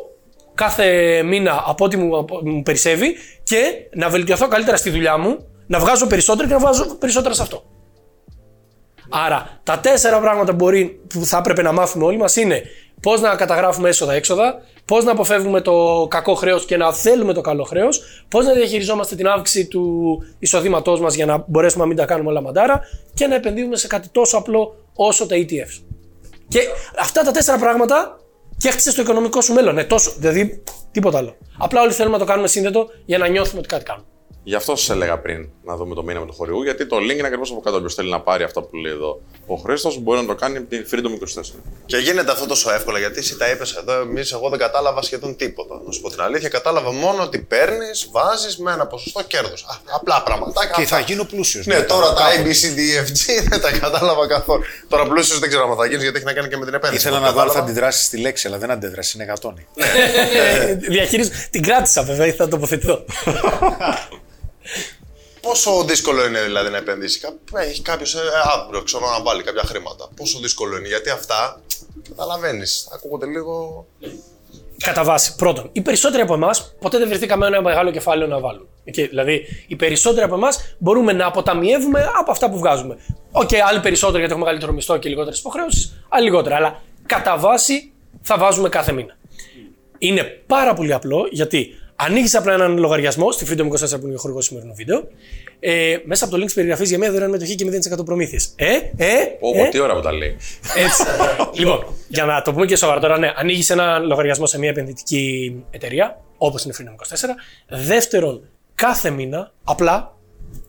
κάθε 0.53 1.21
μήνα 1.23 1.63
από 1.67 1.85
ό,τι 1.85 1.97
μου, 1.97 2.17
από- 2.17 2.39
μου 2.43 2.63
περισσεύει 2.63 3.15
και 3.43 3.61
να 3.93 4.09
βελτιωθώ 4.09 4.47
καλύτερα 4.47 4.77
στη 4.77 4.89
δουλειά 4.89 5.17
μου, 5.17 5.37
να 5.67 5.79
βγάζω 5.79 6.07
περισσότερα 6.07 6.47
και 6.47 6.53
να 6.53 6.59
βγάζω 6.59 6.95
περισσότερα 6.95 7.33
σε 7.33 7.41
αυτό. 7.41 7.63
Άρα, 9.09 9.59
τα 9.63 9.79
τέσσερα 9.79 10.19
πράγματα 10.19 10.51
που, 10.51 10.55
μπορεί, 10.57 11.01
που 11.09 11.25
θα 11.25 11.37
έπρεπε 11.37 11.61
να 11.61 11.71
μάθουμε 11.71 12.05
όλοι 12.05 12.17
μας 12.17 12.35
είναι 12.35 12.61
πώς 13.01 13.21
να 13.21 13.35
καταγράφουμε 13.35 13.89
έσοδα-έξοδα, 13.89 14.61
πώς 14.85 15.03
να 15.03 15.11
αποφεύγουμε 15.11 15.61
το 15.61 16.07
κακό 16.09 16.33
χρέος 16.33 16.65
και 16.65 16.77
να 16.77 16.93
θέλουμε 16.93 17.33
το 17.33 17.41
καλό 17.41 17.63
χρέος, 17.63 18.01
πώς 18.27 18.45
να 18.45 18.53
διαχειριζόμαστε 18.53 19.15
την 19.15 19.27
αύξηση 19.27 19.67
του 19.67 20.17
εισοδήματός 20.39 20.99
μας 20.99 21.15
για 21.15 21.25
να 21.25 21.43
μπορέσουμε 21.47 21.81
να 21.83 21.87
μην 21.87 21.97
τα 21.97 22.05
κάνουμε 22.05 22.29
όλα 22.29 22.41
μαντάρα 22.41 22.81
και 23.13 23.27
να 23.27 23.35
επενδύουμε 23.35 23.75
σε 23.75 23.87
κάτι 23.87 24.09
τόσο 24.09 24.37
απλό 24.37 24.75
όσο 24.93 25.25
τα 25.25 25.35
ETFs. 25.35 25.81
Και 26.51 26.59
αυτά 26.99 27.23
τα 27.23 27.31
τέσσερα 27.31 27.57
πράγματα 27.57 28.19
και 28.57 28.67
έχτισε 28.67 28.93
το 28.93 29.01
οικονομικό 29.01 29.41
σου 29.41 29.53
μέλλον. 29.53 29.73
Ναι, 29.73 29.83
τόσο, 29.83 30.13
δηλαδή 30.17 30.63
τίποτα 30.91 31.17
άλλο. 31.17 31.37
Απλά 31.57 31.81
όλοι 31.81 31.91
θέλουμε 31.91 32.17
να 32.17 32.23
το 32.23 32.29
κάνουμε 32.29 32.47
σύνδετο 32.47 32.89
για 33.05 33.17
να 33.17 33.27
νιώθουμε 33.27 33.59
ότι 33.59 33.67
κάτι 33.67 33.83
κάνουμε. 33.83 34.05
Γι' 34.43 34.55
αυτό 34.55 34.75
σας 34.75 34.89
έλεγα 34.89 35.17
πριν 35.19 35.49
να 35.63 35.75
δούμε 35.75 35.95
το 35.95 36.03
μήνυμα 36.03 36.25
του 36.25 36.33
χορηγού, 36.33 36.63
γιατί 36.63 36.85
το 36.85 36.97
link 36.97 37.17
είναι 37.17 37.27
ακριβώς 37.27 37.51
από 37.51 37.59
κάτω. 37.59 37.77
Όποιος 37.77 37.93
θέλει 37.93 38.09
να 38.09 38.19
πάρει 38.21 38.43
αυτά 38.43 38.61
που 38.61 38.75
λέει 38.75 38.91
εδώ 38.91 39.21
ο 39.45 39.55
Χρήστος 39.55 39.97
μπορεί 39.99 40.19
να 40.19 40.25
το 40.25 40.35
κάνει 40.35 40.57
από 40.57 40.67
την 40.69 40.85
Freedom 40.91 41.39
24. 41.41 41.41
Και 41.85 41.97
γίνεται 41.97 42.31
αυτό 42.31 42.45
τόσο 42.45 42.71
εύκολα 42.73 42.99
γιατί 42.99 43.19
εσύ 43.19 43.37
τα 43.37 43.49
είπες 43.49 43.73
εδώ. 43.75 43.93
Εμείς, 43.93 44.31
εγώ 44.31 44.49
δεν 44.49 44.59
κατάλαβα 44.59 45.01
σχεδόν 45.01 45.35
τίποτα. 45.35 45.81
Να 45.85 45.91
σου 45.91 46.01
πω 46.01 46.09
την 46.09 46.21
αλήθεια, 46.21 46.49
κατάλαβα 46.49 46.91
μόνο 46.91 47.23
ότι 47.23 47.39
παίρνεις, 47.39 48.09
βάζεις 48.11 48.57
με 48.57 48.71
ένα 48.71 48.87
ποσοστό 48.87 49.23
κέρδος. 49.23 49.65
Απλά 49.95 50.23
πραγματάκια. 50.23 50.71
Και 50.75 50.81
αυτά. 50.81 50.95
θα 50.95 51.01
γίνω 51.01 51.23
πλούσιος. 51.23 51.65
Ναι, 51.65 51.81
τώρα 51.81 52.13
τα 52.13 52.21
ABCDFG 52.35 53.23
δεν 53.49 53.61
τα 53.61 53.71
κατάλαβα 53.77 54.27
καθόλου. 54.27 54.63
Τώρα 54.87 55.07
πλούσιος 55.07 55.39
δεν 55.39 55.49
ξέρω 55.49 55.69
αν 55.71 55.77
θα 55.77 55.85
γίνεις 55.85 56.01
γιατί 56.03 56.17
έχει 56.17 56.25
να 56.25 56.33
κάνει 56.33 56.47
και 56.47 56.57
με 56.57 56.65
την 56.65 56.73
επένδυση. 56.73 57.01
Ήθελα 57.07 57.19
Το 57.19 57.25
να 57.25 57.31
δω 57.31 57.39
αν 57.41 57.47
θα 57.47 57.53
κατάλαβα. 57.53 57.71
αντιδράσεις 57.71 58.05
στη 58.05 58.17
λέξη, 58.17 58.47
αλλά 58.47 58.57
δεν 58.57 58.71
αντέδρασε. 58.71 59.11
Είναι 59.15 59.25
γατόνι. 59.25 59.67
Ε, 60.67 60.73
Διαχειρίζω. 60.73 61.29
Την 61.49 61.61
κράτησα 61.63 62.03
βέβαια, 62.03 62.25
ήθελα 62.27 62.43
να 62.43 62.49
τοποθετηθώ. 62.49 63.03
Πόσο 65.41 65.83
δύσκολο 65.83 66.25
είναι 66.25 66.41
δηλαδή 66.41 66.69
να 66.69 66.77
επενδύσει. 66.77 67.19
Κα- 67.19 67.61
Έχει 67.61 67.81
κάποιος 67.81 68.15
αύριο, 68.61 68.83
ξέρω 68.83 69.09
να 69.09 69.21
βάλει 69.23 69.43
κάποια 69.43 69.63
χρήματα. 69.63 70.09
Πόσο 70.15 70.39
δύσκολο 70.39 70.77
είναι, 70.77 70.87
γιατί 70.87 71.09
αυτά 71.09 71.61
καταλαβαίνεις. 72.09 72.87
Ακούγονται 72.93 73.25
λίγο. 73.25 73.85
Κατά 74.83 75.03
βάση. 75.03 75.35
Πρώτον, 75.35 75.69
οι 75.71 75.81
περισσότεροι 75.81 76.21
από 76.23 76.33
εμάς 76.33 76.73
ποτέ 76.79 76.97
δεν 76.97 77.07
βρεθήκαμε 77.07 77.47
ένα 77.47 77.61
μεγάλο 77.61 77.91
κεφάλαιο 77.91 78.27
να 78.27 78.39
βάλουμε. 78.39 78.65
Okay, 78.89 79.07
δηλαδή, 79.09 79.45
οι 79.67 79.75
περισσότεροι 79.75 80.25
από 80.25 80.35
εμάς 80.35 80.75
μπορούμε 80.77 81.13
να 81.13 81.25
αποταμιεύουμε 81.25 82.11
από 82.19 82.31
αυτά 82.31 82.49
που 82.49 82.57
βγάζουμε. 82.57 82.97
Οκ, 83.31 83.49
άλλοι 83.69 83.79
περισσότερο 83.79 84.17
γιατί 84.17 84.31
έχουμε 84.33 84.43
μεγαλύτερο 84.45 84.71
μισθό 84.73 84.97
και 84.97 85.09
λιγότερες 85.09 85.39
υποχρεώσεις, 85.39 86.03
άλλοι 86.09 86.23
λιγότερα. 86.23 86.55
Αλλά 86.55 86.81
κατά 87.05 87.37
βάση 87.37 87.91
θα 88.21 88.37
βάζουμε 88.37 88.69
κάθε 88.69 88.91
μήνα. 88.91 89.17
Είναι 89.97 90.23
πάρα 90.47 90.73
πολύ 90.73 90.93
απλό 90.93 91.27
γιατί 91.31 91.75
ανοίγεις 92.05 92.35
απλά 92.35 92.53
έναν 92.53 92.77
λογαριασμό 92.77 93.31
στη 93.31 93.45
Freedom 93.49 93.95
24 93.95 93.99
που 93.99 94.05
είναι 94.05 94.15
ο 94.15 94.17
χορηγός 94.17 94.45
σημερινού 94.45 94.73
βίντεο. 94.73 95.07
Ε, 95.59 95.97
μέσα 96.05 96.25
από 96.25 96.35
το 96.35 96.41
link 96.41 96.45
της 96.45 96.53
περιγραφής 96.53 96.89
για 96.89 96.97
μια 96.97 97.11
δωρεάν 97.11 97.29
μετοχή 97.29 97.55
και 97.55 97.65
0% 97.99 98.05
προμήθειες. 98.05 98.53
Ε, 98.55 98.75
ε, 98.97 99.13
Όπω, 99.39 99.63
ε, 99.63 99.69
τι 99.69 99.79
ωραία 99.79 99.95
που 99.95 100.01
τα 100.01 100.11
λέει. 100.11 100.37
έτσι. 100.75 101.03
λοιπόν, 101.59 101.85
για 102.07 102.25
να 102.25 102.41
το 102.41 102.53
πούμε 102.53 102.65
και 102.65 102.75
σοβαρά 102.75 102.99
τώρα, 102.99 103.17
ναι, 103.17 103.31
ανοίγεις 103.35 103.69
ένα 103.69 103.99
λογαριασμό 103.99 104.45
σε 104.45 104.59
μια 104.59 104.69
επενδυτική 104.69 105.55
εταιρεία, 105.71 106.21
όπως 106.37 106.63
είναι 106.63 106.73
η 106.79 106.83
Freedom 106.83 107.15
24. 107.15 107.29
Δεύτερον, 107.67 108.49
κάθε 108.75 109.09
μήνα, 109.09 109.51
απλά 109.63 110.17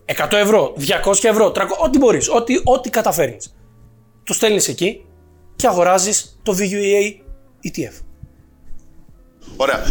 100 0.05 0.33
ευρώ, 0.33 0.75
200 1.05 1.29
ευρώ, 1.29 1.53
300, 1.53 1.61
ό,τι 1.85 1.99
μπορείς, 1.99 2.29
ό,τι, 2.31 2.55
ό,τι 2.65 2.91
καταφέρνεις. 2.91 3.55
Το 4.25 4.33
στέλνεις 4.33 4.69
εκεί 4.69 5.05
και 5.57 5.67
αγοράζεις 5.67 6.39
το 6.43 6.57
VUEA 6.59 7.15
ETF. 7.63 8.01
Ωραία. 9.57 9.83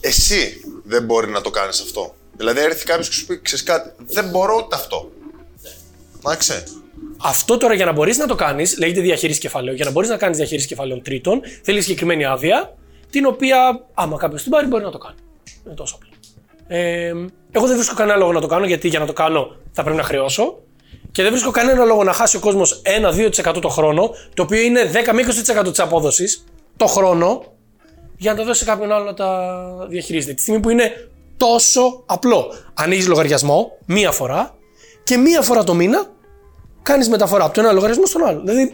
Εσύ 0.00 0.63
δεν 0.84 1.04
μπορεί 1.04 1.30
να 1.30 1.40
το 1.40 1.50
κάνεις 1.50 1.80
αυτό. 1.80 2.14
Δηλαδή, 2.36 2.60
έρθει 2.60 2.84
κάποιος 2.84 3.08
και 3.08 3.14
σου 3.14 3.26
πει: 3.26 3.40
Ξέρεις 3.42 3.64
κάτι, 3.64 3.90
δεν 4.06 4.28
μπορώ 4.28 4.62
ούτε 4.64 4.76
αυτό. 4.76 5.10
Εντάξει. 6.18 6.62
Αυτό 7.22 7.56
τώρα 7.56 7.74
για 7.74 7.84
να 7.84 7.92
μπορείς 7.92 8.18
να 8.18 8.26
το 8.26 8.34
κάνεις, 8.34 8.78
λέγεται 8.78 9.00
διαχείριση 9.00 9.40
κεφαλαίου. 9.40 9.74
Για 9.74 9.84
να 9.84 9.90
μπορείς 9.90 10.08
να 10.08 10.16
κάνεις 10.16 10.36
διαχείριση 10.36 10.66
κεφαλαίων 10.66 11.02
τρίτων, 11.02 11.40
θέλεις 11.62 11.84
συγκεκριμένη 11.84 12.24
άδεια, 12.24 12.76
την 13.10 13.26
οποία 13.26 13.84
άμα 13.94 14.16
κάποιος 14.16 14.42
την 14.42 14.50
πάρει 14.50 14.66
μπορεί 14.66 14.84
να 14.84 14.90
το 14.90 14.98
κάνει. 14.98 15.16
Είναι 15.66 15.74
τόσο 15.74 15.94
απλό. 15.94 16.08
Ε, 16.66 17.08
εγώ 17.50 17.66
δεν 17.66 17.76
βρίσκω 17.76 17.94
κανένα 17.94 18.18
λόγο 18.18 18.32
να 18.32 18.40
το 18.40 18.46
κάνω, 18.46 18.66
γιατί 18.66 18.88
για 18.88 18.98
να 18.98 19.06
το 19.06 19.12
κάνω 19.12 19.56
θα 19.72 19.82
πρέπει 19.82 19.96
να 19.96 20.02
χρεώσω. 20.02 20.58
Και 21.12 21.22
δεν 21.22 21.30
βρίσκω 21.30 21.50
κανένα 21.50 21.84
λόγο 21.84 22.04
να 22.04 22.12
χάσει 22.12 22.36
ο 22.36 22.40
κόσμος 22.40 22.82
1-2% 23.46 23.60
το 23.60 23.68
χρόνο, 23.68 24.10
το 24.34 24.42
οποίο 24.42 24.60
είναι 24.60 24.90
10 24.92 25.12
με 25.12 25.22
20% 25.66 25.70
της 25.70 25.80
απόδοσης 25.80 26.44
το 26.76 26.86
χρόνο, 26.86 27.53
για 28.16 28.32
να 28.32 28.38
τα 28.38 28.44
δώσει 28.44 28.58
σε 28.58 28.64
κάποιον 28.64 28.92
άλλο 28.92 29.04
να 29.04 29.14
τα 29.14 29.56
διαχειρίζεται. 29.88 30.32
Τη 30.34 30.40
στιγμή 30.42 30.60
που 30.60 30.70
είναι 30.70 31.08
τόσο 31.36 32.02
απλό. 32.06 32.46
Ανοίγεις 32.74 33.06
λογαριασμό 33.06 33.78
μία 33.86 34.10
φορά 34.10 34.54
και 35.04 35.16
μία 35.16 35.42
φορά 35.42 35.64
το 35.64 35.74
μήνα 35.74 36.06
κάνεις 36.82 37.08
μεταφορά 37.08 37.44
από 37.44 37.54
το 37.54 37.60
ένα 37.60 37.72
λογαριασμό 37.72 38.06
στον 38.06 38.26
άλλο. 38.26 38.40
Δηλαδή. 38.44 38.72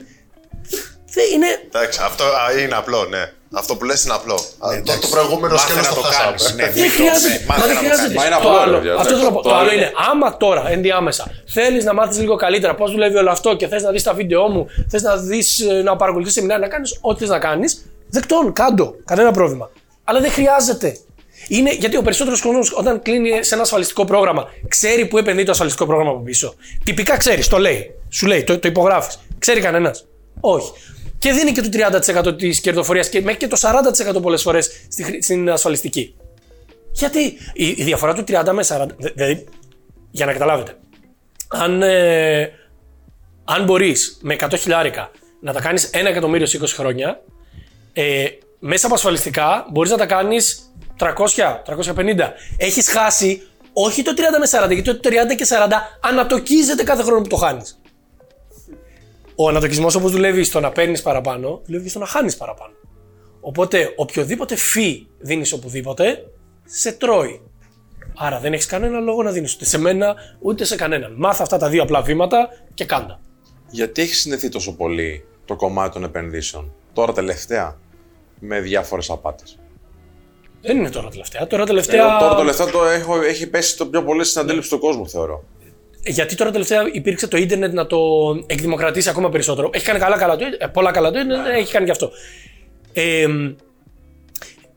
Δεν 1.13 1.25
είναι. 1.35 1.47
Εντάξει, 1.67 2.01
αυτό 2.05 2.25
α, 2.25 2.61
είναι 2.63 2.75
απλό, 2.75 3.05
ναι. 3.05 3.33
Αυτό 3.53 3.77
που 3.77 3.85
λες 3.85 4.05
είναι 4.05 4.15
απλό. 4.15 4.35
Α, 4.35 4.83
το, 4.85 4.99
το 5.01 5.07
προηγούμενο 5.11 5.55
Μάθε 5.55 5.69
σκέλος 5.71 5.89
να 5.89 5.95
το 5.95 6.01
το 6.01 6.07
χάσαμε. 6.07 6.27
κάνεις, 6.27 6.55
ναι. 6.55 6.71
Δεν 6.71 6.83
Μην 6.83 6.91
το- 6.91 6.97
χρειάζεται. 6.97 7.35
ναι, 7.39 7.45
Μα 7.49 7.55
μάθε 7.55 7.67
δεν 7.67 7.75
να 7.75 7.81
το 7.81 7.87
χρειάζεται. 7.87 8.15
Μα 8.15 8.27
είναι 8.27 8.35
Το 8.35 8.41
απλό, 8.41 8.57
άλλο- 8.61 8.77
παιδιά, 8.77 8.95
Αυτό 8.95 9.03
εντάξει. 9.09 9.15
θέλω 9.17 9.29
να 9.31 9.35
πω. 9.37 9.43
Το 9.43 9.49
Το 9.49 9.55
άλλο 9.55 9.69
άλλο 9.71 9.73
είναι, 9.79 9.93
άμα 10.11 10.37
τώρα 10.37 10.71
ενδιάμεσα 10.71 11.25
θέλεις 11.47 11.85
να 11.85 11.93
μάθεις 11.95 12.19
λίγο 12.19 12.35
καλύτερα 12.37 12.75
πώς 12.75 12.91
δουλεύει 12.91 13.17
όλο 13.17 13.31
αυτό 13.31 13.57
και 13.57 13.67
θες 13.69 13.83
να 13.83 13.91
δεις 13.91 14.03
τα 14.03 14.13
βίντεο 14.15 14.49
μου, 14.49 14.67
θες 14.91 15.03
να 15.03 15.17
δεις 15.17 15.65
να 15.85 15.97
παρακολουθείς 15.97 16.35
σεμινάρια, 16.35 16.67
να 16.67 16.73
κάνεις 16.73 16.99
ό,τι 17.01 17.19
θες 17.21 17.29
να 17.29 17.39
κάνεις, 17.39 17.90
δεκτών, 18.11 18.53
κάντο. 18.53 18.95
Κανένα 19.05 19.31
πρόβλημα. 19.31 19.71
Αλλά 20.05 20.21
δεν 20.21 20.31
χρειάζεται. 20.31 20.97
Είναι 21.49 21.73
γιατί 21.73 21.97
ο 21.97 22.03
περισσότερος 22.03 22.41
κόσμος 22.43 22.73
όταν 22.77 23.03
κλείνει 23.03 23.45
σε 23.45 23.55
ένα 23.55 23.63
ασφαλιστικό 23.63 24.05
πρόγραμμα, 24.05 24.49
ξέρει 24.69 25.07
που 25.07 25.19
επενδύει 25.19 25.45
το 25.45 25.51
ασφαλιστικό 25.51 25.87
πρόγραμμα 25.87 26.11
από 26.11 26.21
πίσω. 26.21 26.55
Τυπικά 26.85 27.17
ξέρεις, 27.17 27.49
το 27.49 27.59
λέει. 27.59 27.91
Σου 28.09 28.27
λέει, 28.27 28.45
το, 28.45 28.59
το 28.59 28.69
υπογράφεις. 28.69 29.19
Ξέρει 29.39 29.61
κανένας. 29.61 30.07
Όχι. 30.41 30.71
Και 31.19 31.33
δίνει 31.33 31.53
και 31.53 31.61
το 31.61 31.69
30% 32.29 32.39
της 32.39 32.61
κερδοφορίας 32.61 33.09
και 33.09 33.21
μέχρι 33.21 33.39
και 33.39 33.47
το 33.47 33.57
40% 34.19 34.23
πολλές 34.23 34.43
φορές 34.43 34.71
στην 35.21 35.51
ασφαλιστική. 35.51 36.15
Γιατί 36.93 37.21
η, 37.53 37.67
η 37.77 37.83
διαφορά 37.83 38.15
του 38.15 38.25
30 38.29 38.51
με 38.53 38.65
40. 38.69 38.87
δε- 38.99 39.11
Δηλαδή, 39.15 39.45
για 40.11 40.27
να 40.27 40.33
καταλάβετε, 40.33 40.77
αν, 41.49 41.83
ε, 41.83 42.53
αν 43.45 43.65
μπορείς 43.65 44.19
με 44.23 44.35
100 44.35 44.57
χιλιάρικα 44.59 45.11
να 45.41 45.53
τα 45.53 45.61
κάνεις 45.61 45.91
1 45.93 46.09
εκατομμύριο 46.09 46.47
σε 46.47 46.57
20 46.63 46.67
χρόνια, 46.67 47.23
ε, 47.93 48.25
μέσα 48.59 48.87
από 48.87 48.95
ασφαλιστικά 48.95 49.67
μπορείς 49.71 49.91
να 49.91 49.97
τα 49.97 50.07
κάνεις 50.07 50.73
300, 50.99 51.13
350. 51.65 52.33
Έχεις 52.57 52.89
χάσει 52.91 53.43
όχι 53.73 54.03
το 54.03 54.13
30 54.17 54.21
με 54.39 54.65
40, 54.65 54.73
γιατί 54.73 54.83
το 54.83 55.09
30 55.09 55.37
και 55.37 55.47
40 55.49 55.69
ανατοκίζεται 56.01 56.83
κάθε 56.83 57.03
χρόνο 57.03 57.21
που 57.21 57.29
το 57.29 57.37
χάνεις. 57.37 57.81
Ο 59.35 59.49
ανατοκισμός 59.49 59.95
όπως 59.95 60.11
δουλεύει 60.11 60.45
στο 60.45 60.61
να 60.61 60.71
παίρνεις 60.71 61.03
παραπάνω, 61.03 61.61
δουλεύει 61.65 61.85
και 61.85 61.91
στο 61.91 61.99
να 61.99 62.07
χάνεις 62.07 62.37
παραπάνω. 62.37 62.73
Οπότε 63.41 63.93
οποιοδήποτε 63.97 64.57
φύ 64.57 65.07
δίνεις 65.19 65.53
οπουδήποτε, 65.53 66.25
σε 66.65 66.93
τρώει. 66.93 67.41
Άρα 68.17 68.41
δεν 68.41 68.53
έχεις 68.53 68.67
κανένα 68.67 68.99
λόγο 68.99 69.23
να 69.23 69.31
δίνεις 69.31 69.55
ούτε 69.55 69.65
σε 69.65 69.79
μένα 69.79 70.15
ούτε 70.41 70.65
σε 70.65 70.77
κανέναν. 70.77 71.15
Μάθε 71.17 71.43
αυτά 71.43 71.57
τα 71.57 71.69
δύο 71.69 71.83
απλά 71.83 72.03
βήματα 72.03 72.49
και 72.75 72.85
κάντα. 72.85 73.21
Γιατί 73.71 74.03
έχει 74.03 74.15
συνδεθεί 74.15 74.49
τόσο 74.49 74.77
πολύ 74.77 75.25
το 75.45 75.57
κομμάτι 75.57 75.93
των 75.93 76.05
επενδύσεων; 76.05 76.73
Τώρα 76.93 77.13
τελευταία 77.13 77.79
με 78.39 78.61
διάφορες 78.61 79.11
απάτες. 79.11 79.59
Δεν 80.63 80.77
είναι 80.77 80.91
τώρα 80.91 81.09
τελευταία. 81.09 81.47
Τώρα 81.47 81.65
τελευταία. 81.65 82.19
Τώρα 82.19 82.35
τελευταία 82.35 82.67
το 82.71 82.85
έχω, 82.85 83.23
έχει 83.23 83.47
πέσει 83.47 83.77
το 83.77 83.87
πιο 83.87 84.03
πολύ 84.05 84.25
στην 84.25 84.41
αντίληψη 84.41 84.71
του 84.71 84.79
κόσμου, 84.79 85.09
θεωρώ. 85.09 85.45
Γιατί 86.05 86.35
τώρα 86.35 86.51
τελευταία 86.51 86.89
υπήρξε 86.93 87.27
το 87.27 87.37
ίντερνετ 87.37 87.73
να 87.73 87.87
το 87.87 87.99
εκδημοκρατήσει 88.47 89.09
ακόμα 89.09 89.29
περισσότερο. 89.29 89.71
Έχει 89.73 89.85
κάνει 89.85 89.99
καλά, 89.99 90.19
καλά 90.19 90.37
το, 90.37 90.45
ε, 90.59 90.67
πολλά 90.67 90.91
καλά 90.91 91.11
το 91.11 91.19
ίντερνετ, 91.19 91.47
έχει 91.47 91.73
κάνει 91.73 91.85
και 91.85 91.91
αυτό. 91.91 92.11
Ε, 92.93 93.27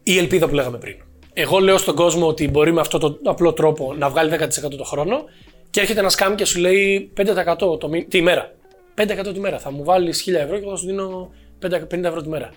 η 0.04 0.18
ελπίδα 0.18 0.48
που 0.48 0.54
λέγαμε 0.54 0.78
πριν. 0.78 0.96
Εγώ 1.34 1.60
λέω 1.60 1.78
στον 1.78 1.96
κόσμο 1.96 2.28
ότι 2.28 2.48
μπορεί 2.48 2.74
με 2.74 2.82
αυτόν 2.82 3.00
τον 3.00 3.20
απλό 3.24 3.54
τρόπο 3.54 3.94
να 3.98 4.10
βγάλει 4.10 4.32
10% 4.40 4.76
το 4.78 4.84
χρόνο 4.84 5.24
και 5.70 5.80
έρχεται 5.80 6.00
ένα 6.00 6.10
σκάμ 6.10 6.36
και 6.36 6.46
σου 6.46 6.60
λέει 6.60 7.12
5% 7.18 7.80
το 7.80 7.90
μη... 7.90 8.06
τη 8.06 8.18
ημέρα. 8.18 8.54
5% 8.98 9.34
τη 9.34 9.40
μέρα. 9.40 9.60
Θα 9.60 9.72
μου 9.72 9.84
βάλεις 9.84 10.30
1000 10.30 10.34
ευρώ 10.34 10.60
και 10.60 10.66
θα 10.70 10.76
σου 10.76 10.86
δίνω 10.86 11.32
50 11.68 12.04
ευρώ 12.04 12.22
τη 12.22 12.30
μέρα. 12.30 12.50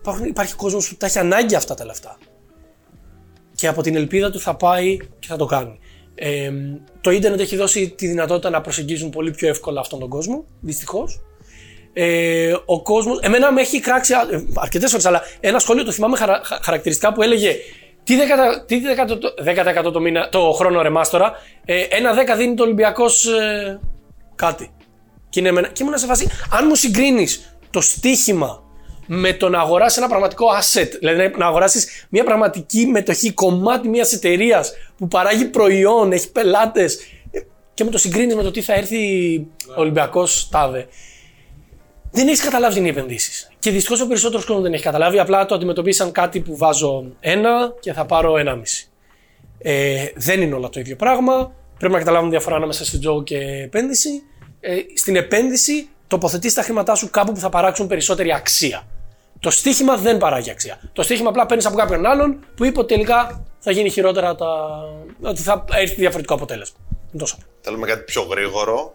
Υπάρχουν, 0.00 0.24
υπάρχει 0.24 0.54
κόσμος 0.54 0.88
που 0.88 0.96
τα 0.96 1.06
έχει 1.06 1.18
ανάγκη 1.18 1.54
αυτά 1.54 1.74
τα 1.74 1.84
λεφτά. 1.84 2.18
Και 3.54 3.66
από 3.66 3.82
την 3.82 3.96
ελπίδα 3.96 4.30
του 4.30 4.40
θα 4.40 4.56
πάει 4.56 4.96
και 4.96 5.26
θα 5.26 5.36
το 5.36 5.46
κάνει. 5.46 5.78
Ε, 6.14 6.50
το 7.00 7.10
ίντερνετ 7.10 7.40
έχει 7.40 7.56
δώσει 7.56 7.88
τη 7.88 8.06
δυνατότητα 8.06 8.50
να 8.50 8.60
προσεγγίζουν 8.60 9.10
πολύ 9.10 9.30
πιο 9.30 9.48
εύκολα 9.48 9.80
αυτόν 9.80 9.98
τον 9.98 10.08
κόσμο, 10.08 10.44
δυστυχώς. 10.60 11.20
Ε, 11.92 12.54
ο 12.64 12.82
κόσμος. 12.82 13.18
Εμένα 13.22 13.52
με 13.52 13.60
έχει 13.60 13.80
κράξει 13.80 14.14
αρκετές 14.54 14.90
φορέ, 14.90 15.02
αλλά 15.06 15.22
ένα 15.40 15.58
σχόλιο 15.58 15.84
το 15.84 15.92
θυμάμαι 15.92 16.16
χαρα, 16.16 16.40
χαρακτηριστικά 16.62 17.12
που 17.12 17.22
έλεγε 17.22 17.56
τι 18.04 18.16
10%, 18.16 18.66
τι 18.66 18.80
10%, 19.84 19.88
10 19.88 19.92
το, 19.92 20.00
μήνα, 20.00 20.28
το 20.28 20.52
χρόνο 20.52 20.82
ρεμάστορα, 20.82 21.32
ε, 21.64 21.80
ένα 21.80 22.34
10 22.34 22.36
δίνει 22.36 22.54
το 22.54 22.62
Ολυμπιακός 22.62 23.26
ε, 23.26 23.80
κάτι. 24.34 24.70
Και, 25.28 25.40
είναι, 25.40 25.70
και 25.72 25.82
ήμουν 25.82 25.98
σε 25.98 26.06
φάση, 26.06 26.28
αν 26.50 26.66
μου 26.68 26.74
συγκρίνεις 26.74 27.49
το 27.70 27.80
στοίχημα 27.80 28.62
με 29.06 29.32
το 29.32 29.48
να 29.48 29.60
αγοράσεις 29.60 29.98
ένα 29.98 30.08
πραγματικό 30.08 30.46
asset, 30.60 30.88
δηλαδή 30.98 31.30
να 31.36 31.46
αγοράσεις 31.46 32.06
μια 32.08 32.24
πραγματική 32.24 32.86
μετοχή, 32.86 33.32
κομμάτι 33.32 33.88
μιας 33.88 34.12
εταιρείας 34.12 34.72
που 34.96 35.08
παράγει 35.08 35.44
προϊόν, 35.44 36.12
έχει 36.12 36.32
πελάτες 36.32 36.98
και 37.74 37.84
με 37.84 37.90
το 37.90 37.98
συγκρίνεις 37.98 38.34
με 38.34 38.42
το 38.42 38.50
τι 38.50 38.60
θα 38.60 38.74
έρθει 38.74 39.36
ο 39.76 39.80
Ολυμπιακός 39.80 40.48
τάδε. 40.48 40.88
Δεν 42.10 42.28
έχεις 42.28 42.42
καταλάβει 42.42 42.72
τι 42.72 42.78
είναι 42.78 42.88
οι 42.88 42.90
επενδύσεις. 42.90 43.50
Και 43.58 43.70
δυστυχώς 43.70 44.00
ο 44.00 44.06
περισσότερος 44.06 44.44
κόσμος 44.44 44.62
δεν 44.62 44.72
έχει 44.72 44.82
καταλάβει. 44.82 45.18
Απλά 45.18 45.46
το 45.46 45.54
αντιμετωπίσαν 45.54 46.12
κάτι 46.12 46.40
που 46.40 46.56
βάζω 46.56 47.04
ένα 47.20 47.74
και 47.80 47.92
θα 47.92 48.06
πάρω 48.06 48.36
ένα 48.36 48.54
μισή. 48.54 48.88
Ε, 49.58 50.06
δεν 50.14 50.42
είναι 50.42 50.54
όλα 50.54 50.68
το 50.68 50.80
ίδιο 50.80 50.96
πράγμα. 50.96 51.52
Πρέπει 51.78 51.92
να 51.92 51.98
καταλάβουν 51.98 52.30
διαφορά 52.30 52.56
ανάμεσα 52.56 52.84
σε 52.84 52.98
τζόγο 52.98 53.22
και 53.22 53.38
επένδυση. 53.38 54.22
Ε, 54.60 54.76
στην 54.94 55.16
επένδυση 55.16 55.88
τοποθετείς 56.10 56.54
τα 56.54 56.62
χρήματά 56.62 56.94
σου 56.94 57.10
κάπου 57.10 57.32
που 57.32 57.40
θα 57.40 57.48
παράξουν 57.48 57.86
περισσότερη 57.86 58.32
αξία. 58.32 58.86
Το 59.40 59.50
στοίχημα 59.50 59.96
δεν 59.96 60.18
παράγει 60.18 60.50
αξία. 60.50 60.80
Το 60.92 61.02
στοίχημα 61.02 61.28
απλά 61.28 61.46
παίρνεις 61.46 61.66
από 61.66 61.76
κάποιον 61.76 62.06
άλλον 62.06 62.44
που 62.56 62.64
είπε 62.64 62.78
ότι 62.78 62.94
τελικά 62.94 63.44
θα 63.58 63.70
γίνει 63.70 63.90
χειρότερα, 63.90 64.34
τα... 64.34 64.46
ότι 65.20 65.40
θα 65.40 65.64
έρθει 65.72 65.94
διαφορετικό 65.94 66.34
αποτέλεσμα. 66.34 66.76
Τόσο. 67.18 67.36
Θέλουμε 67.60 67.86
κάτι 67.86 68.02
πιο 68.02 68.22
γρήγορο. 68.22 68.92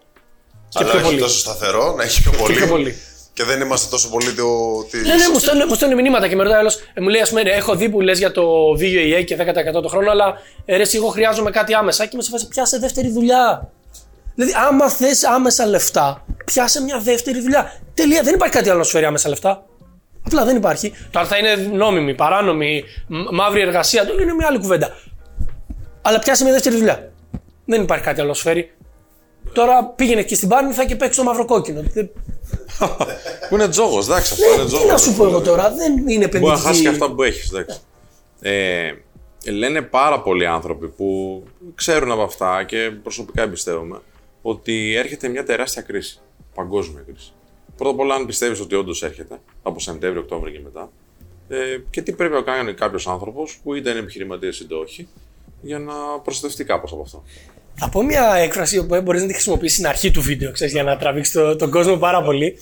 Και 0.68 0.78
αλλά 0.78 0.90
πιο 0.90 0.98
όχι 0.98 1.08
πολύ. 1.08 1.20
τόσο 1.20 1.38
σταθερό, 1.38 1.94
να 1.94 2.02
έχει 2.02 2.22
πιο 2.22 2.32
πολύ. 2.38 2.54
πιο 2.56 2.66
πολύ. 2.66 2.96
Και 3.32 3.44
δεν 3.44 3.60
είμαστε 3.60 3.90
τόσο 3.90 4.08
πολύ 4.08 4.32
το. 4.32 4.44
Τη... 4.90 4.96
Ναι, 4.96 5.14
ναι, 5.14 5.28
μου 5.32 5.38
στέλνουν, 5.38 5.66
μου 5.68 5.74
στέλνουν 5.74 6.02
μηνύματα 6.02 6.28
και 6.28 6.36
με 6.36 6.42
ρωτάει 6.42 6.58
άλλος. 6.58 6.76
Ε, 6.94 7.00
μου 7.00 7.08
λέει, 7.08 7.20
ας 7.20 7.28
πούμε, 7.28 7.42
ναι, 7.42 7.50
έχω 7.50 7.74
δει 7.74 7.88
που 7.88 8.00
λες 8.00 8.18
για 8.18 8.32
το 8.32 8.42
VUEA 8.72 9.24
και 9.24 9.36
10% 9.78 9.82
το 9.82 9.88
χρόνο, 9.88 10.10
αλλά 10.10 10.34
ε, 10.64 10.76
ρε, 10.76 10.82
εσύ, 10.82 10.96
εγώ 10.96 11.08
χρειάζομαι 11.08 11.50
κάτι 11.50 11.74
άμεσα. 11.74 12.04
Και 12.04 12.10
είμαι 12.12 12.22
σε 12.22 12.30
φάση, 12.30 12.48
πιάσε 12.48 12.78
δεύτερη 12.78 13.10
δουλειά. 13.10 13.70
Δηλαδή, 14.36 14.54
άμα 14.68 14.88
θες 14.90 15.24
άμεσα 15.24 15.66
λεφτά, 15.66 16.24
πιάσε 16.44 16.82
μια 16.82 16.98
δεύτερη 16.98 17.40
δουλειά. 17.40 17.72
Τελεία. 17.94 18.22
Δεν 18.22 18.34
υπάρχει 18.34 18.54
κάτι 18.54 18.68
άλλο 18.68 18.78
να 18.78 18.84
σου 18.84 18.90
φέρει 18.90 19.04
άμεσα 19.04 19.28
λεφτά. 19.28 19.64
Απλά 20.26 20.44
δεν 20.44 20.56
υπάρχει. 20.56 20.92
Το 21.10 21.18
αν 21.18 21.26
θα 21.26 21.36
είναι 21.38 21.54
νόμιμη, 21.54 22.14
παράνομη, 22.14 22.84
μ- 23.08 23.30
μαύρη 23.32 23.60
εργασία, 23.60 24.06
το 24.06 24.12
είναι 24.20 24.34
μια 24.34 24.46
άλλη 24.46 24.58
κουβέντα. 24.58 24.96
Αλλά 26.02 26.18
πιάσε 26.18 26.44
μια 26.44 26.52
δεύτερη 26.52 26.76
δουλειά. 26.76 27.12
Δεν 27.64 27.82
υπάρχει 27.82 28.04
κάτι 28.04 28.20
άλλο 28.20 28.28
να 28.28 28.34
σου 28.34 28.42
φέρει. 28.42 28.70
Τώρα 29.52 29.84
πήγαινε 29.84 30.22
και 30.22 30.34
στην 30.34 30.48
Πάρνηθα 30.48 30.84
και 30.86 30.96
παίξει 30.96 31.18
το 31.18 31.24
μαύρο 31.24 31.44
κόκκινο. 31.44 31.82
Δεν- 31.92 32.10
Που 33.48 33.54
είναι 33.54 33.68
τζόγος, 33.68 34.06
εντάξει, 34.06 34.32
αυτό 34.32 34.54
είναι 34.54 34.62
Τι 34.62 34.68
τζόγος. 34.68 34.86
να 34.90 34.96
σου 34.98 35.14
πω 35.14 35.24
εγώ 35.26 35.40
τώρα, 35.40 35.70
δεν 35.72 36.08
είναι 36.08 36.26
Μπορεί 36.28 36.44
να 36.44 36.50
χάσει 36.50 36.62
και 36.82 36.88
επενδυτική. 36.88 36.88
αυτά 36.88 37.10
που 37.14 37.22
έχεις. 37.22 37.50
Εντάξει. 37.52 37.80
Ε, 38.40 38.92
λένε 39.50 39.82
πάρα 39.82 40.20
πολλοί 40.20 40.46
άνθρωποι 40.46 40.88
που 40.88 41.42
ξέρουν 41.74 42.10
από 42.12 42.22
αυτά 42.22 42.64
και 42.64 42.90
προσωπικά 43.02 43.42
εμπιστεύομαι 43.42 44.00
ότι 44.48 44.94
έρχεται 44.94 45.28
μια 45.28 45.44
τεράστια 45.44 45.82
κρίση. 45.82 46.18
Παγκόσμια 46.54 47.02
κρίση. 47.06 47.32
Πρώτα 47.76 47.90
απ' 47.90 48.00
όλα, 48.00 48.14
αν 48.14 48.26
πιστεύεις 48.26 48.60
ότι 48.60 48.74
όντως 48.74 49.02
έρχεται 49.02 49.40
από 49.62 49.80
Σεπτέμβριο, 49.80 50.22
Οκτώβριο 50.22 50.52
και 50.52 50.60
μετά, 50.64 50.90
ε, 51.48 51.78
και 51.90 52.02
τι 52.02 52.12
πρέπει 52.12 52.34
να 52.34 52.42
κάνει 52.42 52.74
κάποιος 52.74 53.06
άνθρωπος 53.06 53.58
που 53.62 53.74
είτε 53.74 53.90
είναι 53.90 53.98
επιχειρηματίας 53.98 54.60
είτε 54.60 54.74
όχι, 54.74 55.08
για 55.60 55.78
να 55.78 55.94
προστατευτεί 56.24 56.64
κάπως 56.64 56.92
από 56.92 57.02
αυτό. 57.02 57.24
Θα 57.74 57.88
πω 57.88 58.02
μια 58.02 58.34
έκφραση 58.34 58.86
που 58.86 59.02
μπορείς 59.02 59.20
να 59.20 59.26
τη 59.26 59.32
χρησιμοποιήσεις 59.32 59.76
στην 59.76 59.86
αρχή 59.86 60.10
του 60.10 60.20
βίντεο, 60.20 60.52
ξέρεις, 60.52 60.72
για 60.72 60.82
να 60.82 60.96
τραβήξεις 60.96 61.34
το, 61.34 61.56
τον 61.56 61.70
κόσμο 61.70 61.96
πάρα 61.96 62.22
πολύ. 62.22 62.56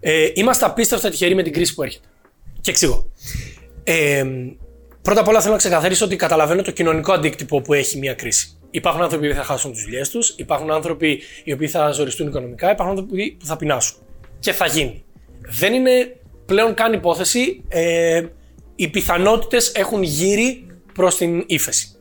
Ε, 0.00 0.30
είμαστε 0.34 0.64
απίστευτα 0.64 1.10
τυχεροί 1.10 1.34
με 1.34 1.42
την 1.42 1.52
κρίση 1.52 1.74
που 1.74 1.82
έρχεται. 1.82 2.06
Και 2.60 2.70
εξηγώ. 2.70 3.10
Ε, 3.84 4.24
πρώτα 5.02 5.20
απ' 5.20 5.28
όλα 5.28 5.40
θέλω 5.40 5.52
να 5.52 5.58
ξεκαθαρίσω 5.58 6.04
ότι 6.04 6.16
καταλαβαίνω 6.16 6.62
το 6.62 6.70
κοινωνικό 6.70 7.12
αντίκτυπο 7.12 7.60
που 7.60 7.72
έχει 7.74 7.98
μια 7.98 8.14
κρίση. 8.14 8.56
Υπάρχουν 8.74 9.02
άνθρωποι 9.02 9.28
που 9.28 9.34
θα 9.34 9.42
χάσουν 9.42 9.72
τις 9.72 9.82
δουλειές 9.82 10.08
τους, 10.08 10.28
υπάρχουν 10.36 10.70
άνθρωποι 10.70 11.20
οι 11.44 11.52
οποίοι 11.52 11.68
θα 11.68 11.90
ζοριστούν 11.90 12.28
οικονομικά, 12.28 12.70
υπάρχουν 12.70 12.98
άνθρωποι 12.98 13.36
που 13.38 13.46
θα 13.46 13.56
πεινάσουν. 13.56 13.96
Και 14.38 14.52
θα 14.52 14.66
γίνει. 14.66 15.04
Δεν 15.40 15.72
είναι 15.72 16.16
πλέον 16.46 16.74
καν 16.74 16.92
υπόθεση. 16.92 17.64
Ε, 17.68 18.22
οι 18.76 18.88
πιθανότητες 18.88 19.72
έχουν 19.72 20.02
γύρει 20.02 20.66
προς 20.94 21.16
την 21.16 21.44
ύφεση. 21.46 21.96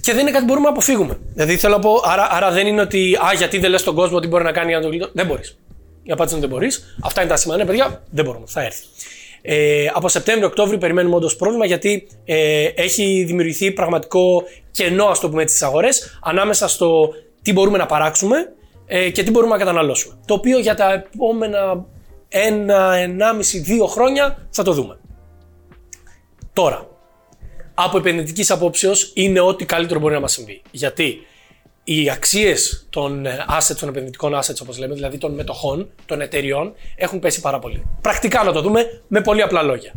Και 0.00 0.12
δεν 0.12 0.20
είναι 0.20 0.30
κάτι 0.30 0.40
που 0.40 0.46
μπορούμε 0.46 0.66
να 0.66 0.72
αποφύγουμε. 0.72 1.18
Δηλαδή 1.34 1.56
θέλω 1.56 1.74
να 1.74 1.80
πω, 1.80 2.00
άρα, 2.04 2.28
άρα 2.30 2.50
δεν 2.50 2.66
είναι 2.66 2.80
ότι, 2.80 3.18
α, 3.24 3.32
γιατί 3.36 3.58
δεν 3.58 3.70
λες 3.70 3.80
στον 3.80 3.94
κόσμο 3.94 4.20
τι 4.20 4.26
μπορεί 4.26 4.44
να 4.44 4.52
κάνει 4.52 4.68
για 4.68 4.76
να 4.76 4.82
το 4.82 4.88
γλιτώσει. 4.88 5.12
Δεν 5.14 5.26
μπορείς. 5.26 5.58
Η 6.02 6.12
απάντηση 6.12 6.36
είναι 6.36 6.46
δεν 6.46 6.56
μπορείς. 6.56 6.96
Αυτά 7.02 7.20
είναι 7.20 7.30
τα 7.30 7.36
σημεία. 7.36 7.64
παιδιά, 7.64 8.02
δεν 8.10 8.24
μπορούμε. 8.24 8.44
Θα 8.48 8.62
έρθει. 8.62 8.84
Ε, 9.48 9.86
από 9.92 10.08
Σεπτέμβριο-Οκτώβριο 10.08 10.78
περιμένουμε 10.78 11.16
όντως 11.16 11.36
πρόβλημα 11.36 11.66
γιατί 11.66 12.06
ε, 12.24 12.64
έχει 12.64 13.24
δημιουργηθεί 13.26 13.72
πραγματικό 13.72 14.42
κενό, 14.70 15.04
ας 15.04 15.20
το 15.20 15.28
πούμε, 15.28 15.46
στις 15.46 15.62
αγορές 15.62 16.18
ανάμεσα 16.22 16.68
στο 16.68 17.14
τι 17.42 17.52
μπορούμε 17.52 17.78
να 17.78 17.86
παράξουμε 17.86 18.36
ε, 18.86 19.10
και 19.10 19.22
τι 19.22 19.30
μπορούμε 19.30 19.52
να 19.52 19.58
καταναλώσουμε. 19.58 20.18
Το 20.26 20.34
οποίο 20.34 20.58
για 20.58 20.74
τα 20.74 20.92
επόμενα 20.92 21.86
ένα, 22.28 22.94
ενάμιση, 22.94 23.58
δύο 23.58 23.86
χρόνια 23.86 24.46
θα 24.50 24.62
το 24.62 24.72
δούμε. 24.72 24.98
Τώρα, 26.52 26.88
από 27.74 27.98
επενδυτικής 27.98 28.50
απόψεως 28.50 29.12
είναι 29.14 29.40
ό,τι 29.40 29.64
καλύτερο 29.64 30.00
μπορεί 30.00 30.14
να 30.14 30.20
μας 30.20 30.32
συμβεί. 30.32 30.62
Γιατί; 30.70 31.26
Οι 31.88 32.10
αξίες 32.10 32.86
των 32.90 33.26
ε, 33.26 33.44
assets, 33.58 33.76
των 33.80 33.88
επενδυτικών 33.88 34.34
assets, 34.34 34.60
όπως 34.62 34.78
λέμε, 34.78 34.94
δηλαδή 34.94 35.18
των 35.18 35.34
μετοχών, 35.34 35.90
των 36.06 36.20
εταιριών, 36.20 36.74
έχουν 36.96 37.18
πέσει 37.18 37.40
πάρα 37.40 37.58
πολύ. 37.58 37.86
Πρακτικά 38.00 38.44
να 38.44 38.52
το 38.52 38.60
δούμε 38.60 39.02
με 39.08 39.20
πολύ 39.20 39.42
απλά 39.42 39.62
λόγια. 39.62 39.92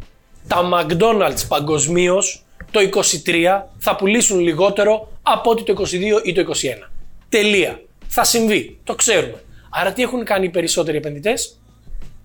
Τα 0.48 0.70
McDonald's 0.74 1.48
παγκοσμίως 1.48 2.46
το 2.72 2.80
23 3.26 3.62
θα 3.78 3.96
πουλήσουν 3.96 4.40
λιγότερο 4.40 5.12
από 5.22 5.50
ότι 5.50 5.64
το 5.64 5.84
22 6.22 6.26
ή 6.26 6.34
το 6.34 6.42
21. 6.42 6.90
Τελεία. 7.30 7.82
Θα 8.08 8.24
συμβεί. 8.24 8.80
Το 8.84 8.96
ξέρουμε. 8.96 9.44
Άρα 9.70 9.94
τι 9.94 10.02
έχουν 10.02 10.24
κάνει 10.26 10.46
οι 10.46 10.50
περισσότεροι 10.50 10.98
επενδυτές, 10.98 11.60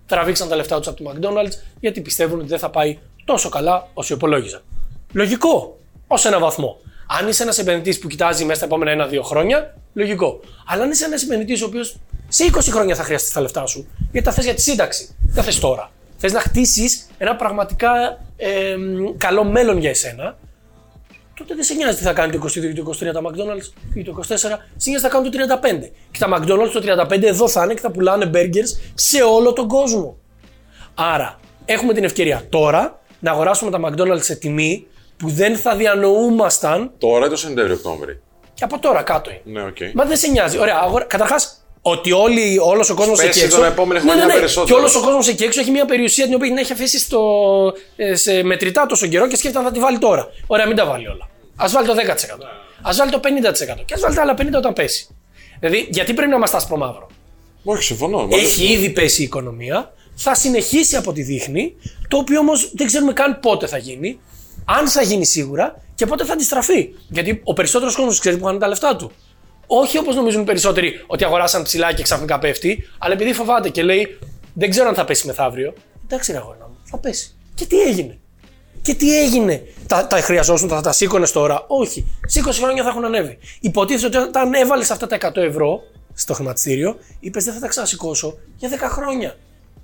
τραβήξαν 0.07 0.49
τα 0.49 0.57
λεφτά 0.57 0.79
τους 0.79 0.89
από 0.89 1.03
το 1.03 1.11
McDonald's 1.11 1.53
γιατί 1.81 2.01
πιστεύουν 2.01 2.39
ότι 2.39 2.49
δεν 2.49 2.59
θα 2.59 2.71
πάει 2.71 2.99
τόσο 3.25 3.49
καλά 3.49 3.89
όσο 3.95 4.15
υπολόγιζαν. 4.15 4.63
Λογικό, 5.13 5.79
ως 6.07 6.25
ένα 6.25 6.39
βαθμό. 6.39 6.81
Αν 7.19 7.29
είσαι 7.29 7.43
ένας 7.43 7.59
επενδυτής 7.59 7.99
που 7.99 8.09
κοιτάζει 8.09 8.45
μέσα 8.45 8.57
στα 8.57 8.65
επόμενα 8.65 8.91
ένα-δύο 8.91 9.23
χρόνια, 9.23 9.75
λογικό. 9.93 10.41
Αλλά 10.67 10.83
αν 10.83 10.91
είσαι 10.91 11.05
ένας 11.05 11.23
επενδυτής 11.23 11.63
ο 11.63 11.67
οποίος 11.67 11.97
σε 12.29 12.51
20 12.53 12.59
χρόνια 12.71 12.95
θα 12.95 13.03
χρειαστείς 13.03 13.33
τα 13.33 13.41
λεφτά 13.41 13.67
σου, 13.67 13.87
γιατί 14.13 14.27
τα 14.27 14.33
θες 14.33 14.45
για 14.45 14.55
τη 14.55 14.61
σύνταξη, 14.61 15.17
δεν 15.27 15.45
θες 15.45 15.59
τώρα. 15.59 15.91
Θες 16.17 16.33
να 16.33 16.41
χτίσεις 16.41 17.07
ένα 17.19 17.37
πραγματικά 17.37 17.91
ε, 18.37 18.77
καλό 19.17 19.45
μέλλον 19.45 19.79
για 19.79 19.91
εσένα, 19.91 20.37
τότε 21.35 21.55
δεν 21.55 21.65
σε 21.65 21.75
νοιάζει 21.75 21.97
τι 21.97 22.03
θα 22.03 22.13
κάνει 22.13 22.33
το 22.33 22.47
22 22.47 22.57
ή 22.57 22.73
το 22.73 22.91
23 22.91 23.13
τα 23.13 23.21
McDonald's 23.23 23.95
ή 23.95 24.03
το 24.03 24.19
24, 24.21 24.25
σε 24.27 24.49
νοιάζει 24.85 25.05
θα 25.05 25.09
κάνουν 25.09 25.31
το 25.31 25.39
35. 25.63 25.89
Και 26.11 26.19
τα 26.19 26.29
McDonald's 26.31 26.71
το 26.73 27.07
35 27.11 27.23
εδώ 27.23 27.49
θα 27.49 27.65
είναι 27.65 27.75
και 27.75 27.81
θα 27.81 27.91
πουλάνε 27.91 28.31
burgers 28.35 28.93
σε 28.95 29.23
όλο 29.23 29.53
τον 29.53 29.69
κόσμο. 29.69 30.17
Άρα, 30.95 31.41
έχουμε 31.65 31.93
την 31.93 32.05
ευκαιρία 32.05 32.43
τώρα 32.49 33.01
να 33.21 33.31
αγοράσουμε 33.31 33.71
τα 33.71 33.81
McDonald's 33.85 34.23
σε 34.23 34.35
τιμή 34.35 34.87
που 35.17 35.29
δεν 35.31 35.57
θα 35.57 35.77
διανοούμασταν 35.77 36.91
Τώρα 36.99 37.27
ή 37.27 37.29
το 37.29 37.37
Σεπτέμβριο-Οκτώβριο. 37.37 38.21
και 38.55 38.65
από 38.65 38.79
τώρα 38.79 39.03
κάτω. 39.03 39.31
είναι. 39.31 39.61
Ναι, 39.61 39.67
οκ. 39.67 39.77
Μα 39.95 40.05
δεν 40.05 40.17
σε 40.17 40.29
νοιάζει. 40.29 40.59
Ωραία, 40.59 40.81
αγορα... 40.83 41.05
καταρχάς, 41.05 41.59
ότι 41.83 42.13
όλοι, 42.13 42.59
όλος 42.63 42.91
ο 42.91 42.95
κόσμος 42.95 43.17
Πέσει 43.19 43.29
εκεί 43.29 43.41
έξω. 43.41 43.57
τώρα 43.57 43.69
επόμενη 43.69 43.99
ναι, 44.01 44.05
ναι, 44.05 44.11
χρονιά 44.11 44.27
ναι. 44.35 44.39
περισσότερο. 44.41 44.67
Και 44.75 44.81
όλος 44.81 44.95
ο 44.97 45.01
κόσμος 45.01 45.29
εκεί 45.29 45.45
έξω 45.45 45.61
έχει 45.61 45.71
μια 45.71 45.85
περιουσία 45.85 46.25
την 46.25 46.35
οποία 46.35 46.49
την 46.49 46.57
έχει 46.57 46.73
αφήσει 46.73 46.99
στο, 46.99 47.21
ε, 47.97 48.15
σε 48.15 48.43
μετρητά 48.43 48.87
τόσο 48.87 49.07
καιρό 49.07 49.27
και 49.29 49.37
σκέφτεται 49.37 49.59
αν 49.59 49.65
θα 49.65 49.73
τη 49.73 49.81
βάλει 49.81 49.99
τώρα. 49.99 50.27
Ωραία, 50.47 50.67
μην 50.67 50.77
τα 50.77 50.87
βάλει 50.87 51.09
όλα. 51.09 51.29
Ας 51.57 51.67
βάλει 51.73 51.87
το 51.87 51.95
10%. 51.95 52.45
Ας 52.83 52.91
βάλει 52.97 53.11
το 53.11 53.21
50% 53.23 53.83
και 53.85 53.95
ας 53.95 54.01
βάλει 54.01 54.15
τα 54.15 54.23
άλλα 54.23 54.35
50% 54.39 54.47
όταν 54.57 54.73
πέσει. 54.73 55.09
Δηλαδή, 55.61 55.89
γιατί 55.91 56.15
πρέπει 56.15 56.31
να 56.31 56.37
είμαστε 56.37 56.57
άσπρο 56.57 56.77
μαύρο; 56.77 57.07
Όχι, 57.65 57.83
συμφωνώ. 57.83 58.19
μάλιστα. 58.19 58.47
Έχει 58.47 58.73
ήδη 58.73 58.91
πέσει 58.91 59.21
η 59.21 59.25
οικονομία, 59.25 59.93
θα 60.15 60.35
συνεχίσει 60.35 60.97
από 60.97 61.11
ό,τι 61.11 61.23
δείχνει, 61.23 61.75
το 62.09 62.17
οποίο 62.17 62.39
όμως 62.39 62.71
δεν 62.75 62.87
ξέρουμε 62.87 63.13
καν 63.13 63.41
πότε 63.41 63.67
θα 63.67 63.79
γίνει, 63.79 64.21
αν 64.65 64.89
θα 64.89 65.03
γίνει 65.03 65.25
σίγουρα 65.25 65.83
και 65.95 66.07
πότε 66.07 66.25
θα 66.25 66.33
αντιστραφεί. 66.33 66.89
Γιατί 67.09 67.41
ο 67.45 67.53
περισσότερος 67.53 67.97
κόσμος 67.97 68.19
ξέρει 68.19 68.37
που 68.37 68.45
χάνει 68.45 68.59
τα 68.59 68.69
λεφτά 68.69 68.97
του. 68.97 69.13
Όχι 69.67 69.99
όπως 69.99 70.15
νομίζουν 70.15 70.43
οι 70.43 70.45
περισσότεροι 70.45 71.05
ότι 71.07 71.25
αγοράσαν 71.25 71.63
ψηλά 71.63 71.93
και 71.93 72.03
ξαφνικά 72.03 72.39
πέφτει, 72.39 72.89
αλλά 72.99 73.15
επειδή 73.15 73.33
φοβάται 73.33 73.69
και 73.69 73.83
λέει 73.83 74.19
Δεν 74.55 74.71
ξέρω 74.71 74.89
αν 74.89 74.95
θα 74.95 75.05
πέσει 75.05 75.27
μεθαύριο. 75.27 75.75
Εντάξει, 76.05 76.33
ρε 76.33 76.39
αγόρι 76.39 76.59
μου, 76.59 76.77
θα 76.85 76.99
πέσει. 76.99 77.35
Και 77.55 77.67
τι 77.67 77.81
έγινε; 77.81 78.19
Και 78.83 78.95
τι 78.95 79.21
έγινε, 79.21 79.63
τα, 79.87 80.07
τα 80.07 80.21
χρειαζόσουν, 80.21 80.69
θα 80.69 80.81
τα 80.81 80.93
σήκωνες 80.93 81.33
τώρα; 81.33 81.65
Όχι. 81.67 82.07
Σε 82.27 82.43
20 82.47 82.51
χρόνια 82.53 82.83
θα 82.83 82.89
έχουν 82.89 83.05
ανέβει. 83.05 83.39
Υποτίθεται 83.61 84.19
ότι 84.19 84.29
όταν 84.29 84.55
έβαλε 84.55 84.83
αυτά 84.83 85.07
τα 85.07 85.19
100 85.21 85.37
ευρώ 85.37 85.81
στο 86.15 86.35
χρηματιστήριο, 86.35 86.97
είπες 87.21 87.45
δεν 87.45 87.55
θα 87.55 87.61
τα 87.61 87.69
ξανασηκώσω 87.69 88.39
για 88.57 88.69
10 88.71 88.73
χρόνια. 88.81 89.37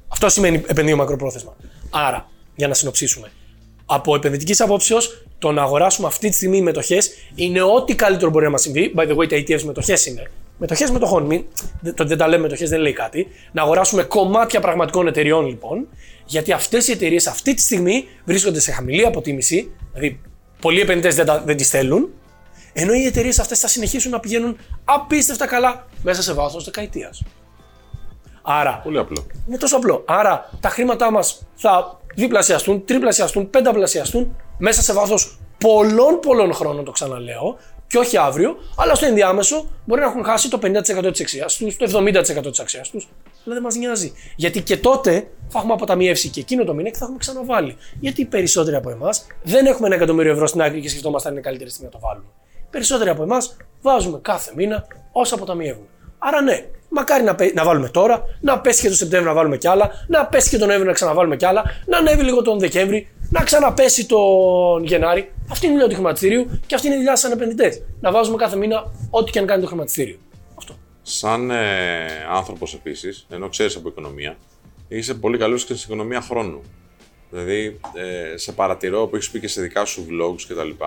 Αυτό 0.08 0.28
σημαίνει 0.28 0.62
επενδύω 0.66 0.96
μακροπρόθεσμα. 0.96 1.56
Άρα, 1.90 2.28
για 2.56 2.68
να 2.68 2.74
συνοψίσουμε, 2.74 3.30
από 3.90 4.14
επενδυτικής 4.14 4.60
απόψεως, 4.60 5.24
το 5.38 5.52
να 5.52 5.62
αγοράσουμε 5.62 6.06
αυτή 6.06 6.28
τη 6.28 6.34
στιγμή 6.34 6.62
μετοχές 6.62 7.10
είναι 7.34 7.62
ό,τι 7.62 7.94
καλύτερο 7.94 8.30
μπορεί 8.30 8.44
να 8.44 8.50
μας 8.50 8.62
συμβεί. 8.62 8.92
By 8.96 9.00
the 9.08 9.16
way, 9.16 9.28
τα 9.28 9.36
ETFs 9.36 9.62
μετοχές 9.62 10.06
είναι. 10.06 10.30
Μετοχές 10.58 10.90
μετοχών. 10.90 11.24
Μην, 11.26 11.44
το 11.94 12.04
δεν 12.04 12.18
τα 12.18 12.28
λέμε 12.28 12.42
μετοχές 12.42 12.68
δεν 12.70 12.80
λέει 12.80 12.92
κάτι. 12.92 13.26
Να 13.52 13.62
αγοράσουμε 13.62 14.02
κομμάτια 14.02 14.60
πραγματικών 14.60 15.06
εταιριών 15.06 15.46
λοιπόν, 15.46 15.88
γιατί 16.26 16.52
αυτές 16.52 16.88
οι 16.88 16.92
εταιρείες 16.92 17.26
αυτή 17.26 17.54
τη 17.54 17.62
στιγμή 17.62 18.04
βρίσκονται 18.24 18.60
σε 18.60 18.72
χαμηλή 18.72 19.06
αποτίμηση, 19.06 19.70
δηλαδή 19.92 20.20
πολλοί 20.60 20.80
επενδυτές 20.80 21.14
δεν, 21.14 21.26
τα- 21.26 21.42
δεν 21.46 21.56
τις 21.56 21.68
θέλουν, 21.68 22.08
ενώ 22.72 22.92
οι 22.94 23.04
εταιρείες 23.04 23.38
αυτές 23.38 23.58
θα 23.58 23.68
συνεχίσουν 23.68 24.10
να 24.10 24.20
πηγαίνουν 24.20 24.56
απίστευτα 24.84 25.46
καλά 25.46 25.86
μέσα 26.02 26.22
σε 26.22 26.32
βάθος 26.32 26.64
δεκαετίας. 26.64 27.22
Άρα, 28.52 28.80
Πολύ 28.84 28.98
απλό. 28.98 29.26
είναι 29.48 29.56
τόσο 29.56 29.76
απλό. 29.76 30.04
Άρα 30.06 30.50
τα 30.60 30.68
χρήματά 30.68 31.10
μας 31.10 31.42
θα 31.54 32.00
διπλασιαστούν, 32.14 32.84
τριπλασιαστούν, 32.84 33.50
πενταπλασιαστούν 33.50 34.36
μέσα 34.58 34.82
σε 34.82 34.92
βάθος 34.92 35.38
πολλών 35.58 36.20
πολλών 36.20 36.52
χρόνων, 36.54 36.84
το 36.84 36.90
ξαναλέω, 36.90 37.56
και 37.86 37.98
όχι 37.98 38.16
αύριο, 38.16 38.56
αλλά 38.76 38.94
στο 38.94 39.06
ενδιάμεσο 39.06 39.68
μπορεί 39.84 40.00
να 40.00 40.06
έχουν 40.06 40.24
χάσει 40.24 40.50
το 40.50 40.58
50% 40.62 41.10
της 41.10 41.20
αξίας 41.20 41.56
τους, 41.56 41.76
το 41.76 41.84
70% 41.84 42.50
της 42.50 42.60
αξίας 42.60 42.90
τους, 42.90 43.08
αλλά 43.46 43.54
δεν 43.54 43.62
μας 43.62 43.74
νοιάζει. 43.74 44.12
Γιατί 44.36 44.62
και 44.62 44.76
τότε 44.76 45.30
θα 45.48 45.58
έχουμε 45.58 45.72
αποταμιεύσει 45.72 46.28
και 46.28 46.40
εκείνο 46.40 46.64
το 46.64 46.74
μήνα 46.74 46.88
και 46.88 46.96
θα 46.96 47.02
έχουμε 47.04 47.18
ξαναβάλει. 47.18 47.76
Γιατί 48.00 48.20
οι 48.20 48.24
περισσότεροι 48.24 48.76
από 48.76 48.90
εμάς 48.90 49.26
δεν 49.42 49.66
έχουμε 49.66 49.86
ένα 49.86 49.96
εκατομμύριο 49.96 50.32
ευρώ 50.32 50.46
στην 50.46 50.62
άκρη 50.62 50.80
και 50.80 50.88
σκεφτόμαστε 50.88 51.28
αν 51.28 51.34
είναι 51.34 51.42
καλύτερη 51.42 51.70
στιγμή 51.70 51.90
να 51.92 52.00
το 52.00 52.06
βάλουμε. 52.06 52.26
Περισσότεροι 52.70 53.10
από 53.10 53.22
εμάς 53.22 53.56
βάζουμε 53.82 54.18
κάθε 54.22 54.52
μήνα 54.54 54.86
όσα 55.12 55.34
αποταμιεύουμε. 55.34 55.86
Άρα 56.18 56.40
ναι, 56.42 56.66
μακάρι 56.90 57.24
να, 57.24 57.34
πέ- 57.34 57.54
να 57.54 57.64
βάλουμε 57.64 57.88
τώρα, 57.88 58.22
να 58.40 58.60
πέσει 58.60 58.82
και 58.82 58.88
το 58.88 58.94
Σεπτέμβριο 58.94 59.30
να 59.30 59.36
βάλουμε 59.36 59.56
κι 59.56 59.68
άλλα, 59.68 59.90
να 60.06 60.26
πέσει 60.26 60.48
και 60.48 60.58
τον 60.58 60.66
Νοέμβριο 60.66 60.90
να 60.90 60.96
ξαναβάλουμε 60.96 61.36
κι 61.36 61.44
άλλα, 61.44 61.62
να 61.86 61.98
ανέβει 61.98 62.22
λίγο 62.22 62.42
τον 62.42 62.58
Δεκέμβρη, 62.58 63.08
να 63.30 63.42
ξαναπέσει 63.42 64.06
τον 64.06 64.84
Γενάρη. 64.84 65.32
Αυτή 65.50 65.66
είναι 65.66 65.74
η 65.74 65.78
δουλειά 65.78 65.88
του 65.90 65.94
χρηματιστήριου 65.94 66.60
και 66.66 66.74
αυτή 66.74 66.86
είναι 66.86 66.96
η 66.96 66.98
δουλειά 66.98 67.16
σαν 67.16 67.32
επενδυτές. 67.32 67.82
Να 68.00 68.12
βάζουμε 68.12 68.36
κάθε 68.36 68.56
μήνα 68.56 68.92
ό,τι 69.10 69.30
και 69.30 69.38
αν 69.38 69.46
κάνει 69.46 69.62
το 69.62 69.66
χρηματιστήριο. 69.68 70.16
Αυτό. 70.58 70.74
Σαν 71.02 71.50
ε, 71.50 72.06
άνθρωπος 72.30 72.74
επίσης, 72.74 73.26
ενώ 73.30 73.48
ξέρεις 73.48 73.76
από 73.76 73.88
οικονομία, 73.88 74.36
είσαι 74.88 75.14
πολύ 75.14 75.38
καλός 75.38 75.64
και 75.64 75.74
στην 75.74 75.92
οικονομία 75.92 76.20
χρόνου. 76.20 76.62
Δηλαδή, 77.30 77.80
ε, 77.94 78.36
σε 78.36 78.52
παρατηρώ 78.52 79.06
που 79.06 79.16
έχεις 79.16 79.30
πει 79.30 79.40
και 79.40 79.48
σε 79.48 79.60
δικά 79.60 79.84
σου 79.84 80.06
vlogs 80.10 80.40
κτλ. 80.48 80.84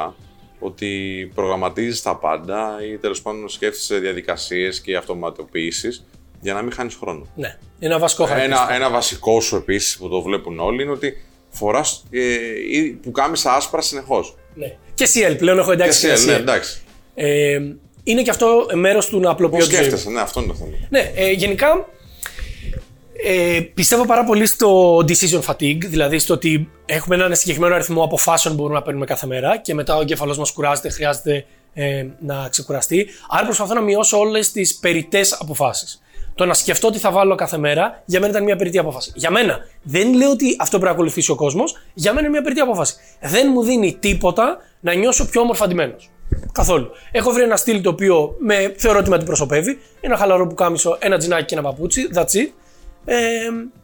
Ότι 0.63 1.31
προγραμματίζεις 1.35 2.01
τα 2.01 2.15
πάντα 2.15 2.77
ή 2.93 2.97
τέλος 2.97 3.21
πάντων 3.21 3.49
σκέφτεσαι 3.49 3.97
διαδικασίες 3.97 4.81
και 4.81 4.95
αυτοματοποιήσεις 4.95 6.05
για 6.41 6.53
να 6.53 6.61
μην 6.61 6.71
χάνεις 6.73 6.95
χρόνο. 6.95 7.27
Ναι, 7.35 7.57
είναι 7.79 7.93
ένα 7.93 7.99
βασικό 7.99 8.25
χαρακτηριστικό. 8.25 8.67
Ένα, 8.73 8.75
ένα 8.85 8.89
βασικό 8.89 9.41
σου 9.41 9.55
επίσης 9.55 9.97
που 9.97 10.09
το 10.09 10.21
βλέπουν 10.21 10.59
όλοι 10.59 10.83
είναι 10.83 10.91
ότι 10.91 11.13
φοράς 11.49 12.03
ε, 12.11 12.19
ή 12.71 12.89
που 12.91 13.11
κάμισα 13.11 13.53
άσπρα 13.55 13.81
συνεχώς. 13.81 14.35
Ναι. 14.55 14.75
Και 14.93 15.07
CL 15.13 15.35
πλέον 15.37 15.59
έχω 15.59 15.71
εντάξει 15.71 15.99
Και 16.01 16.07
και 16.07 16.13
εσύ, 16.13 16.25
ναι, 16.25 16.35
CL. 16.35 16.39
εντάξει. 16.39 16.81
Ε, 17.15 17.59
είναι 18.03 18.21
και 18.21 18.29
αυτό 18.29 18.65
μέρος 18.73 19.05
του 19.05 19.19
να 19.19 19.25
Πώ 19.25 19.31
απλοποιώ 19.31 19.57
τη 19.57 19.63
ζωή. 19.63 19.73
μου. 19.73 19.83
σκέφτεσαι, 19.85 20.09
ναι, 20.09 20.21
αυτό 20.21 20.39
είναι 20.39 20.49
το 20.51 20.57
θέμα. 20.57 20.71
Ναι, 20.89 21.11
ε, 21.15 21.31
γενικά 21.31 21.87
ε, 23.25 23.59
πιστεύω 23.73 24.05
πάρα 24.05 24.23
πολύ 24.23 24.45
στο 24.45 24.97
decision 24.97 25.41
fatigue, 25.45 25.85
δηλαδή 25.87 26.19
στο 26.19 26.33
ότι 26.33 26.69
έχουμε 26.93 27.15
έναν 27.15 27.35
συγκεκριμένο 27.35 27.75
αριθμό 27.75 28.03
αποφάσεων 28.03 28.55
που 28.55 28.61
μπορούμε 28.61 28.79
να 28.79 28.85
παίρνουμε 28.85 29.05
κάθε 29.05 29.27
μέρα 29.27 29.57
και 29.57 29.73
μετά 29.73 29.95
ο 29.95 30.01
εγκέφαλός 30.01 30.37
μας 30.37 30.51
κουράζεται, 30.51 30.89
χρειάζεται 30.89 31.45
ε, 31.73 32.05
να 32.19 32.47
ξεκουραστεί. 32.49 33.07
Άρα 33.29 33.45
προσπαθώ 33.45 33.73
να 33.73 33.81
μειώσω 33.81 34.17
όλες 34.19 34.51
τις 34.51 34.77
περιττές 34.77 35.33
αποφάσεις. 35.33 36.01
Το 36.35 36.45
να 36.45 36.53
σκεφτώ 36.53 36.89
τι 36.89 36.97
θα 36.99 37.11
βάλω 37.11 37.35
κάθε 37.35 37.57
μέρα, 37.57 38.01
για 38.05 38.19
μένα 38.19 38.31
ήταν 38.31 38.43
μια 38.43 38.55
περιττή 38.55 38.77
απόφαση. 38.77 39.11
Για 39.15 39.31
μένα, 39.31 39.59
δεν 39.83 40.13
λέω 40.13 40.29
ότι 40.29 40.55
αυτό 40.59 40.69
πρέπει 40.69 40.85
να 40.85 40.91
ακολουθήσει 40.91 41.31
ο 41.31 41.35
κόσμος, 41.35 41.77
για 41.93 42.11
μένα 42.11 42.21
είναι 42.21 42.29
μια 42.29 42.41
περιττή 42.41 42.63
απόφαση. 42.63 42.95
Δεν 43.21 43.49
μου 43.53 43.63
δίνει 43.63 43.97
τίποτα 43.99 44.57
να 44.79 44.93
νιώσω 44.93 45.27
πιο 45.27 45.41
όμορφα 45.41 45.67
ντυμένο. 45.67 45.95
Καθόλου. 46.51 46.91
Έχω 47.11 47.31
βρει 47.31 47.43
ένα 47.43 47.55
στυλ 47.55 47.81
το 47.81 47.89
οποίο 47.89 48.35
με 48.39 48.73
θεωρώ 48.77 48.99
ότι 48.99 49.09
με 49.09 49.15
αντιπροσωπεύει. 49.15 49.79
Ένα 50.01 50.17
χαλαρό 50.17 50.47
που 50.47 50.53
κάμισο, 50.53 50.97
ένα 50.99 51.17
τζινάκι 51.17 51.45
και 51.45 51.55
ένα 51.55 51.63
παπούτσι. 51.63 52.09
That's 52.13 52.21
it. 52.21 52.47
Ε, 53.05 53.15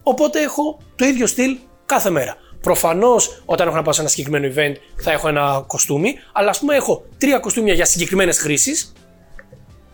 οπότε 0.04 0.42
έχω 0.42 0.78
το 0.96 1.06
ίδιο 1.06 1.28
στυλ 1.28 1.58
κάθε 1.86 2.10
μέρα. 2.10 2.36
Προφανώς, 2.62 3.42
όταν 3.46 3.68
έχω 3.68 3.76
να 3.76 3.82
πάω 3.82 3.94
σε 3.94 4.02
ένα 4.02 4.10
συγκεκριμένο 4.10 4.54
event, 4.56 4.76
θα 4.96 5.12
έχω 5.12 5.28
ένα 5.28 5.64
κοστούμι, 5.68 6.16
αλλά 6.34 6.50
ας 6.50 6.60
πούμε 6.60 6.76
έχω 6.76 7.06
τρία 7.18 7.40
κοστούμια 7.40 7.74
για 7.74 7.86
συγκεκριμένες 7.86 8.40
χρήσεις. 8.40 8.94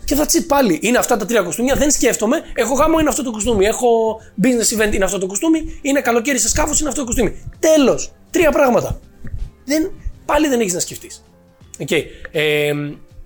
Και 0.06 0.16
that's 0.18 0.40
it 0.40 0.46
πάλι. 0.48 0.80
Είναι 0.82 0.98
αυτά 0.98 1.18
τα 1.18 1.26
τρία 1.26 1.42
κοστούμια, 1.42 1.76
δεν 1.76 1.92
σκέφτομαι. 1.92 2.42
Έχω 2.54 2.74
γάμο, 2.74 3.00
είναι 3.00 3.10
αυτό 3.10 3.24
το 3.24 3.32
κοστούμι. 3.32 3.66
Έχω 3.66 4.22
business 4.44 4.80
event, 4.80 4.94
είναι 4.94 5.04
αυτό 5.04 5.18
το 5.18 5.26
κοστούμι. 5.26 5.80
Είναι 5.82 6.02
καλοκαίρι 6.02 6.40
σε 6.40 6.50
σκάφος, 6.50 6.80
είναι 6.80 6.90
αυτό 6.90 7.02
το 7.02 7.08
κοστούμι. 7.08 7.52
Τέλος. 7.60 8.12
Τρία 8.30 8.52
πράγματα. 8.52 9.00
Δεν, 9.66 9.92
πάλι 10.26 10.48
δεν 10.48 10.60
έχεις 10.60 10.74
να 10.74 10.80
σκεφτείς. 10.80 11.24
Okay. 11.80 12.04
Ε, 12.32 12.74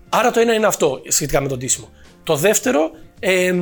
άρα 0.09 0.31
το 0.31 0.39
ένα 0.39 0.53
είναι 0.53 0.65
αυτό 0.65 1.01
σχετικά 1.07 1.41
με 1.41 1.47
τον 1.47 1.59
τίσιμο. 1.59 1.89
Το 2.23 2.35
δεύτερο 2.35 2.91
ε, 3.19 3.53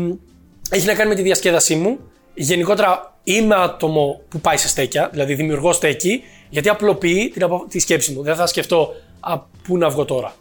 έχει 0.69 0.85
να 0.85 0.93
κάνει 0.93 1.09
με 1.09 1.15
τη 1.15 1.21
διασκέδασή 1.21 1.75
μου. 1.75 1.99
Γενικότερα 2.33 3.16
είμαι 3.35 3.55
άτομο 3.55 4.21
που 4.29 4.39
πάει 4.39 4.57
σε 4.57 4.67
στέκια, 4.67 5.09
δηλαδή 5.11 5.33
δημιουργώ 5.33 5.73
στέκι, 5.73 6.23
γιατί 6.49 6.69
απλοποιεί 6.69 7.29
την, 7.29 7.43
απο- 7.43 7.65
τη 7.69 7.79
σκέψη 7.79 8.11
μου. 8.11 8.21
Δεν 8.23 8.35
θα 8.35 8.47
σκεφτώ 8.47 8.93
α, 9.19 9.39
πού 9.39 9.77
να 9.77 9.89
βγω 9.89 10.05
τώρα. 10.05 10.33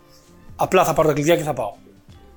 Απλά 0.57 0.85
θα 0.85 0.93
πάρω 0.93 1.09
τα 1.09 1.15
κλειδιά 1.15 1.37
και 1.37 1.43
θα 1.43 1.53
πάω. 1.53 1.73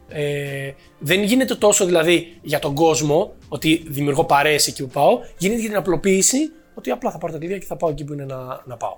Ε, 0.09 0.71
δεν 0.99 1.23
γίνεται 1.23 1.55
τόσο 1.55 1.85
δηλαδή 1.85 2.37
για 2.41 2.59
τον 2.59 2.73
κόσμο 2.75 3.33
ότι 3.49 3.83
δημιουργώ 3.87 4.23
παρέες 4.25 4.67
εκεί 4.67 4.83
που 4.83 4.89
πάω, 4.89 5.19
γίνεται 5.37 5.59
για 5.61 5.69
την 5.69 5.77
απλοποίηση 5.77 6.51
ότι 6.73 6.91
απλά 6.91 7.11
θα 7.11 7.17
πάρω 7.17 7.33
τα 7.33 7.39
κλειδιά 7.39 7.57
και 7.57 7.65
θα 7.65 7.75
πάω 7.75 7.89
εκεί 7.89 8.03
που 8.03 8.13
είναι 8.13 8.25
να, 8.25 8.61
να 8.65 8.77
πάω. 8.77 8.95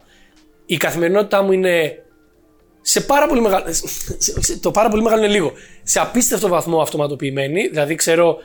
Η 0.65 0.77
καθημερινότητά 0.77 1.41
μου 1.43 1.51
είναι 1.51 2.03
σε 2.81 3.01
πάρα 3.01 3.27
πολύ 3.27 3.41
μεγάλο. 3.41 3.65
σε- 4.17 4.41
σε- 4.41 4.59
Το 4.59 4.71
πάρα 4.71 4.89
πολύ 4.89 5.01
μεγάλο 5.01 5.23
είναι 5.23 5.33
λίγο. 5.33 5.51
Σε 5.83 5.99
απίστευτο 5.99 6.47
βαθμό 6.47 6.81
αυτοματοποιημένη. 6.81 7.67
Δηλαδή, 7.67 7.95
ξέρω 7.95 8.37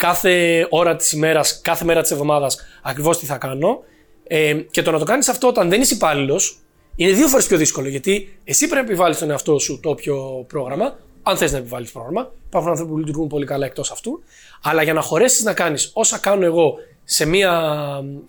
κάθε 0.00 0.66
ώρα 0.70 0.96
της 0.96 1.12
ημέρας, 1.12 1.60
κάθε 1.60 1.84
μέρα 1.84 2.02
της 2.02 2.10
εβδομάδας 2.10 2.58
ακριβώς 2.82 3.18
τι 3.18 3.26
θα 3.26 3.36
κάνω. 3.36 3.82
Ε, 4.26 4.54
και 4.54 4.82
το 4.82 4.90
να 4.90 4.98
το 4.98 5.04
κάνεις 5.04 5.28
αυτό 5.28 5.46
όταν 5.48 5.68
δεν 5.68 5.80
είσαι 5.80 5.94
υπάλληλος 5.94 6.58
είναι 6.96 7.12
δύο 7.12 7.28
φορές 7.28 7.46
πιο 7.46 7.56
δύσκολο. 7.56 7.88
Γιατί 7.88 8.38
εσύ 8.44 8.66
πρέπει 8.66 8.84
να 8.86 8.90
επιβάλλεις 8.90 9.18
τον 9.18 9.30
εαυτό 9.30 9.58
σου 9.58 9.80
το 9.82 9.90
όποιο 9.90 10.44
πρόγραμμα, 10.48 10.98
αν 11.22 11.36
θες 11.36 11.52
να 11.52 11.58
επιβάλλεις 11.58 11.92
πρόγραμμα. 11.92 12.32
Υπάρχουν 12.46 12.70
άνθρωποι 12.70 12.92
που 12.92 12.98
λειτουργούν 12.98 13.28
πολύ 13.28 13.46
καλά 13.46 13.66
εκτός 13.66 13.90
αυτού. 13.90 14.22
Αλλά 14.62 14.82
για 14.82 14.92
να 14.92 15.00
χωρέσεις 15.00 15.42
να 15.42 15.52
κάνεις 15.54 15.90
όσα 15.94 16.18
κάνω 16.18 16.44
εγώ 16.44 16.74
σε 17.04 17.26
μία 17.26 17.74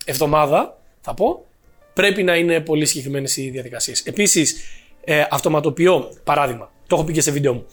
εβδομάδα, 0.04 0.78
θα 1.00 1.14
πω, 1.14 1.44
πρέπει 1.92 2.22
να 2.22 2.36
είναι 2.36 2.60
πολύ 2.60 2.86
συγκεκριμένες 2.86 3.36
οι 3.36 3.50
διαδικασίες. 3.50 4.00
Επίσης, 4.00 4.56
ε, 5.04 5.24
αυτοματοποιώ, 5.30 6.12
παράδειγμα, 6.24 6.70
το 6.86 6.94
έχω 6.94 7.04
πει 7.04 7.12
και 7.12 7.20
σε 7.20 7.30
βίντεο 7.30 7.52
μου. 7.52 7.66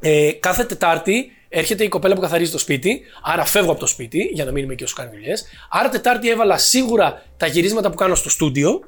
Ε, 0.00 0.32
κάθε 0.32 0.64
Τετάρτη 0.64 1.30
έρχεται 1.56 1.84
η 1.84 1.88
κοπέλα 1.88 2.14
που 2.14 2.20
καθαρίζει 2.20 2.50
το 2.50 2.58
σπίτι, 2.58 3.00
άρα 3.22 3.44
φεύγω 3.44 3.70
από 3.70 3.80
το 3.80 3.86
σπίτι 3.86 4.30
για 4.32 4.44
να 4.44 4.52
μην 4.52 4.64
είμαι 4.64 4.72
εκεί 4.72 4.84
όσο 4.84 4.94
κάνει 4.94 5.10
δουλειές. 5.10 5.44
Άρα 5.70 5.88
Τετάρτη 5.88 6.30
έβαλα 6.30 6.58
σίγουρα 6.58 7.22
τα 7.36 7.46
γυρίσματα 7.46 7.90
που 7.90 7.96
κάνω 7.96 8.14
στο 8.14 8.30
στούντιο 8.30 8.80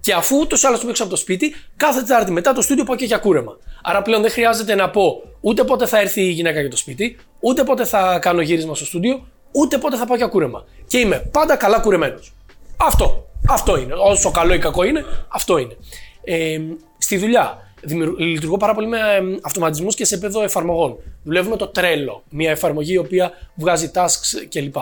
και 0.00 0.12
αφού 0.12 0.38
ούτως 0.38 0.62
ή 0.62 0.66
άλλως 0.66 0.80
το 0.80 0.86
παίξω 0.86 1.02
από 1.02 1.12
το 1.12 1.18
σπίτι, 1.18 1.54
κάθε 1.76 2.00
Τετάρτη 2.00 2.30
μετά 2.30 2.52
το 2.52 2.62
στούντιο 2.62 2.84
πάω 2.84 2.96
και 2.96 3.04
για 3.04 3.18
κούρεμα. 3.18 3.56
Άρα 3.82 4.02
πλέον 4.02 4.22
δεν 4.22 4.30
χρειάζεται 4.30 4.74
να 4.74 4.90
πω 4.90 5.22
ούτε 5.40 5.64
πότε 5.64 5.86
θα 5.86 6.00
έρθει 6.00 6.20
η 6.20 6.30
γυναίκα 6.30 6.60
για 6.60 6.70
το 6.70 6.76
σπίτι, 6.76 7.18
ούτε 7.40 7.64
πότε 7.64 7.84
θα 7.84 8.18
κάνω 8.18 8.40
γύρισμα 8.40 8.74
στο 8.74 8.84
στούντιο, 8.84 9.26
ούτε 9.52 9.78
πότε 9.78 9.96
θα 9.96 10.06
πάω 10.06 10.16
για 10.16 10.26
κούρεμα. 10.26 10.64
Και 10.86 10.98
είμαι 10.98 11.28
πάντα 11.32 11.56
καλά 11.56 11.78
κουρεμένος. 11.78 12.32
Αυτό. 12.76 13.26
Αυτό 13.48 13.78
είναι. 13.78 13.92
Όσο 13.96 14.30
καλό 14.30 14.54
ή 14.54 14.58
κακό 14.58 14.82
είναι, 14.84 15.04
αυτό 15.28 15.58
είναι. 15.58 15.76
Ε, 16.24 16.58
στη 16.98 17.16
δουλειά. 17.16 17.71
Δημιουργ- 17.82 18.18
Λειτουργώ 18.18 18.56
πάρα 18.56 18.74
πολύ 18.74 18.86
με 18.86 18.98
αυτοματισμούς 19.42 19.94
και 19.94 20.04
σε 20.04 20.14
επίπεδο 20.14 20.42
εφαρμογών. 20.42 20.96
Δουλεύουμε 21.24 21.56
το 21.56 21.70
Trello, 21.74 22.20
μια 22.28 22.50
εφαρμογή 22.50 22.92
η 22.92 22.96
οποία 22.96 23.30
βγάζει 23.54 23.90
tasks 23.94 24.46
κλπ. 24.48 24.76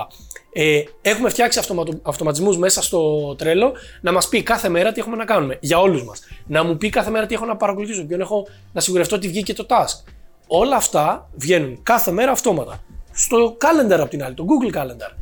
Ε, 0.53 0.83
έχουμε 1.03 1.29
φτιάξει 1.29 1.59
αυτοματο, 1.59 1.93
αυτοματισμούς 2.03 2.57
μέσα 2.59 2.83
στο 2.83 3.31
Trello 3.41 3.73
να 4.01 4.13
μας 4.13 4.29
πει 4.29 4.43
κάθε 4.43 4.69
μέρα 4.69 4.93
τι 4.93 5.01
έχουμε 5.01 5.17
να 5.17 5.25
κάνουμε. 5.25 5.59
Για 5.61 5.79
όλους 5.81 6.05
μας. 6.05 6.21
Να 6.47 6.65
μου 6.65 6.77
πει 6.77 6.89
κάθε 6.89 7.11
μέρα 7.11 7.27
τι 7.27 7.35
έχω 7.35 7.45
να 7.45 7.57
παρακολουθήσω, 7.57 8.05
ποιον 8.05 8.21
έχω 8.21 8.47
να 8.73 8.81
σιγουρευτώ 8.81 9.17
ότι 9.17 9.29
βγήκε 9.29 9.53
το 9.55 9.67
task. 9.69 10.03
Όλα 10.47 10.77
αυτά 10.77 11.31
βγαίνουν 11.35 11.81
κάθε 11.83 12.11
μέρα 12.11 12.31
αυτόματα. 12.31 12.83
Στο 13.13 13.57
calendar 13.61 13.99
απ' 14.01 14.09
την 14.09 14.25
άλλη, 14.25 14.35
το 14.35 14.45
Google 14.49 14.77
Calendar 14.79 15.15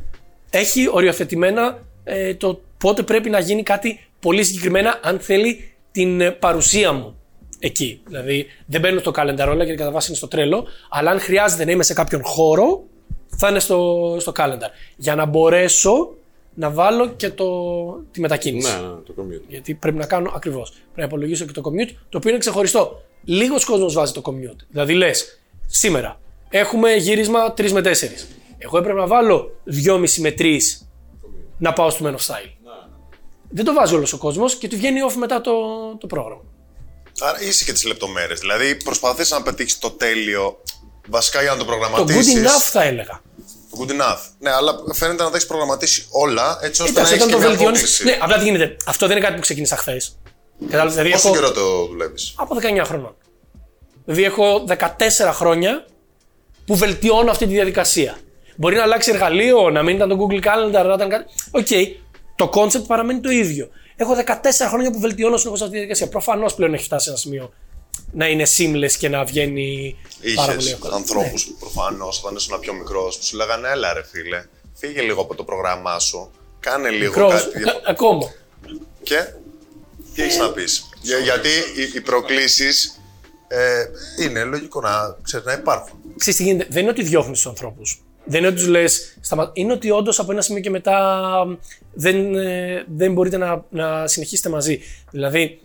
έχει 0.49 0.87
οριοθετημένα 0.91 1.79
ε, 2.03 2.33
το 2.35 2.61
πότε 2.77 3.03
πρέπει 3.03 3.29
να 3.29 3.39
γίνει 3.39 3.63
κάτι 3.63 3.99
πολύ 4.19 4.43
συγκεκριμένα 4.43 4.99
αν 5.03 5.19
θέλει 5.19 5.71
την 5.91 6.21
ε, 6.21 6.31
παρουσία 6.31 6.91
μου 6.93 7.18
εκεί. 7.59 8.01
Δηλαδή 8.07 8.45
δεν 8.65 8.81
μπαίνω 8.81 8.99
στο 8.99 9.11
calendar 9.15 9.47
όλα 9.47 9.63
γιατί 9.63 9.75
κατά 9.75 9.91
βάση 9.91 10.07
είναι 10.07 10.17
στο 10.17 10.27
τρέλο, 10.27 10.65
αλλά 10.89 11.11
αν 11.11 11.19
χρειάζεται 11.19 11.65
να 11.65 11.71
είμαι 11.71 11.83
σε 11.83 11.93
κάποιον 11.93 12.21
χώρο 12.23 12.83
θα 13.37 13.49
είναι 13.49 13.59
στο, 13.59 14.15
στο 14.19 14.31
calendar. 14.35 14.69
Για 14.95 15.15
να 15.15 15.25
μπορέσω 15.25 16.13
να 16.53 16.69
βάλω 16.69 17.09
και 17.09 17.29
το, 17.29 17.45
τη 18.11 18.19
μετακίνηση. 18.19 18.75
Ναι, 18.75 18.87
ναι, 18.87 18.93
το 18.93 19.13
commute. 19.17 19.43
Γιατί 19.47 19.73
πρέπει 19.73 19.97
να 19.97 20.05
κάνω 20.05 20.31
ακριβώς. 20.35 20.69
Πρέπει 20.69 20.91
να 20.95 21.03
υπολογίσω 21.03 21.45
και 21.45 21.51
το 21.51 21.61
commute, 21.65 21.91
το 22.09 22.17
οποίο 22.17 22.29
είναι 22.29 22.39
ξεχωριστό. 22.39 23.01
Λίγος 23.23 23.65
κόσμος 23.65 23.93
βάζει 23.93 24.13
το 24.13 24.21
commute. 24.25 24.65
Δηλαδή 24.69 24.93
λες, 24.93 25.41
σήμερα 25.65 26.19
έχουμε 26.49 26.93
γύρισμα 26.93 27.53
3 27.57 27.71
με 27.71 27.81
4. 27.81 27.83
Εγώ 28.57 28.77
έπρεπε 28.77 28.99
να 28.99 29.07
βάλω 29.07 29.51
2,5 29.85 30.15
με 30.19 30.33
3 30.37 30.57
να 31.57 31.73
πάω 31.73 31.89
στο 31.89 32.05
Men 32.05 32.11
of 32.11 32.33
Style. 32.33 32.53
Δεν 33.49 33.65
το 33.65 33.73
βάζει 33.73 33.95
όλος 33.95 34.13
ο 34.13 34.17
κόσμος 34.17 34.55
και 34.55 34.67
του 34.67 34.77
βγαίνει 34.77 34.99
off 35.09 35.13
μετά 35.13 35.41
το, 35.41 35.51
το 35.97 36.07
πρόγραμμα. 36.07 36.41
Άρα 37.21 37.41
είσαι 37.41 37.63
και 37.63 37.73
τις 37.73 37.83
λεπτομέρειες. 37.85 38.39
Δηλαδή 38.39 38.75
προσπαθείς 38.75 39.29
να 39.31 39.41
πετύχεις 39.41 39.77
το 39.79 39.89
τέλειο. 39.91 40.61
Βασικά 41.09 41.41
για 41.41 41.51
να 41.51 41.57
το 41.57 41.63
Το 41.63 41.69
προγραμματίσεις. 41.71 42.33
good 42.33 42.45
enough 42.45 42.61
θα 42.71 42.83
έλεγα. 42.83 43.21
Το 43.71 43.77
good 43.85 43.91
enough. 43.91 44.17
Ναι, 44.39 44.51
αλλά 44.51 44.73
φαίνεται 44.93 45.23
να 45.23 45.29
τα 45.29 45.35
έχεις 45.35 45.47
προγραμματίσει 45.47 46.05
όλα 46.09 46.59
έτσι 46.61 46.81
ώστε 46.81 46.99
Εντάξει, 46.99 47.17
να 47.17 47.23
έχεις 47.23 47.27
όταν 47.27 47.27
και 47.27 47.31
το 47.33 47.39
μια 47.39 47.47
βελτιώνει. 47.49 47.77
απόκληση. 47.77 48.03
Ναι, 48.03 48.17
απλά 48.21 48.37
τι 48.37 48.43
γίνεται. 48.43 48.75
Αυτό 48.85 49.07
δεν 49.07 49.15
είναι 49.15 49.25
κάτι 49.25 49.35
που 49.37 49.41
ξεκίνησα 49.45 49.75
χθες. 49.77 50.17
Κατάλαβες. 50.65 50.93
Δηλαδή 50.93 51.11
Πόσο 51.11 51.27
έχω 51.27 51.35
καιρό 51.37 51.51
το 51.51 51.85
δουλεύει. 51.87 52.15
από 52.35 52.55
19 52.55 52.85
χρονών. 52.85 53.15
Δηλαδή 54.05 54.23
έχω 54.23 54.63
14 54.67 55.31
χρόνια 55.33 55.85
που 56.65 56.75
βελτιώνω 56.75 57.31
αυτή 57.31 57.45
τη 57.45 57.51
διαδικασία. 57.53 58.17
Μπορεί 58.55 58.75
να 58.75 58.83
αλλάξει 58.83 59.09
εργαλείο, 59.11 59.69
να 59.69 59.83
μην 59.83 59.95
ήταν 59.95 60.09
το 60.09 60.17
Google 60.19 60.43
Calendar, 60.43 60.85
να 60.85 60.93
ήταν 60.93 61.09
κάτι. 61.09 61.25
Οκ, 61.51 61.67
το 62.35 62.49
concept 62.53 62.83
παραμένει 62.87 63.19
το 63.19 63.29
ίδιο. 63.29 63.69
Έχω 64.01 64.15
14 64.25 64.67
χρόνια 64.67 64.91
που 64.91 64.99
βελτιώνω 64.99 65.37
συνεχώς 65.37 65.59
αυτή 65.61 65.71
τη 65.73 65.77
διαδικασία. 65.77 66.07
Προφανώς 66.09 66.53
πλέον 66.53 66.73
έχει 66.73 66.83
φτάσει 66.83 67.03
σε 67.03 67.09
ένα 67.09 67.19
σημείο 67.19 67.53
να 68.11 68.27
είναι 68.27 68.45
seamless 68.57 68.91
και 68.99 69.09
να 69.09 69.23
βγαίνει 69.23 69.95
πάρα 70.35 70.47
πολύ 70.53 70.63
Είχε 70.63 70.73
εύκολα. 70.73 70.95
ανθρώπους 70.95 71.47
Ναι. 71.47 71.53
προφανώς 71.59 72.19
όταν 72.23 72.35
ήσουν 72.35 72.59
πιο 72.59 72.73
μικρός 72.73 73.17
που 73.17 73.23
σου 73.23 73.35
λέγανε 73.35 73.67
Έλα, 73.69 73.93
ρε 73.93 74.03
φίλε, 74.11 74.45
φύγε 74.73 75.01
λίγο 75.01 75.21
από 75.21 75.35
το 75.35 75.43
πρόγραμμά 75.43 75.99
σου. 75.99 76.31
Κάνε 76.59 76.89
λίγο 76.89 77.05
Μικρός, 77.05 77.31
κάτι. 77.33 77.57
διαφορετικό». 77.57 77.91
ακόμα. 77.91 78.31
Και 79.03 79.17
τι 80.13 80.21
έχεις 80.21 80.37
να 80.37 80.51
πεις; 80.51 80.89
γιατί 81.23 81.49
οι, 81.49 81.91
οι 81.95 82.01
προκλήσεις 82.01 82.99
ε, 83.47 83.83
είναι 84.23 84.43
λογικό 84.43 84.81
να, 84.81 85.17
ξέρεις, 85.21 85.45
να 85.45 85.53
υπάρχουν. 85.53 85.99
Ξέρεις 86.17 86.39
τι 86.39 86.45
γίνεται, 86.45 86.67
δεν 86.71 86.81
είναι 86.81 86.91
ότι 86.91 87.03
διώχνεις 87.03 87.37
τους 87.37 87.47
ανθρώπους. 87.47 88.01
Δεν 88.29 88.39
είναι 88.39 88.47
ότι 88.47 88.55
τους 88.55 88.67
λες. 88.67 89.17
Είναι 89.53 89.73
ότι 89.73 89.91
όντως 89.91 90.19
από 90.19 90.31
ένα 90.31 90.41
σημείο 90.41 90.61
και 90.61 90.69
μετά 90.69 91.29
δεν, 91.93 92.35
ε, 92.35 92.85
δεν 92.87 93.13
μπορείτε 93.13 93.37
να, 93.37 93.65
να 93.69 94.07
συνεχίσετε 94.07 94.49
μαζί. 94.49 94.79
Δηλαδή, 95.11 95.59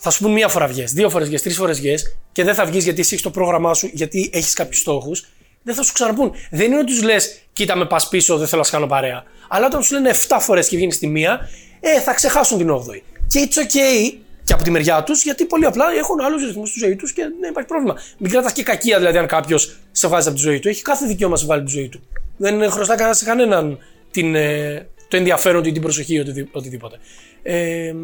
θα 0.00 0.10
σου 0.10 0.22
πούν 0.22 0.32
μία 0.32 0.48
φορά 0.48 0.66
βγες, 0.66 0.92
δύο 0.92 1.10
φορές 1.10 1.28
βγες, 1.28 1.42
τρεις 1.42 1.56
φορές 1.56 1.80
βγες 1.80 2.16
και 2.32 2.44
δεν 2.44 2.54
θα 2.54 2.64
βγεις 2.64 2.84
γιατί 2.84 3.00
εσύ 3.00 3.12
έχεις 3.12 3.24
το 3.24 3.30
πρόγραμμά 3.30 3.74
σου, 3.74 3.90
γιατί 3.92 4.30
έχεις 4.32 4.52
κάποιους 4.52 4.80
στόχους. 4.80 5.26
Δεν 5.62 5.74
θα 5.74 5.82
σου 5.82 5.92
ξαναπούν. 5.92 6.32
Δεν 6.50 6.66
είναι 6.66 6.76
ότι 6.76 6.86
τους 6.86 7.02
λες, 7.02 7.40
κοίτα 7.52 7.76
με 7.76 7.86
πας 7.86 8.08
πίσω, 8.08 8.36
δεν 8.36 8.46
θέλω 8.46 8.60
να 8.60 8.66
σε 8.66 8.72
κάνω 8.72 8.86
παρέα. 8.86 9.24
Αλλά 9.48 9.66
όταν 9.66 9.82
σου 9.82 9.94
λένε 9.94 10.08
7 10.08 10.36
φορές 10.40 10.68
και 10.68 10.76
βγαίνεις 10.76 10.98
τη 10.98 11.06
μία, 11.06 11.48
ε, 11.80 12.00
θα 12.00 12.14
ξεχάσουν 12.14 12.58
την 12.58 12.70
8η. 12.70 13.02
Και 13.26 13.48
it's 13.48 13.58
okay 13.58 14.18
και 14.44 14.52
από 14.52 14.62
τη 14.62 14.70
μεριά 14.70 15.02
τους, 15.02 15.22
γιατί 15.22 15.44
πολύ 15.44 15.64
απλά 15.66 15.84
έχουν 15.98 16.20
άλλους 16.20 16.44
ρυθμούς 16.46 16.68
στη 16.68 16.78
ζωή 16.78 16.96
τους 16.96 17.12
και 17.12 17.22
δεν 17.40 17.50
υπάρχει 17.50 17.68
πρόβλημα. 17.68 17.96
Μην 18.18 18.30
κρατάς 18.30 18.52
και 18.52 18.62
κακία 18.62 18.98
δηλαδή 18.98 19.18
αν 19.18 19.26
κάποιος 19.26 19.76
σε 19.92 20.08
βγάζει 20.08 20.28
από 20.28 20.36
τη 20.36 20.42
ζωή 20.42 20.58
του. 20.58 20.68
Έχει 20.68 20.82
κάθε 20.82 21.06
δικαίωμα 21.06 21.34
να 21.34 21.40
σε 21.40 21.46
βάλει 21.46 21.60
από 21.60 21.70
τη 21.70 21.76
ζωή 21.76 21.88
του. 21.88 22.00
Δεν 22.36 22.70
χρωστά 22.70 22.94
κανένας 22.94 23.18
σε 23.18 23.24
κανέναν 23.24 23.78
την, 24.10 24.34
ε, 24.34 24.88
το 25.08 25.16
ενδιαφέρον 25.16 25.62
του 25.62 25.68
ή 25.68 25.72
την 25.72 25.82
προσοχή 25.82 26.14
ή 26.14 26.18
οτι- 26.20 26.48
οτιδήποτε. 26.52 26.98
Ε, 27.42 27.94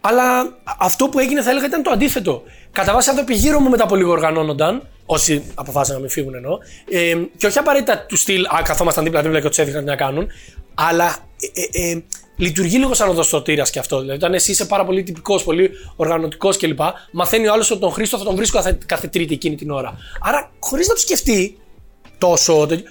αλλά 0.00 0.58
αυτό 0.78 1.08
που 1.08 1.18
έγινε 1.18 1.42
θα 1.42 1.50
έλεγα 1.50 1.66
ήταν 1.66 1.82
το 1.82 1.90
αντίθετο. 1.90 2.42
Κατά 2.72 2.92
βάση 2.92 3.10
άνθρωποι 3.10 3.34
γύρω 3.34 3.60
μου 3.60 3.68
μετά 3.70 3.84
από 3.84 3.96
λίγο 3.96 4.10
οργανώνονταν, 4.10 4.88
όσοι 5.06 5.42
αποφάσισαν 5.54 5.94
να 5.94 6.00
μην 6.00 6.10
φύγουν 6.10 6.34
εννοώ, 6.34 6.58
ε, 6.90 7.14
και 7.36 7.46
όχι 7.46 7.58
απαραίτητα 7.58 8.04
του 8.08 8.16
στυλ 8.16 8.44
Α, 8.44 8.62
καθόμασταν 8.64 9.04
δίπλα-δίπλα 9.04 9.40
και 9.40 9.48
τους 9.48 9.58
έδειχναν 9.58 9.84
τι 9.84 9.90
να 9.90 9.96
κάνουν, 9.96 10.28
αλλά 10.74 11.16
ε, 11.54 11.80
ε, 11.82 11.90
ε, 11.90 12.02
λειτουργεί 12.38 12.76
λίγο 12.78 12.94
σαν 12.94 13.08
οδοστοτήρα 13.08 13.62
και 13.62 13.78
αυτό. 13.78 14.00
Δηλαδή, 14.00 14.18
όταν 14.18 14.34
εσύ 14.34 14.50
είσαι 14.50 14.66
πάρα 14.66 14.84
πολύ 14.84 15.02
τυπικός, 15.02 15.44
πολύ 15.44 15.70
οργανωτικός 15.96 16.56
κλπ., 16.56 16.80
μαθαίνει 17.10 17.48
ο 17.48 17.52
άλλος 17.52 17.70
ότι 17.70 17.80
τον 17.80 17.92
Χρήστο 17.92 18.18
θα 18.18 18.24
τον 18.24 18.36
βρίσκω 18.36 18.56
κάθε, 18.56 18.78
κάθε 18.86 19.08
Τρίτη 19.08 19.34
εκείνη 19.34 19.56
την 19.56 19.70
ώρα. 19.70 19.98
Άρα, 20.20 20.52
χωρίς 20.60 20.88
να 20.88 20.94
το 20.94 21.00
σκεφτεί 21.00 21.58
τόσο. 22.18 22.66
τέτοιο, 22.66 22.90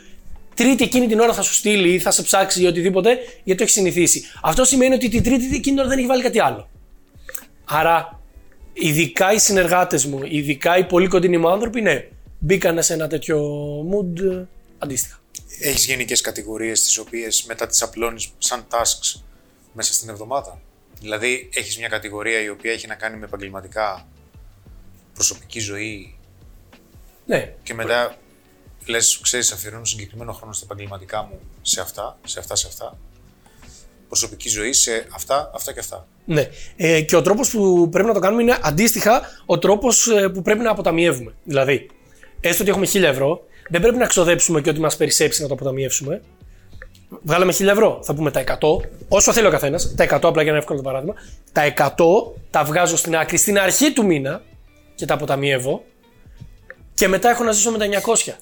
Τρίτη 0.54 0.84
εκείνη 0.84 1.08
την 1.08 1.20
ώρα 1.20 1.34
θα 1.34 1.41
σου 1.41 1.54
στείλει 1.54 1.93
ή 1.93 2.00
θα 2.00 2.12
σε 2.12 2.24
ψάξει 2.24 2.62
ή 2.62 2.66
οτιδήποτε, 2.66 3.10
γιατί 3.43 3.58
το 3.58 3.64
έχεις 3.64 3.74
συνηθίσει. 3.74 4.24
Αυτό 4.41 4.64
σημαίνει 4.64 4.93
ότι 4.93 5.10
την 5.10 5.24
Τρίτη 5.24 5.45
εκείνη 5.45 5.60
την 5.60 5.80
ώρα 5.80 5.88
δεν 5.88 5.98
έχει 5.98 6.08
βάλει 6.08 6.24
κάτι 6.24 6.39
άλλο. 6.39 6.70
Άρα, 7.66 8.22
ειδικά 8.74 9.34
οι 9.34 9.39
συνεργάτες 9.39 10.06
μου, 10.06 10.20
ειδικά 10.24 10.78
οι 10.78 10.86
πολύ 10.86 11.08
κοντινοί 11.08 11.38
μου 11.38 11.50
άνθρωποι, 11.50 11.82
ναι, 11.82 12.08
μπήκανε 12.39 12.82
σε 12.82 12.93
ένα 12.93 13.08
τέτοιο 13.08 13.39
mood 13.91 14.22
ε, 14.22 14.43
αντίστοιχα. 14.78 15.20
Έχεις 15.60 15.86
γενικές 15.86 16.22
κατηγορίες 16.22 16.82
τις 16.82 16.98
οποίες 16.98 17.43
μετά 17.48 17.68
τις 17.68 17.82
απλώνεις 17.82 18.30
σαν 18.38 18.66
tasks; 18.70 19.22
Μέσα 19.78 19.94
στην 19.94 20.10
εβδομάδα. 20.10 20.62
Δηλαδή, 21.00 21.50
έχεις 21.54 21.78
μια 21.78 21.88
κατηγορία 21.88 22.42
η 22.42 22.50
οποία 22.50 22.72
έχει 22.72 22.88
να 22.88 22.96
κάνει 22.96 23.18
με 23.18 23.26
επαγγελματικά 23.26 24.08
προσωπική 25.14 25.60
ζωή 25.60 26.18
Ναι, 27.26 27.54
και 27.64 27.74
μετά 27.74 28.16
λες, 28.86 29.20
ξέρεις, 29.22 29.52
αφιερώνω 29.52 29.86
συγκεκριμένο 29.86 30.32
χρόνο 30.32 30.54
στα 30.54 30.66
επαγγελματικά 30.66 31.24
μου 31.24 31.40
σε 31.62 31.82
αυτά, 31.82 32.18
σε 32.26 32.40
αυτά, 32.40 32.56
σε 32.56 32.68
αυτά. 32.68 32.98
Προσωπική 34.08 34.50
ζωή 34.50 34.74
σε 34.74 35.08
αυτά, 35.12 35.52
αυτά 35.54 35.74
και 35.74 35.80
αυτά. 35.80 36.08
ναι. 36.26 36.50
Ε, 36.76 37.02
και 37.02 37.16
ο 37.16 37.22
τρόπος 37.22 37.50
που 37.50 37.90
πρέπει 37.92 38.08
να 38.08 38.14
το 38.14 38.20
κάνουμε 38.20 38.42
είναι 38.42 38.58
αντίστοιχα 38.62 39.22
ο 39.46 39.60
τρόπος 39.60 40.10
που 40.34 40.42
πρέπει 40.42 40.60
να 40.62 40.72
αποταμιεύουμε. 40.72 41.34
Δηλαδή, 41.44 41.90
έστω 42.40 42.62
ότι 42.62 42.72
έχουμε 42.72 42.88
1000 42.94 43.02
ευρώ, 43.04 43.46
δεν 43.70 43.82
πρέπει 43.82 43.98
να 43.98 44.06
ξοδέψουμε 44.06 44.62
και 44.62 44.70
ό,τι 44.70 44.80
μας 44.80 44.98
περισσέψει 44.98 45.42
να 45.42 45.48
το 45.48 45.54
αποταμιεύσουμε. 45.54 46.22
Βγάλαμε 47.10 47.53
1000 47.53 47.66
ευρώ, 47.68 47.99
θα 48.03 48.14
πούμε 48.14 48.32
τα 48.32 48.39
100, 48.39 48.55
όσο 49.08 49.34
θέλει 49.34 49.47
ο 49.47 49.49
καθένας, 49.49 49.95
τα 49.95 50.03
100 50.03 50.20
απλά 50.22 50.41
για 50.41 50.51
ένα 50.51 50.60
εύκολο 50.60 50.82
παράδειγμα. 50.82 51.14
Τα 51.51 51.64
100 51.64 52.34
τα 52.49 52.64
βγάζω 52.64 52.97
στην 52.97 53.16
άκρη 53.16 53.38
στην 53.38 53.60
αρχή 53.60 53.93
του 53.93 54.05
μήνα 54.05 54.41
και 54.95 55.05
τα 55.05 55.14
αποταμιεύω 55.14 55.84
και 56.93 57.08
μετά 57.08 57.30
έχω 57.30 57.43
να 57.43 57.51
ζήσω 57.51 57.72
με 57.72 57.78
τα 57.78 57.86
900. 57.86 58.34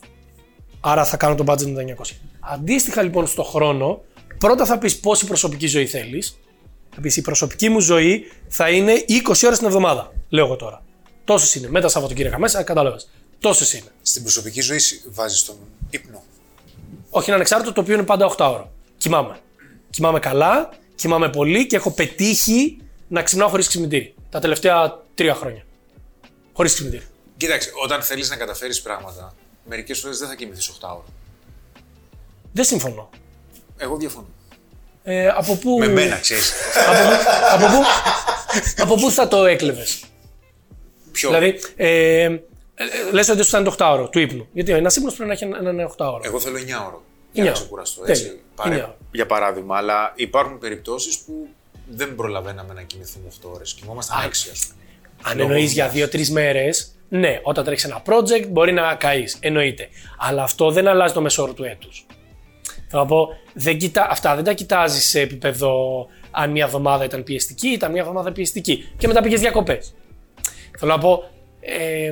Άρα 0.80 1.06
θα 1.06 1.18
κάνω 1.18 1.36
το 1.36 1.44
budget 1.48 1.66
με 1.66 1.84
τα 1.84 1.96
900. 2.04 2.12
Αντίστοιχα 2.40 3.02
λοιπόν 3.02 3.28
στο 3.28 3.44
χρόνο, 3.44 4.02
πρώτα 4.38 4.66
θα 4.66 4.78
πεις 4.78 5.00
πόση 5.00 5.26
προσωπική 5.26 5.68
ζωή 5.68 5.86
θέλεις. 5.86 6.40
Θα 6.96 7.02
πεις 7.02 7.18
η 7.18 7.22
προσωπική 7.22 7.70
μου 7.70 7.80
ζωή 7.80 8.24
θα 8.48 8.70
είναι 8.70 8.94
20 9.28 9.46
ώρες 9.46 9.58
την 9.58 9.68
εβδομάδα. 9.68 10.14
Λέω 10.30 10.46
εγώ 10.46 10.56
τώρα. 10.56 10.84
Τόσες 11.24 11.56
είναι. 11.56 11.70
Με 11.70 11.82
τα 11.82 11.88
Σαββατοκύριακα 11.88 12.40
μέσα, 12.40 12.64
κατάλαβες. 12.64 13.10
Τόσες 13.40 13.74
είναι. 13.74 13.90
Στην 14.02 14.22
προσωπική 14.22 14.62
ζωή 14.62 14.80
βάζεις 15.12 15.44
τον 15.44 15.56
ύπνο. 15.90 16.24
Όχι 17.16 17.26
είναι 17.26 17.36
ανεξάρτητο 17.36 17.74
το 17.74 17.82
οποίο 17.82 17.94
είναι 17.94 18.04
πάντα 18.04 18.28
8 18.30 18.36
ώρα. 18.40 18.72
Κοιμάμαι. 18.98 19.38
Κοιμάμαι 19.90 20.20
καλά, 20.20 20.70
κοιμάμαι 20.96 21.30
πολύ 21.30 21.68
και 21.68 21.76
έχω 21.76 21.92
πετύχει 21.92 22.78
να 23.08 23.24
ξυπνάω 23.24 23.48
χωρίς 23.48 23.68
ξυπνητήρι. 23.68 24.14
Τα 24.30 24.40
τελευταία 24.40 25.00
τρία 25.16 25.36
χρόνια. 25.36 25.64
Χωρίς 26.54 26.74
ξυπνητήρι. 26.74 27.04
Κοίταξε, 27.38 27.72
όταν 27.84 28.02
θέλεις 28.02 28.30
να 28.30 28.36
καταφέρεις 28.36 28.82
πράγματα, 28.82 29.36
μερικές 29.66 30.00
φορές 30.00 30.18
δεν 30.18 30.28
θα 30.28 30.36
κοιμηθείς 30.36 30.70
8 30.70 30.88
ώρα. 30.92 31.04
Δεν 32.52 32.66
συμφωνώ. 32.66 33.10
Εγώ 33.78 33.98
διαφωνώ. 33.98 34.28
Ε, 35.04 35.28
από 35.28 35.56
πού. 35.56 35.78
Με 35.78 35.88
μένα, 35.88 36.16
ξέρεις. 36.18 36.54
από, 36.88 37.02
πού- 37.10 37.26
από, 37.52 37.66
πού, 37.66 37.84
από 38.82 38.96
πού 38.96 39.12
θα 39.12 39.28
το 39.28 39.46
έκλεβες; 39.46 40.04
Ποιο; 41.12 41.30
Δηλαδή, 41.30 41.60
ε, 41.76 42.38
ε, 42.76 42.84
λες 43.12 43.30
ότι 43.30 43.44
σου 43.44 43.50
ήταν 43.50 43.64
το 43.64 43.76
8 43.80 43.92
ώρο 43.94 44.10
του 44.10 44.20
ύπνου. 44.20 44.48
Γιατί 44.54 44.72
ένα 44.72 44.92
ύπνος 44.98 45.14
πρέπει 45.16 45.28
να 45.28 45.34
έχει 45.34 45.44
έναν 45.44 45.80
8 45.98 46.06
ώρο. 46.06 46.20
Εγώ 46.24 46.40
θέλω 46.40 46.58
9 46.58 46.60
ώρα. 46.60 46.68
Εννιά 46.68 47.02
Για 47.32 47.44
να 47.44 47.50
ώρα. 47.50 47.52
ξεκουραστώ. 47.60 48.02
Τέλεια. 48.02 48.22
Έτσι, 48.24 48.40
παρέ- 48.56 48.72
Εννιά 48.74 48.86
ώρα. 48.88 48.98
Για 49.12 49.26
παράδειγμα, 49.26 49.78
αλλά 49.78 50.14
υπάρχουν 50.16 50.58
περιπτώσεις 50.60 51.18
που 51.20 51.48
δεν 51.90 52.16
προλαβαίναμε 52.16 52.74
να 52.74 52.82
κοιμηθούμε 52.82 53.28
8 53.28 53.50
ώρες. 53.54 53.74
Κοιμόμασταν 53.74 54.18
6, 54.24 54.50
ας 54.52 54.68
πούμε. 54.68 54.82
Αν 55.24 55.38
Λόγω 55.38 55.50
εννοείς 55.52 55.72
για 55.74 55.90
δουλειάς. 55.90 56.10
2-3 56.10 56.30
μέρες, 56.32 56.96
ναι, 57.10 57.40
όταν 57.44 57.64
τρέχει 57.64 57.86
ένα 57.86 58.02
project 58.06 58.48
μπορεί 58.48 58.72
να 58.72 58.96
καείς. 58.96 59.38
Εννοείται. 59.40 59.90
Αλλά 60.18 60.44
αυτό 60.44 60.72
δεν 60.72 60.88
αλλάζει 60.88 61.14
το 61.14 61.22
μεσόωρο 61.22 61.54
του 61.54 61.64
έτους. 61.64 62.06
Θέλω 62.90 63.02
να 63.02 63.08
πω, 63.08 63.28
δεν 63.54 63.78
κοιτά, 63.78 64.08
αυτά 64.10 64.36
δεν 64.36 64.44
τα 64.44 64.54
κοιτάζεις 64.54 65.10
σε 65.10 65.20
επίπεδο 65.20 65.74
αν 66.32 66.52
μια 66.52 66.66
εβδομάδα 66.66 67.04
ήταν 67.04 67.24
πιεστική, 67.24 67.68
ήταν 67.68 67.92
μια 67.92 68.02
εβδομάδα 68.02 68.32
πιεστική. 68.32 68.90
Και 68.98 69.08
μετά 69.08 69.22
πήγες 69.22 69.40
διακοπές. 69.40 69.94
Θέλω 70.80 70.92
να 70.92 70.98
πω, 70.98 71.24
ε, 71.60 72.12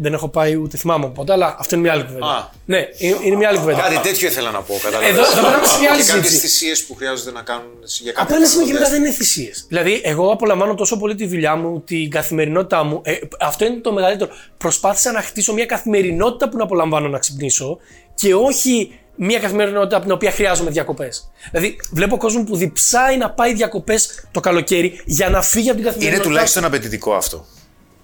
δεν 0.00 0.12
έχω 0.12 0.28
πάει 0.28 0.54
ούτε 0.54 0.76
θυμάμαι 0.76 1.04
από 1.04 1.14
ποτέ, 1.14 1.32
αλλά 1.32 1.56
αυτό 1.58 1.74
είναι 1.74 1.84
μια 1.84 1.92
άλλη 1.92 2.04
κουβέντα. 2.04 2.26
Α. 2.26 2.48
Ναι, 2.64 2.88
είναι, 2.98 3.16
είναι 3.24 3.36
μια 3.36 3.48
άλλη 3.48 3.58
κουβέντα. 3.58 3.80
Κάτι 3.80 3.98
τέτοιο 4.08 4.28
ήθελα 4.28 4.50
να 4.50 4.60
πω. 4.60 4.74
Καταλαβαίνεις. 4.82 5.18
Εδώ- 5.18 5.30
εδώ 5.32 5.40
περνάμε 5.42 5.66
σε 5.66 5.78
μια 5.78 5.90
άλλη 5.92 6.02
Και 6.02 6.08
κάποιε 6.08 6.22
συζήτηση. 6.30 6.46
θυσίε 6.48 6.84
που 6.86 6.94
χρειάζονται 6.94 7.30
να 7.30 7.42
κάνουν 7.42 7.66
για 8.00 8.10
Από 8.10 8.20
κάποια 8.20 8.36
ένα 8.36 8.46
σημείο 8.46 8.66
και 8.66 8.72
μετά 8.72 8.84
χρόνο. 8.84 9.00
δεν 9.00 9.06
είναι 9.06 9.16
θυσίε. 9.18 9.50
Δηλαδή, 9.68 10.00
εγώ 10.04 10.32
απολαμβάνω 10.32 10.74
τόσο 10.74 10.96
πολύ 10.96 11.14
τη 11.14 11.26
δουλειά 11.26 11.56
μου, 11.56 11.80
την 11.80 12.10
καθημερινότητά 12.10 12.82
μου. 12.84 13.00
Ε, 13.04 13.14
αυτό 13.40 13.64
είναι 13.64 13.76
το 13.80 13.92
μεγαλύτερο. 13.92 14.30
Προσπάθησα 14.58 15.12
να 15.12 15.20
χτίσω 15.22 15.52
μια 15.52 15.66
καθημερινότητα 15.66 16.48
που 16.48 16.56
να 16.56 16.62
απολαμβάνω 16.64 17.08
να 17.08 17.18
ξυπνήσω 17.18 17.78
και 18.14 18.34
όχι 18.34 18.98
μια 19.20 19.38
καθημερινότητα 19.38 19.96
από 19.96 20.04
την 20.04 20.14
οποία 20.14 20.30
χρειάζομαι 20.30 20.70
διακοπές. 20.70 21.30
Δηλαδή, 21.50 21.76
βλέπω 21.90 22.16
κόσμο 22.16 22.44
που 22.44 22.56
διψάει 22.56 23.16
να 23.16 23.30
πάει 23.30 23.54
διακοπές 23.54 24.24
το 24.32 24.40
καλοκαίρι 24.40 25.00
για 25.04 25.28
να 25.30 25.42
φύγει 25.42 25.68
από 25.68 25.76
την 25.76 25.78
Είναι 25.78 25.90
καθημερινότητα. 25.94 26.28
τουλάχιστον 26.28 26.64
απαιτητικό 26.64 27.14
αυτό 27.14 27.46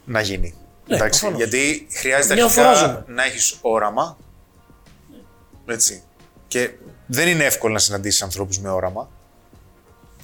να 0.04 0.20
γίνει. 0.20 0.54
Ναι, 0.86 0.96
Εντάξει, 0.96 1.20
προφανώς. 1.20 1.44
γιατί 1.50 1.86
χρειάζεται 1.92 2.34
Μια 2.34 2.44
αρχικά 2.44 2.62
φορά 2.62 2.74
ζούμε. 2.74 3.04
να 3.06 3.24
έχεις 3.24 3.58
όραμα. 3.60 4.16
Έτσι. 5.66 6.02
Και 6.48 6.70
δεν 7.06 7.28
είναι 7.28 7.44
εύκολο 7.44 7.72
να 7.72 7.78
συναντήσεις 7.78 8.22
ανθρώπους 8.22 8.58
με 8.58 8.68
όραμα. 8.70 9.08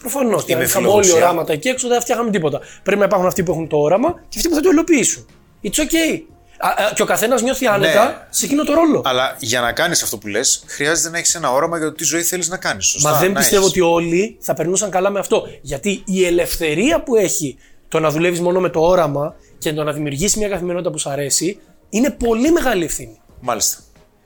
Προφανώς. 0.00 0.42
Αν 0.42 0.48
είχαμε 0.48 0.61
όλοι 0.62 0.68
φιλοδοξία. 0.68 1.14
οράματα 1.14 1.52
εκεί 1.52 1.68
έξω, 1.68 1.86
δεν 1.88 1.96
θα 1.96 2.02
φτιάχναμε 2.02 2.30
τίποτα. 2.30 2.61
Πρέπει 2.82 2.98
να 2.98 3.04
υπάρχουν 3.04 3.26
αυτοί 3.28 3.42
που 3.42 3.50
έχουν 3.52 3.68
το 3.68 3.76
όραμα 3.76 4.14
και 4.28 4.36
αυτοί 4.38 4.48
που 4.48 4.54
θα 4.54 4.61
το 4.61 4.70
υλοποιήσουν. 4.70 5.26
It's 5.62 5.78
okay. 5.80 6.20
Α, 6.62 6.68
α, 6.68 6.92
και 6.94 7.02
ο 7.02 7.04
καθένας 7.04 7.42
νιώθει 7.42 7.66
άνετα 7.66 8.04
Ναι. 8.04 8.26
σε 8.30 8.44
εκείνο 8.44 8.64
το 8.64 8.74
ρόλο. 8.74 9.02
Αλλά 9.04 9.36
για 9.38 9.61
να 9.61 9.72
κάνεις 9.72 10.02
αυτό 10.02 10.18
που 10.18 10.26
λες, 10.26 10.62
χρειάζεται 10.66 11.11
να 11.11 11.18
έχεις 11.18 11.34
ένα 11.34 11.52
όραμα 11.52 11.76
για 11.78 11.86
το 11.86 11.92
τι 11.92 12.04
ζωή 12.04 12.22
θέλεις 12.22 12.48
να 12.48 12.56
κάνεις. 12.56 12.96
Μα 13.02 13.18
δεν 13.18 13.32
πιστεύω 13.32 13.66
ότι 13.66 13.80
όλοι 13.80 14.36
θα 14.40 14.54
περνούσαν 14.54 14.90
καλά 14.90 15.11
με 15.11 15.18
αυτό. 15.18 15.42
Γιατί 15.61 16.02
η 16.06 16.24
ελευθερία 16.24 17.02
που 17.02 17.16
έχει 17.16 17.58
το 17.88 18.00
να 18.00 18.11
δουλεύεις 18.11 18.40
μόνο 18.40 18.61
με 18.61 18.68
το 18.68 18.80
όραμα 18.80 19.34
και 19.61 19.72
το 19.72 19.84
να 19.84 19.92
δημιουργήσει 19.92 20.38
μια 20.38 20.48
καθημερινότητα 20.48 20.90
που 20.90 20.98
σου 20.98 21.11
αρέσει 21.11 21.58
είναι 21.88 22.11
πολύ 22.11 22.50
μεγάλη 22.52 22.84
ευθύνη. 22.84 23.20
Μάλιστα. 23.40 23.78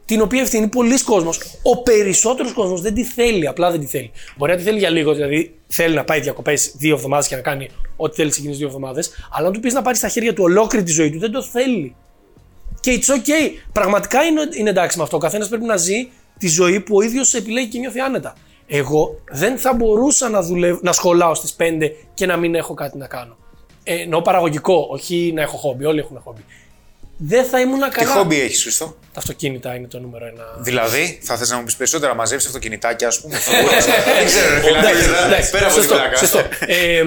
Την 0.05 0.21
οποία 0.21 0.41
ευθύνη 0.41 0.69
πολλοί 0.69 1.03
κόσμος, 1.03 1.41
ο 1.63 1.83
περισσότερος 1.83 2.53
κόσμος 2.53 2.81
δεν 2.81 2.95
τη 2.95 3.05
θέλει, 3.05 3.47
απλά 3.47 3.71
δεν 3.71 3.81
τη 3.81 3.87
θέλει. 3.87 4.11
Μπορεί 4.37 4.53
να 4.53 4.59
τη 4.59 4.65
θέλει 4.65 4.79
για 4.79 4.91
λίγο, 4.91 5.15
δηλαδή 5.15 5.59
θέλει 5.67 5.95
να 5.95 6.05
πάει 6.05 6.21
διακοπές 6.21 6.75
δύο 6.77 6.95
εβδομάδες 6.95 7.29
και 7.29 7.35
να 7.35 7.41
κάνει 7.41 7.69
ό,τι 7.97 8.15
θέλει 8.15 8.33
σε 8.33 8.39
εκείνες 8.39 8.59
δύο 8.59 8.67
εβδομάδες, 8.67 9.11
αλλά 9.31 9.47
αν 9.47 9.53
του 9.53 9.61
πεις 9.61 9.73
να 9.73 9.83
πάρεις 9.83 9.99
στα 9.99 10.09
χέρια 10.09 10.35
του 10.35 10.43
ολόκληρη 10.43 10.85
τη 10.85 10.93
ζωή 10.93 11.11
του, 11.11 11.19
δεν 11.19 11.31
το 11.31 11.43
θέλει. 11.43 11.97
Και 12.81 13.01
it's 13.01 13.15
okay. 13.15 13.51
Πραγματικά 13.73 14.23
είναι, 14.23 14.49
είναι 14.53 14.71
εντάξει 14.71 14.97
με 14.97 15.03
αυτό. 15.03 15.17
Ο 15.17 15.21
καθένας 15.21 15.49
πρέπει 15.49 15.65
να 15.65 15.77
ζει 15.77 16.09
τη 16.39 16.49
ζωή 16.49 16.81
που 16.81 16.97
ο 16.97 17.03
ίδιος 17.03 17.35
επιλέγει 17.35 17.69
και 17.69 17.79
νιώθει 17.79 18.01
άνετα. 18.01 18.35
Εγώ 18.67 19.21
δεν 19.31 19.59
θα 19.59 19.75
μπορούσα 19.75 20.29
να, 20.29 20.43
δουλεύω, 20.43 20.79
να 20.83 20.93
σχολάω 20.93 21.35
στις 21.35 21.57
5 21.59 21.91
και 22.15 22.27
να 22.27 22.37
μην 22.37 22.55
έχω 22.55 22.75
κάτι 22.75 22.99
να 22.99 23.07
κάνω. 23.07 23.37
Ε, 23.85 23.95
εννοώ 24.01 24.23
παραγωγικό, 24.23 24.87
όχι 24.91 25.33
να 25.35 25.43
έχω 25.43 25.57
χόμπι. 25.57 25.85
Όλοι 25.85 25.99
έχουν 26.01 26.21
χόμπι. 26.25 26.45
Δεν 27.17 27.45
θα 27.45 27.61
ήμουν 27.61 27.81
Τι 27.81 27.89
καλά. 27.91 28.11
χόμπι 28.13 28.41
έχεις, 28.41 28.63
Χρήστο; 28.63 28.85
Τα 29.13 29.19
αυτοκίνητα 29.21 29.75
είναι 29.75 29.87
το 29.87 30.01
νούμερο 30.01 30.27
ένα. 30.27 30.45
Δηλαδή, 30.59 31.19
θα 31.23 31.37
θες 31.37 31.51
να 31.51 31.57
μου 31.57 31.65
πεις 31.65 31.77
περισσότερα, 31.77 32.15
μαζέψεις 32.15 32.49
αυτοκινητάκια, 32.49 33.09
ας 33.09 33.21
πούμε. 33.21 33.37
δεν 34.19 34.27
ξέρω, 34.27 34.55
ρε 34.55 34.61
φιλάκι. 34.61 35.25
Εντάξει, 35.27 35.51
Πέρα 35.51 35.65
από 35.67 35.75
τη 35.75 35.81
σωστό, 35.81 35.95
πλάκα. 35.95 36.17
σωστό. 36.17 36.39
Ε, 36.67 37.05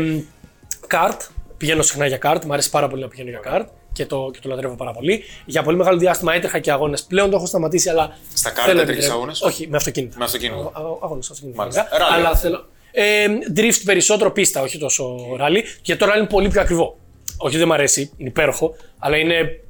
Καρτ, 0.88 1.22
πηγαίνω 1.58 1.82
συχνά 1.82 2.06
για 2.08 2.18
καρτ, 2.18 2.44
μου 2.46 2.54
αρέσει 2.54 2.70
πάρα 2.70 2.88
πολύ 2.88 3.02
να 3.02 3.08
πηγαίνω 3.08 3.30
για 3.30 3.40
καρτ 3.40 3.68
και 3.94 4.06
το, 4.06 4.30
και 4.34 4.40
το 4.42 4.50
λατρεύω 4.50 4.76
πάρα 4.76 4.92
πολύ. 4.92 5.24
Για 5.46 5.64
πολύ 5.64 5.78
μεγάλο 5.78 5.98
διάστημα 5.98 6.34
έτρεχα 6.34 6.60
και 6.60 6.72
αγώνες. 6.72 7.04
Πλέον 7.04 7.30
το 7.30 7.36
έχω 7.36 7.46
σταματήσει, 7.46 7.90
αλλά. 7.90 8.18
Στα 8.34 8.50
κάρτ 8.50 8.62
θέλω 8.66 8.76
να 8.76 8.82
έτρεχες 8.82 9.04
επιτρέπω. 9.04 9.14
αγώνες; 9.22 9.42
Όχι, 9.42 9.68
με 9.68 9.78
αυτοκίνητα. 9.78 10.16
Με 10.18 10.26
αυτοκίνητο. 10.26 10.72
Αγώνες, 11.04 11.30
αυτοκίνητα. 11.30 11.58
Μάλιστα. 11.62 11.88
βέβαια. 11.92 12.08
Ράλι. 12.08 12.26
Αλλά 12.26 12.36
θέλω. 12.36 12.66
Ε, 13.00 13.28
drift 13.56 13.82
περισσότερο 13.86 14.32
πίστα, 14.32 14.62
όχι 14.62 14.78
τόσο 14.78 15.36
ράλι. 15.38 15.64
Γιατί 15.82 16.00
το 16.00 16.06
ράλι 16.06 16.20
είναι 16.20 16.30
πολύ 16.30 16.50
πιο 16.50 16.62
ακριβό. 16.62 16.98
Όχι, 17.38 17.58
δεν 17.58 17.68
μου 17.68 17.74
αρέσει, 17.74 18.12
είναι 18.18 18.30
υπέροχο, 18.30 18.76
αλλά 18.98 19.18
είναι 19.18 19.64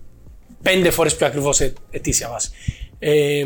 πέντε 0.61 0.89
φορές 0.89 1.15
πιο 1.15 1.25
ακριβό 1.25 1.53
σε 1.53 1.73
ετήσια 1.91 2.29
βάση. 2.29 2.49
Ε, 2.99 3.43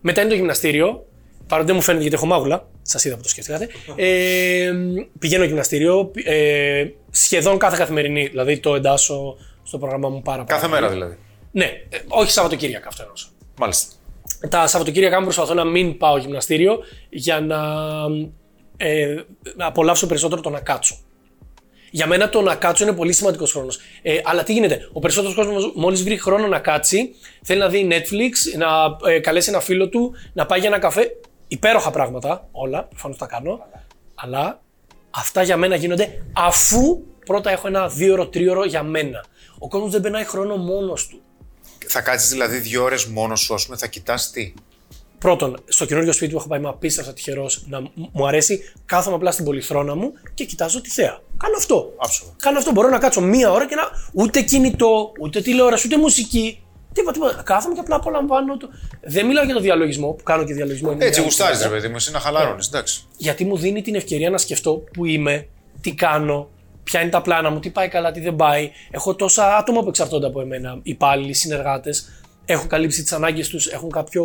μετά 0.00 0.20
είναι 0.20 0.30
το 0.30 0.36
γυμναστήριο. 0.36 1.06
Παρότι 1.46 1.66
δεν 1.66 1.76
μου 1.76 1.82
φαίνεται 1.82 2.02
γιατί 2.02 2.16
έχω 2.16 2.26
μάγουλα. 2.26 2.68
Σας 2.82 3.04
είδα 3.04 3.16
που 3.16 3.22
το 3.22 3.28
σκεφτήκατε. 3.28 3.68
Ε, 3.96 4.72
πηγαίνω 5.18 5.44
γυμναστήριο 5.44 6.10
ε, 6.24 6.86
σχεδόν 7.10 7.58
κάθε 7.58 7.76
καθημερινή. 7.76 8.26
Δηλαδή 8.26 8.58
το 8.58 8.74
εντάσσω 8.74 9.36
στο 9.62 9.78
πρόγραμμά 9.78 10.08
μου 10.08 10.22
πάρα 10.22 10.44
πολύ. 10.44 10.60
Κάθε 10.60 10.68
μέρα 10.68 10.88
δηλαδή. 10.88 11.16
Ναι, 11.50 11.64
ε, 11.64 11.98
όχι 12.08 12.30
Σαββατοκύριακα 12.30 12.88
αυτό 12.88 13.02
εννοούσα. 13.02 13.26
Μάλιστα. 13.58 13.92
Τα 14.48 14.66
Σαββατοκύριακά 14.66 15.18
μου 15.18 15.24
προσπαθώ 15.24 15.54
να 15.54 15.64
μην 15.64 15.96
πάω 15.96 16.18
γυμναστήριο 16.18 16.78
για 17.08 17.40
να, 17.40 17.58
ε, 18.80 19.14
να 19.56 19.66
απολαύσω 19.66 20.06
περισσότερο 20.06 20.40
το 20.40 20.50
να 20.50 20.60
κάτσω. 20.60 20.96
Για 21.90 22.06
μένα 22.06 22.28
το 22.28 22.40
να 22.40 22.54
κάτσω 22.54 22.84
είναι 22.84 22.92
πολύ 22.92 23.12
σημαντικός 23.12 23.52
χρόνος. 23.52 23.78
Ε, 24.02 24.18
αλλά 24.24 24.42
τι 24.42 24.52
γίνεται, 24.52 24.88
ο 24.92 25.00
περισσότερος 25.00 25.36
κόσμος 25.36 25.72
μόλις 25.74 26.02
βρει 26.02 26.18
χρόνο 26.18 26.46
να 26.46 26.58
κάτσει, 26.58 27.14
θέλει 27.42 27.60
να 27.60 27.68
δει 27.68 27.88
Netflix, 27.90 28.58
να 28.58 28.66
ε, 29.10 29.18
καλέσει 29.18 29.50
ένα 29.50 29.60
φίλο 29.60 29.88
του, 29.88 30.14
να 30.32 30.46
πάει 30.46 30.58
για 30.58 30.68
ένα 30.68 30.78
καφέ. 30.78 31.16
Υπέροχα 31.48 31.90
πράγματα, 31.90 32.48
όλα, 32.50 32.84
προφανώς 32.84 33.16
τα 33.16 33.26
κάνω. 33.26 33.58
Αλλά 34.14 34.62
αυτά 35.10 35.42
για 35.42 35.56
μένα 35.56 35.76
γίνονται 35.76 36.24
αφού 36.32 37.02
πρώτα 37.24 37.50
έχω 37.50 37.66
ένα 37.66 37.88
δύο 37.88 38.12
ώρο, 38.12 38.28
τρίωρο 38.28 38.64
για 38.64 38.82
μένα. 38.82 39.24
Ο 39.58 39.68
κόσμος 39.68 39.90
δεν 39.90 40.00
περνάει 40.00 40.24
χρόνο 40.24 40.56
μόνος 40.56 41.06
του. 41.06 41.20
Θα 41.86 42.00
κάτσεις 42.00 42.28
δηλαδή 42.28 42.58
δύο 42.58 42.82
ώρες 42.82 43.04
μόνος 43.04 43.40
σου, 43.40 43.54
ας 43.54 43.64
πούμε, 43.64 43.76
θα 43.76 43.86
κοιτάς 43.86 44.30
τι; 44.30 44.54
Πρώτον, 45.18 45.56
στο 45.68 45.84
καινούριο 45.84 46.12
σπίτι 46.12 46.32
που 46.32 46.38
έχω 46.38 46.48
πάει, 46.48 46.58
είμαι 46.58 46.68
απίστευτα 46.68 47.12
τυχερός 47.12 47.64
να 47.68 47.80
μ- 47.80 47.86
μου 48.12 48.26
αρέσει. 48.26 48.60
Κάθομαι 48.84 49.16
απλά 49.16 49.30
στην 49.30 49.44
πολυθρόνα 49.44 49.94
μου 49.94 50.12
και 50.34 50.44
κοιτάζω 50.44 50.80
τη 50.80 50.90
θέα. 50.90 51.18
Κάνω 51.36 51.54
αυτό. 51.56 51.92
Άψογα. 51.96 52.30
Κάνω 52.36 52.58
αυτό. 52.58 52.72
Μπορώ 52.72 52.88
να 52.88 52.98
κάτσω 52.98 53.20
μία 53.20 53.50
ώρα 53.50 53.66
και 53.66 53.74
να. 53.74 53.82
ούτε 54.12 54.40
κινητό, 54.40 55.12
ούτε 55.20 55.40
τηλεόραση, 55.40 55.86
ούτε 55.86 55.98
μουσική. 55.98 56.62
Τίποτα, 56.92 57.12
τίποτα. 57.12 57.42
Κάθομαι 57.42 57.74
και 57.74 57.80
απλά 57.80 57.96
απολαμβάνω 57.96 58.56
το. 58.56 58.68
Δεν 59.02 59.26
μιλάω 59.26 59.44
για 59.44 59.54
το 59.54 59.60
διαλογισμό 59.60 60.10
που 60.12 60.22
κάνω 60.22 60.44
και 60.44 60.54
διαλογισμό. 60.54 60.92
είναι 60.92 61.04
Έτσι 61.04 61.18
μια 61.20 61.28
γουστάρεις, 61.28 61.56
κουβέντα. 61.56 61.74
ρε 61.74 61.80
παιδί 61.80 61.88
μου, 61.90 61.96
εσύ 61.96 62.10
να 62.10 62.18
χαλαρώνει, 62.20 62.64
εντάξει. 62.68 63.04
Γιατί 63.16 63.44
μου 63.44 63.56
δίνει 63.56 63.82
την 63.82 63.94
ευκαιρία 63.94 64.30
να 64.30 64.38
σκεφτώ 64.38 64.82
που 64.92 65.04
είμαι, 65.04 65.48
τι 65.80 65.94
κάνω, 65.94 66.48
ποια 66.84 67.00
είναι 67.00 67.10
τα 67.10 67.22
πλάνα 67.22 67.50
μου, 67.50 67.58
τι 67.60 67.70
πάει 67.70 67.88
καλά, 67.88 68.12
τι 68.12 68.20
δεν 68.20 68.36
πάει. 68.36 68.70
Έχω 68.90 69.14
τόσα 69.14 69.56
άτομα 69.56 69.82
που 69.82 69.88
εξαρτώνται 69.88 70.26
από 70.26 70.40
εμένα, 70.40 70.78
υπάλληλοι, 70.82 71.34
συνεργάτες. 71.34 72.22
Έχω 72.50 72.66
καλύψει 72.66 73.02
τις 73.02 73.12
ανάγκες 73.12 73.48
τους, 73.48 73.66
έχουν 73.66 73.90
κάποιο 73.90 74.24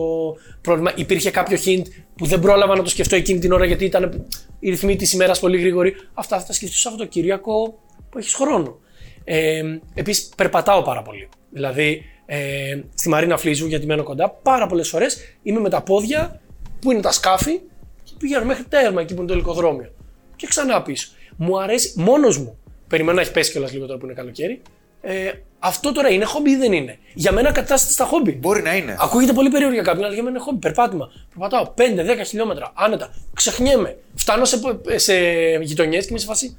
πρόβλημα. 0.61 0.91
Υπήρχε 0.95 1.31
κάποιο 1.31 1.57
hint 1.65 1.83
που 2.15 2.25
δεν 2.25 2.39
πρόλαβα 2.39 2.75
να 2.75 2.83
το 2.83 2.89
σκεφτώ 2.89 3.15
εκείνη 3.15 3.39
την 3.39 3.51
ώρα 3.51 3.65
γιατί 3.65 3.85
ήταν 3.85 4.25
οι 4.59 4.69
ρυθμοί 4.69 4.95
της 4.95 5.13
ημέρας 5.13 5.39
πολύ 5.39 5.59
γρήγοροι. 5.59 5.95
Αυτά 6.13 6.39
θα 6.39 6.45
τα 6.45 6.53
σκεφτεί 6.53 6.73
το 6.73 6.79
Σαββατοκύριακο 6.81 7.79
που 8.09 8.17
έχεις 8.17 8.33
χρόνο. 8.33 8.79
Ε, 9.23 9.61
Επίσης, 9.93 10.29
περπατάω 10.37 10.81
πάρα 10.81 11.01
πολύ. 11.01 11.29
Δηλαδή, 11.49 12.03
ε, 12.25 12.81
στη 12.93 13.09
Μαρίνα 13.09 13.37
Φλίζου, 13.37 13.67
γιατί 13.67 13.85
μένω 13.85 14.03
κοντά, 14.03 14.29
πάρα 14.29 14.67
πολλές 14.67 14.89
φορές 14.89 15.17
είμαι 15.43 15.59
με 15.59 15.69
τα 15.69 15.81
πόδια 15.81 16.41
που 16.79 16.91
είναι 16.91 17.01
τα 17.01 17.11
σκάφη 17.11 17.59
και 18.03 18.13
πηγαίνω 18.17 18.45
μέχρι 18.45 18.63
τέρμα 18.63 19.01
εκεί 19.01 19.13
που 19.13 19.19
είναι 19.19 19.27
το 19.27 19.33
ελικοδρόμιο. 19.33 19.91
Και 20.35 20.47
ξανά 20.47 20.81
πίσω. 20.81 21.07
Μου 21.37 21.61
αρέσει 21.61 21.93
μόνος 21.95 22.37
μου. 22.37 22.57
Περιμένω 22.87 23.15
να 23.15 23.21
έχει 23.21 23.31
πέσει 23.31 23.51
κιόλας 23.51 23.73
λίγο 23.73 23.85
τώρα 23.85 23.99
που 23.99 24.05
είναι 24.05 24.13
καλοκαίρι. 24.13 24.61
Ε, 25.01 25.31
αυτό 25.65 25.91
τώρα 25.91 26.09
είναι 26.09 26.25
χόμπι 26.25 26.51
ή 26.51 26.55
δεν 26.55 26.73
είναι; 26.73 26.97
Για 27.13 27.31
μένα 27.31 27.51
κατάσταση 27.51 27.93
στα 27.93 28.05
χόμπι. 28.05 28.31
Μπορεί 28.31 28.61
να 28.61 28.75
είναι. 28.75 28.95
Ακούγεται 28.99 29.33
πολύ 29.33 29.49
περίεργο 29.49 29.73
για 29.73 29.83
κάποιον, 29.83 30.03
αλλά 30.05 30.13
για 30.13 30.23
μένα 30.23 30.35
είναι 30.35 30.45
χόμπι. 30.45 30.59
Περπάτημα. 30.59 31.07
Περπατάω 31.29 31.73
5-10 31.77 32.25
χιλιόμετρα 32.27 32.71
άνετα. 32.73 33.13
Ξεχνιέμαι. 33.33 33.97
Φτάνω 34.15 34.45
σε, 34.45 34.59
σε 34.95 35.13
γειτονιές 35.61 36.01
και 36.03 36.07
είμαι 36.09 36.19
σε 36.19 36.25
φάση. 36.25 36.57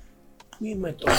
Πού 0.59 0.64
είμαι 0.64 0.94
τώρα; 0.98 1.16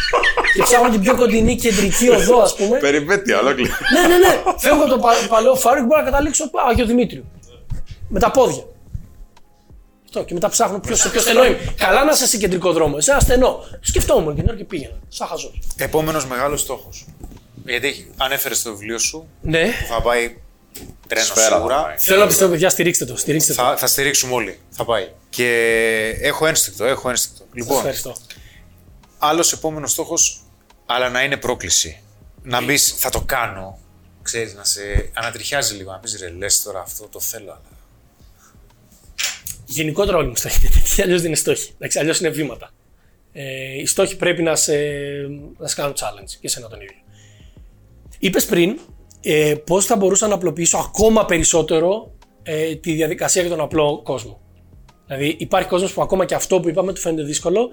και 0.54 0.62
ψάχνω 0.62 0.90
την 0.90 1.00
πιο 1.00 1.16
κοντινή 1.16 1.56
κεντρική 1.56 2.08
οδό, 2.08 2.38
ας 2.40 2.54
πούμε. 2.56 2.78
Περιπέτεια, 2.78 3.38
ολόκληρη. 3.40 3.70
ναι, 3.94 4.08
ναι, 4.08 4.18
ναι. 4.18 4.42
Φεύγω 4.58 4.80
από 4.82 4.90
το 4.90 4.98
πα- 4.98 5.26
παλαιό 5.28 5.54
φάρο 5.54 5.76
και 5.80 5.86
μπορώ 5.86 6.00
να 6.00 6.10
καταλήξω 6.10 6.44
από 6.44 6.58
Άγιο 6.70 6.86
Δημήτριο. 6.86 7.24
Με 8.08 8.20
τα 8.20 8.30
πόδια. 8.30 8.64
Αυτό 10.04 10.24
και 10.26 10.34
μετά 10.34 10.48
ψάχνω 10.48 10.78
ποιο 10.80 10.96
σε 10.96 11.08
ποιο 11.08 11.20
στενό 11.20 11.44
είμαι. 11.44 11.58
Καλά 11.76 12.04
να 12.04 12.10
είσαι 12.12 12.26
σε 12.26 12.36
κεντρικό 12.36 12.72
δρόμο. 12.72 13.00
Σε 13.00 13.10
ένα 13.10 13.20
στενό. 13.20 13.64
Σκεφτόμουν 13.80 14.22
εκείνη 14.30 14.40
την 14.40 14.48
ώρα 14.48 14.56
και 14.58 14.64
πήγαινα. 14.64 14.94
Σαν 15.08 15.26
χαζός. 15.26 15.60
Επόμενος 15.76 16.26
μεγάλος 16.26 16.60
στόχος. 16.60 17.06
Γιατί 17.64 18.10
ανέφερες 18.16 18.62
το 18.62 18.70
βιβλίο 18.76 18.98
σου, 18.98 19.28
Ναι. 19.42 19.64
που 19.80 19.86
θα 19.94 20.02
πάει 20.02 20.36
τρένο 21.08 21.24
Σφαίρα 21.26 21.48
θα 21.48 21.54
σίγουρα. 21.56 21.82
πάει. 21.82 21.96
Θέλω 21.98 22.20
να 22.20 22.26
πιστεύω, 22.26 22.50
παιδιά, 22.50 22.68
στηρίξτε 22.70 23.04
το. 23.04 23.16
Στηρίξτε 23.16 23.54
το. 23.54 23.62
Θα, 23.62 23.76
θα 23.76 23.86
στηρίξουμε 23.86 24.34
όλοι. 24.34 24.58
Θα 24.70 24.84
πάει. 24.84 25.08
Και 25.30 25.48
έχω 26.20 26.46
ένστικτο, 26.46 26.84
έχω 26.84 27.10
ένστικτο. 27.10 27.38
Σας 27.44 27.48
Λοιπόν, 27.54 27.76
Ευχαριστώ. 27.76 28.16
άλλος 29.18 29.52
επόμενος 29.52 29.90
στόχος, 29.92 30.42
αλλά 30.86 31.08
να 31.08 31.22
είναι 31.22 31.36
πρόκληση. 31.36 32.02
Να 32.42 32.62
μπεις, 32.62 32.94
θα 32.96 33.10
το 33.10 33.20
κάνω. 33.20 33.78
Ξέρεις, 34.22 34.54
να 34.54 34.64
σε 34.64 35.10
ανατριχιάζει 35.14 35.74
λίγο. 35.74 35.90
Να 35.90 35.98
πεις 35.98 36.18
ρε, 36.20 36.28
λες 36.30 36.62
τώρα 36.62 36.80
αυτό 36.80 37.08
το 37.08 37.20
θέλω. 37.20 37.50
Αλλά... 37.50 37.62
Γενικότερα 39.66 40.16
όλοι 40.16 40.28
μου 40.28 40.36
στόχοι 40.36 40.58
είναι 40.60 40.70
τέτοιοι, 40.74 41.02
αλλιώς 41.02 41.18
δεν 41.20 41.26
είναι 41.30 41.36
στόχοι. 41.38 41.74
Αλλιώς 41.98 42.20
είναι 42.20 42.28
βήματα. 42.28 42.70
Ε, 43.32 43.80
οι 43.80 43.86
στόχοι 43.86 44.16
πρέπει 44.16 44.42
να 44.42 44.56
σε, 44.56 44.72
να 45.58 45.68
σε 45.68 45.74
κάνουν 45.74 45.92
challenge 45.94 46.30
και 46.40 46.46
εσένα 46.46 46.68
τον 46.68 46.80
ίδιο. 46.80 46.96
Είπες 48.18 48.46
πριν 48.46 48.78
ε, 49.20 49.54
πώς 49.66 49.86
θα 49.86 49.96
μπορούσα 49.96 50.26
να 50.26 50.34
απλοποιήσω 50.34 50.78
ακόμα 50.78 51.24
περισσότερο 51.24 52.12
ε, 52.42 52.74
τη 52.74 52.92
διαδικασία 52.92 53.42
για 53.42 53.50
τον 53.50 53.60
απλό 53.60 54.00
κόσμο. 54.04 54.40
Δηλαδή, 55.06 55.36
υπάρχει 55.38 55.68
κόσμος 55.68 55.92
που 55.92 56.02
ακόμα 56.02 56.24
και 56.24 56.34
αυτό 56.34 56.60
που 56.60 56.68
είπαμε 56.68 56.92
του 56.92 57.00
φαίνεται 57.00 57.22
δύσκολο. 57.22 57.68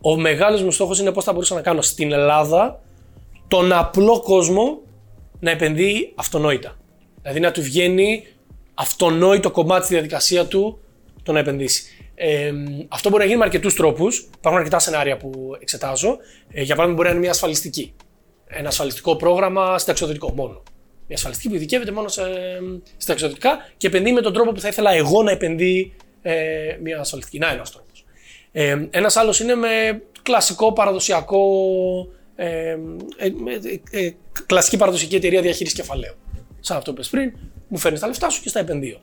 Ο 0.00 0.16
μεγάλος 0.16 0.62
μου 0.62 0.70
στόχος 0.70 1.00
είναι 1.00 1.12
πώς 1.12 1.24
θα 1.24 1.32
μπορούσα 1.32 1.54
να 1.54 1.60
κάνω 1.60 1.82
στην 1.82 2.12
Ελλάδα 2.12 2.80
τον 3.48 3.72
απλό 3.72 4.20
κόσμο 4.20 4.80
να 5.40 5.50
επενδύει 5.50 6.12
αυτονόητα. 6.14 6.76
Δηλαδή 7.22 7.40
να 7.40 7.50
του 7.50 7.62
βγαίνει 7.62 8.26
αυτονόητο 8.74 9.50
κομμάτι 9.50 9.84
στη 9.84 9.94
διαδικασία 9.94 10.46
του 10.46 10.80
το 11.22 11.32
να 11.32 11.38
επενδύσει. 11.38 11.82
Ε, 12.14 12.52
αυτό 12.88 13.08
μπορεί 13.08 13.20
να 13.20 13.26
γίνει 13.26 13.38
με 13.38 13.44
αρκετούς 13.44 13.74
τρόπους. 13.74 14.28
Υπάρχουν 14.36 14.60
αρκετά 14.60 14.78
σενάρια 14.78 15.16
που 15.16 15.56
εξετάζω. 15.60 16.18
Ε, 16.50 16.62
για 16.62 16.74
παράδειγμα, 16.74 16.94
μπορεί 16.94 17.08
να 17.08 17.10
είναι 17.10 17.20
μια 17.20 17.30
ασφαλιστική. 17.30 17.94
Ένα 18.54 18.68
ασφαλιστικό 18.68 19.16
πρόγραμμα 19.16 19.78
στα 19.78 19.90
εξωτερικό 19.90 20.32
μόνο. 20.32 20.62
Μια 21.06 21.16
ασφαλιστική 21.16 21.48
που 21.48 21.54
ειδικεύεται 21.54 21.92
μόνο 21.92 22.08
σε, 22.08 22.22
στα 22.96 23.12
εξωτερικά 23.12 23.68
και 23.76 23.86
επενδύει 23.86 24.12
με 24.12 24.20
τον 24.20 24.32
τρόπο 24.32 24.52
που 24.52 24.60
θα 24.60 24.68
ήθελα 24.68 24.92
εγώ 24.92 25.22
να 25.22 25.30
επενδύει 25.30 25.92
ε, 26.22 26.32
μια 26.82 26.98
ασφαλιστική. 27.00 27.38
Να, 27.38 27.50
ένας 27.50 27.70
τρόπος. 27.72 28.04
Ε, 28.52 28.86
ένας 28.90 29.16
άλλος 29.16 29.40
είναι 29.40 29.54
με 29.54 30.02
κλασικό 30.22 30.72
παραδοσιακό. 30.72 31.42
Ε, 32.36 32.46
ε, 33.16 33.26
ε, 33.90 34.04
ε, 34.04 34.12
κλασική 34.46 34.76
παραδοσιακή 34.76 35.16
εταιρεία 35.16 35.40
διαχείρισης 35.40 35.78
κεφαλαίου. 35.78 36.14
Σαν 36.60 36.76
αυτό 36.76 36.90
που 36.90 36.96
είπες 36.96 37.10
πριν, 37.10 37.32
μου 37.68 37.78
φέρνεις 37.78 38.00
τα 38.00 38.06
λεφτά 38.06 38.30
σου 38.30 38.42
και 38.42 38.48
στα 38.48 38.58
επενδύω. 38.58 39.00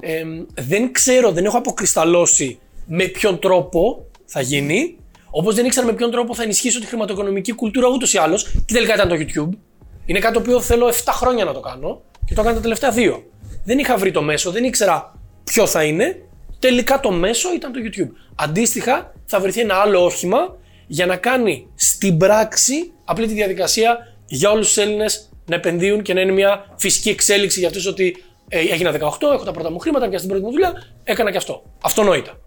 Ε, 0.00 0.24
δεν 0.54 0.92
ξέρω, 0.92 1.32
δεν 1.32 1.44
έχω 1.44 1.58
αποκρισταλώσει 1.58 2.58
με 2.86 3.04
ποιον 3.04 3.38
τρόπο 3.38 4.06
θα 4.24 4.40
γίνει. 4.40 4.96
Όπως 5.30 5.54
δεν 5.54 5.64
ήξερα 5.64 5.86
με 5.86 5.92
ποιον 5.92 6.10
τρόπο 6.10 6.34
θα 6.34 6.42
ενισχύσω 6.42 6.80
τη 6.80 6.86
χρηματοοικονομική 6.86 7.52
κουλτούρα 7.52 7.88
ούτως 7.88 8.12
ή 8.12 8.18
άλλως. 8.18 8.42
Και 8.42 8.72
τελικά 8.72 8.94
ήταν 8.94 9.08
το 9.08 9.14
YouTube. 9.18 9.58
Είναι 10.04 10.18
κάτι 10.18 10.34
το 10.34 10.40
οποίο 10.40 10.60
θέλω 10.60 10.88
7 10.88 10.92
χρόνια 11.06 11.44
να 11.44 11.52
το 11.52 11.60
κάνω 11.60 12.02
και 12.24 12.34
το 12.34 12.40
έκανα 12.40 12.56
τα 12.56 12.62
τελευταία 12.62 12.94
2. 12.94 13.22
Δεν 13.64 13.78
είχα 13.78 13.96
βρει 13.96 14.10
το 14.10 14.22
μέσο, 14.22 14.50
δεν 14.50 14.64
ήξερα 14.64 15.14
ποιο 15.44 15.66
θα 15.66 15.84
είναι. 15.84 16.22
Τελικά 16.58 17.00
το 17.00 17.10
μέσο 17.10 17.54
ήταν 17.54 17.72
το 17.72 17.78
YouTube. 17.84 18.10
Αντίστοιχα, 18.34 19.12
θα 19.24 19.40
βρεθεί 19.40 19.60
ένα 19.60 19.74
άλλο 19.74 20.04
όχημα 20.04 20.56
για 20.86 21.06
να 21.06 21.16
κάνει 21.16 21.66
στην 21.74 22.16
πράξη 22.16 22.92
απλή 23.04 23.26
τη 23.26 23.32
διαδικασία 23.32 23.98
για 24.26 24.50
όλους 24.50 24.66
τους 24.66 24.76
Έλληνες 24.76 25.30
να 25.46 25.54
επενδύουν 25.54 26.02
και 26.02 26.14
να 26.14 26.20
είναι 26.20 26.32
μια 26.32 26.74
φυσική 26.76 27.08
εξέλιξη 27.08 27.58
για 27.58 27.68
αυτούς 27.68 27.86
ότι 27.86 28.24
ε, 28.48 28.58
έγινα 28.58 28.92
18, 28.92 28.96
έχω 29.32 29.44
τα 29.44 29.52
πρώτα 29.52 29.70
μου 29.70 29.78
χρήματα, 29.78 30.08
πια 30.08 30.18
στην 30.18 30.30
πρώτη 30.30 30.44
μου 30.44 30.50
δουλειά, 30.50 30.72
έκανα 31.04 31.30
και 31.30 31.36
αυτό. 31.36 31.62
Αυτονόητα. 31.82 32.38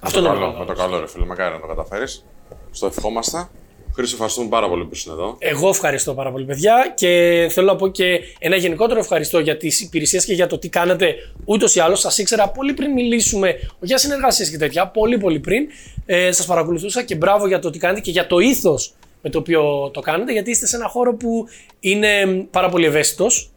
Αυτό 0.00 0.20
το 0.20 0.28
καλό, 0.28 0.54
με 0.58 0.64
το 0.64 0.72
καλό, 0.72 1.00
ρε 1.00 1.08
φίλε, 1.08 1.24
μακάρι 1.24 1.54
να 1.54 1.60
το 1.60 1.66
καταφέρεις. 1.66 2.24
Στο 2.70 2.86
ευχόμαστε. 2.86 3.48
Χρήστο, 3.94 4.14
ευχαριστούμε 4.14 4.48
πάρα 4.48 4.68
πολύ 4.68 4.84
που 4.84 4.90
ήσουν 4.92 5.12
εδώ. 5.12 5.36
Εγώ 5.38 5.68
ευχαριστώ 5.68 6.14
πάρα 6.14 6.30
πολύ, 6.30 6.44
παιδιά. 6.44 6.92
Και 6.96 7.08
θέλω 7.50 7.66
να 7.66 7.76
πω 7.76 7.88
και 7.88 8.20
ένα 8.38 8.56
γενικότερο 8.56 9.00
ευχαριστώ 9.00 9.38
για 9.38 9.56
τις 9.56 9.80
υπηρεσίες 9.80 10.24
και 10.24 10.32
για 10.32 10.46
το 10.46 10.58
τι 10.58 10.68
κάνετε 10.68 11.14
ούτως 11.44 11.74
ή 11.74 11.80
άλλως. 11.80 12.00
Σας 12.00 12.18
ήξερα 12.18 12.48
πολύ 12.48 12.72
πριν 12.72 12.92
μιλήσουμε 12.92 13.54
για 13.80 13.98
συνεργασίες 13.98 14.50
και 14.50 14.56
τέτοια. 14.56 14.88
Πολύ, 14.88 15.18
πολύ 15.18 15.40
πριν. 15.40 15.68
Ε, 16.06 16.32
σας 16.32 16.46
παρακολουθούσα 16.46 17.02
και 17.02 17.14
μπράβο 17.14 17.46
για 17.46 17.58
το 17.58 17.70
τι 17.70 17.78
κάνετε 17.78 18.00
και 18.00 18.10
για 18.10 18.26
το 18.26 18.38
ήθος 18.38 18.94
με 19.22 19.30
το 19.30 19.38
οποίο 19.38 19.90
το 19.92 20.00
κάνετε. 20.00 20.32
Γιατί 20.32 20.50
είστε 20.50 20.66
σε 20.66 20.76
ένα 20.76 20.88
χώρο 20.88 21.14
που 21.14 21.46
είναι 21.80 22.46
πάρα 22.50 22.68
πολύ 22.68 22.86
ευαίσθητος. 22.86 23.50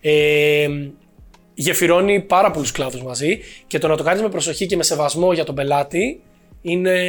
Ε, 0.00 0.66
γεφυρώνει 1.58 2.20
πάρα 2.20 2.50
πολλούς 2.50 2.72
κλάδους 2.72 3.02
μαζί 3.02 3.40
και 3.66 3.78
το 3.78 3.88
να 3.88 3.96
το 3.96 4.02
κάνεις 4.02 4.22
με 4.22 4.28
προσοχή 4.28 4.66
και 4.66 4.76
με 4.76 4.82
σεβασμό 4.82 5.32
για 5.32 5.44
τον 5.44 5.54
πελάτη 5.54 6.20
είναι, 6.62 7.00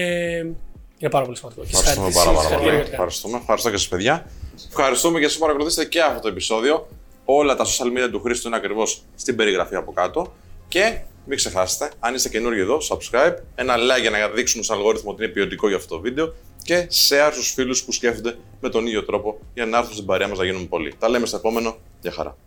είναι 0.98 1.10
πάρα 1.10 1.26
πολύ 1.26 1.38
σημαντικό. 1.38 1.62
Ευχαριστούμε 1.62 2.12
πάρα, 2.14 2.32
πάρα 2.32 2.58
πολύ. 2.58 2.76
Ευχαριστούμε. 2.76 3.38
Ευχαριστώ 3.38 3.70
και 3.70 3.78
σας, 3.78 3.88
παιδιά. 3.88 4.30
Ευχαριστούμε 4.70 5.20
και 5.20 5.26
εσείς 5.26 5.38
που 5.38 5.42
παρακολουθήσατε 5.42 5.88
και 5.88 6.02
αυτό 6.02 6.22
το 6.22 6.28
επεισόδιο. 6.28 6.88
Όλα 7.26 7.56
τα 7.56 7.66
social 7.66 7.88
media 7.88 8.10
του 8.12 8.22
Χρήστο 8.22 8.48
είναι 8.48 8.58
ακριβώς 8.58 9.02
στην 9.16 9.36
περιγραφή 9.36 9.76
από 9.76 9.92
κάτω. 9.92 10.34
Και 10.68 11.00
μην 11.26 11.38
ξεχάσετε, 11.38 11.92
αν 12.00 12.16
είστε 12.16 12.30
καινούργιοι 12.30 12.62
εδώ, 12.64 12.78
subscribe, 12.90 13.36
ένα 13.56 13.76
like 13.76 14.02
για 14.02 14.10
να 14.10 14.28
δείξουμε 14.28 14.64
στον 14.64 14.78
αλγόριθμο 14.78 15.12
ότι 15.12 15.24
είναι 15.24 15.32
ποιοτικό 15.32 15.68
για 15.68 15.78
αυτό 15.78 15.96
το 15.96 16.02
βίντεο 16.02 16.34
και 16.64 16.88
share 17.08 17.30
στους 17.32 17.52
φίλους 17.52 17.84
που 17.84 17.92
σκέφτονται 17.92 18.38
με 18.60 18.70
τον 18.70 18.86
ίδιο 18.88 19.04
τρόπο 19.04 19.40
για 19.54 19.66
να 19.66 19.78
έρθουν 19.78 19.94
στην 19.94 20.06
παρέα 20.06 20.28
μας 20.28 20.38
να 20.38 20.46
γίνουμε 20.46 20.66
πολλοί. 20.66 20.94
Τα 21.00 21.10
λέμε 21.10 21.26
στο 21.26 21.38
επόμενο. 21.38 21.78
Γεια 22.02 22.12
χαρά. 22.12 22.38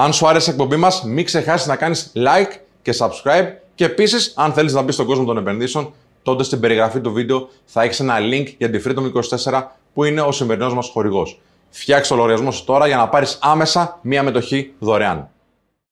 Αν 0.00 0.12
σου 0.12 0.28
άρεσε 0.28 0.50
η 0.50 0.52
εκπομπή 0.52 0.76
μας, 0.76 1.02
μην 1.02 1.24
ξεχάσεις 1.24 1.66
να 1.66 1.76
κάνεις 1.76 2.12
like 2.14 2.60
και 2.82 2.94
subscribe. 2.98 3.46
Και 3.74 3.84
επίσης, 3.84 4.32
αν 4.36 4.52
θέλεις 4.52 4.72
να 4.72 4.82
μπεις 4.82 4.94
στον 4.94 5.06
κόσμο 5.06 5.24
των 5.24 5.36
επενδύσεων, 5.36 5.92
τότε 6.22 6.42
στην 6.42 6.60
περιγραφή 6.60 7.00
του 7.00 7.12
βίντεο 7.12 7.48
θα 7.64 7.82
έχεις 7.82 8.00
ένα 8.00 8.16
link 8.18 8.54
για 8.58 8.70
τη 8.70 8.82
Freedom 8.86 9.12
24 9.48 9.62
που 9.94 10.04
είναι 10.04 10.20
ο 10.20 10.32
σημερινός 10.32 10.74
μας 10.74 10.88
χορηγός. 10.88 11.40
Φτιάξε 11.70 12.10
το 12.10 12.16
λογαριασμό 12.16 12.50
σου 12.50 12.64
τώρα 12.64 12.86
για 12.86 12.96
να 12.96 13.08
πάρεις 13.08 13.38
άμεσα 13.40 13.98
μία 14.02 14.22
μετοχή 14.22 14.72
δωρεάν. 14.78 15.28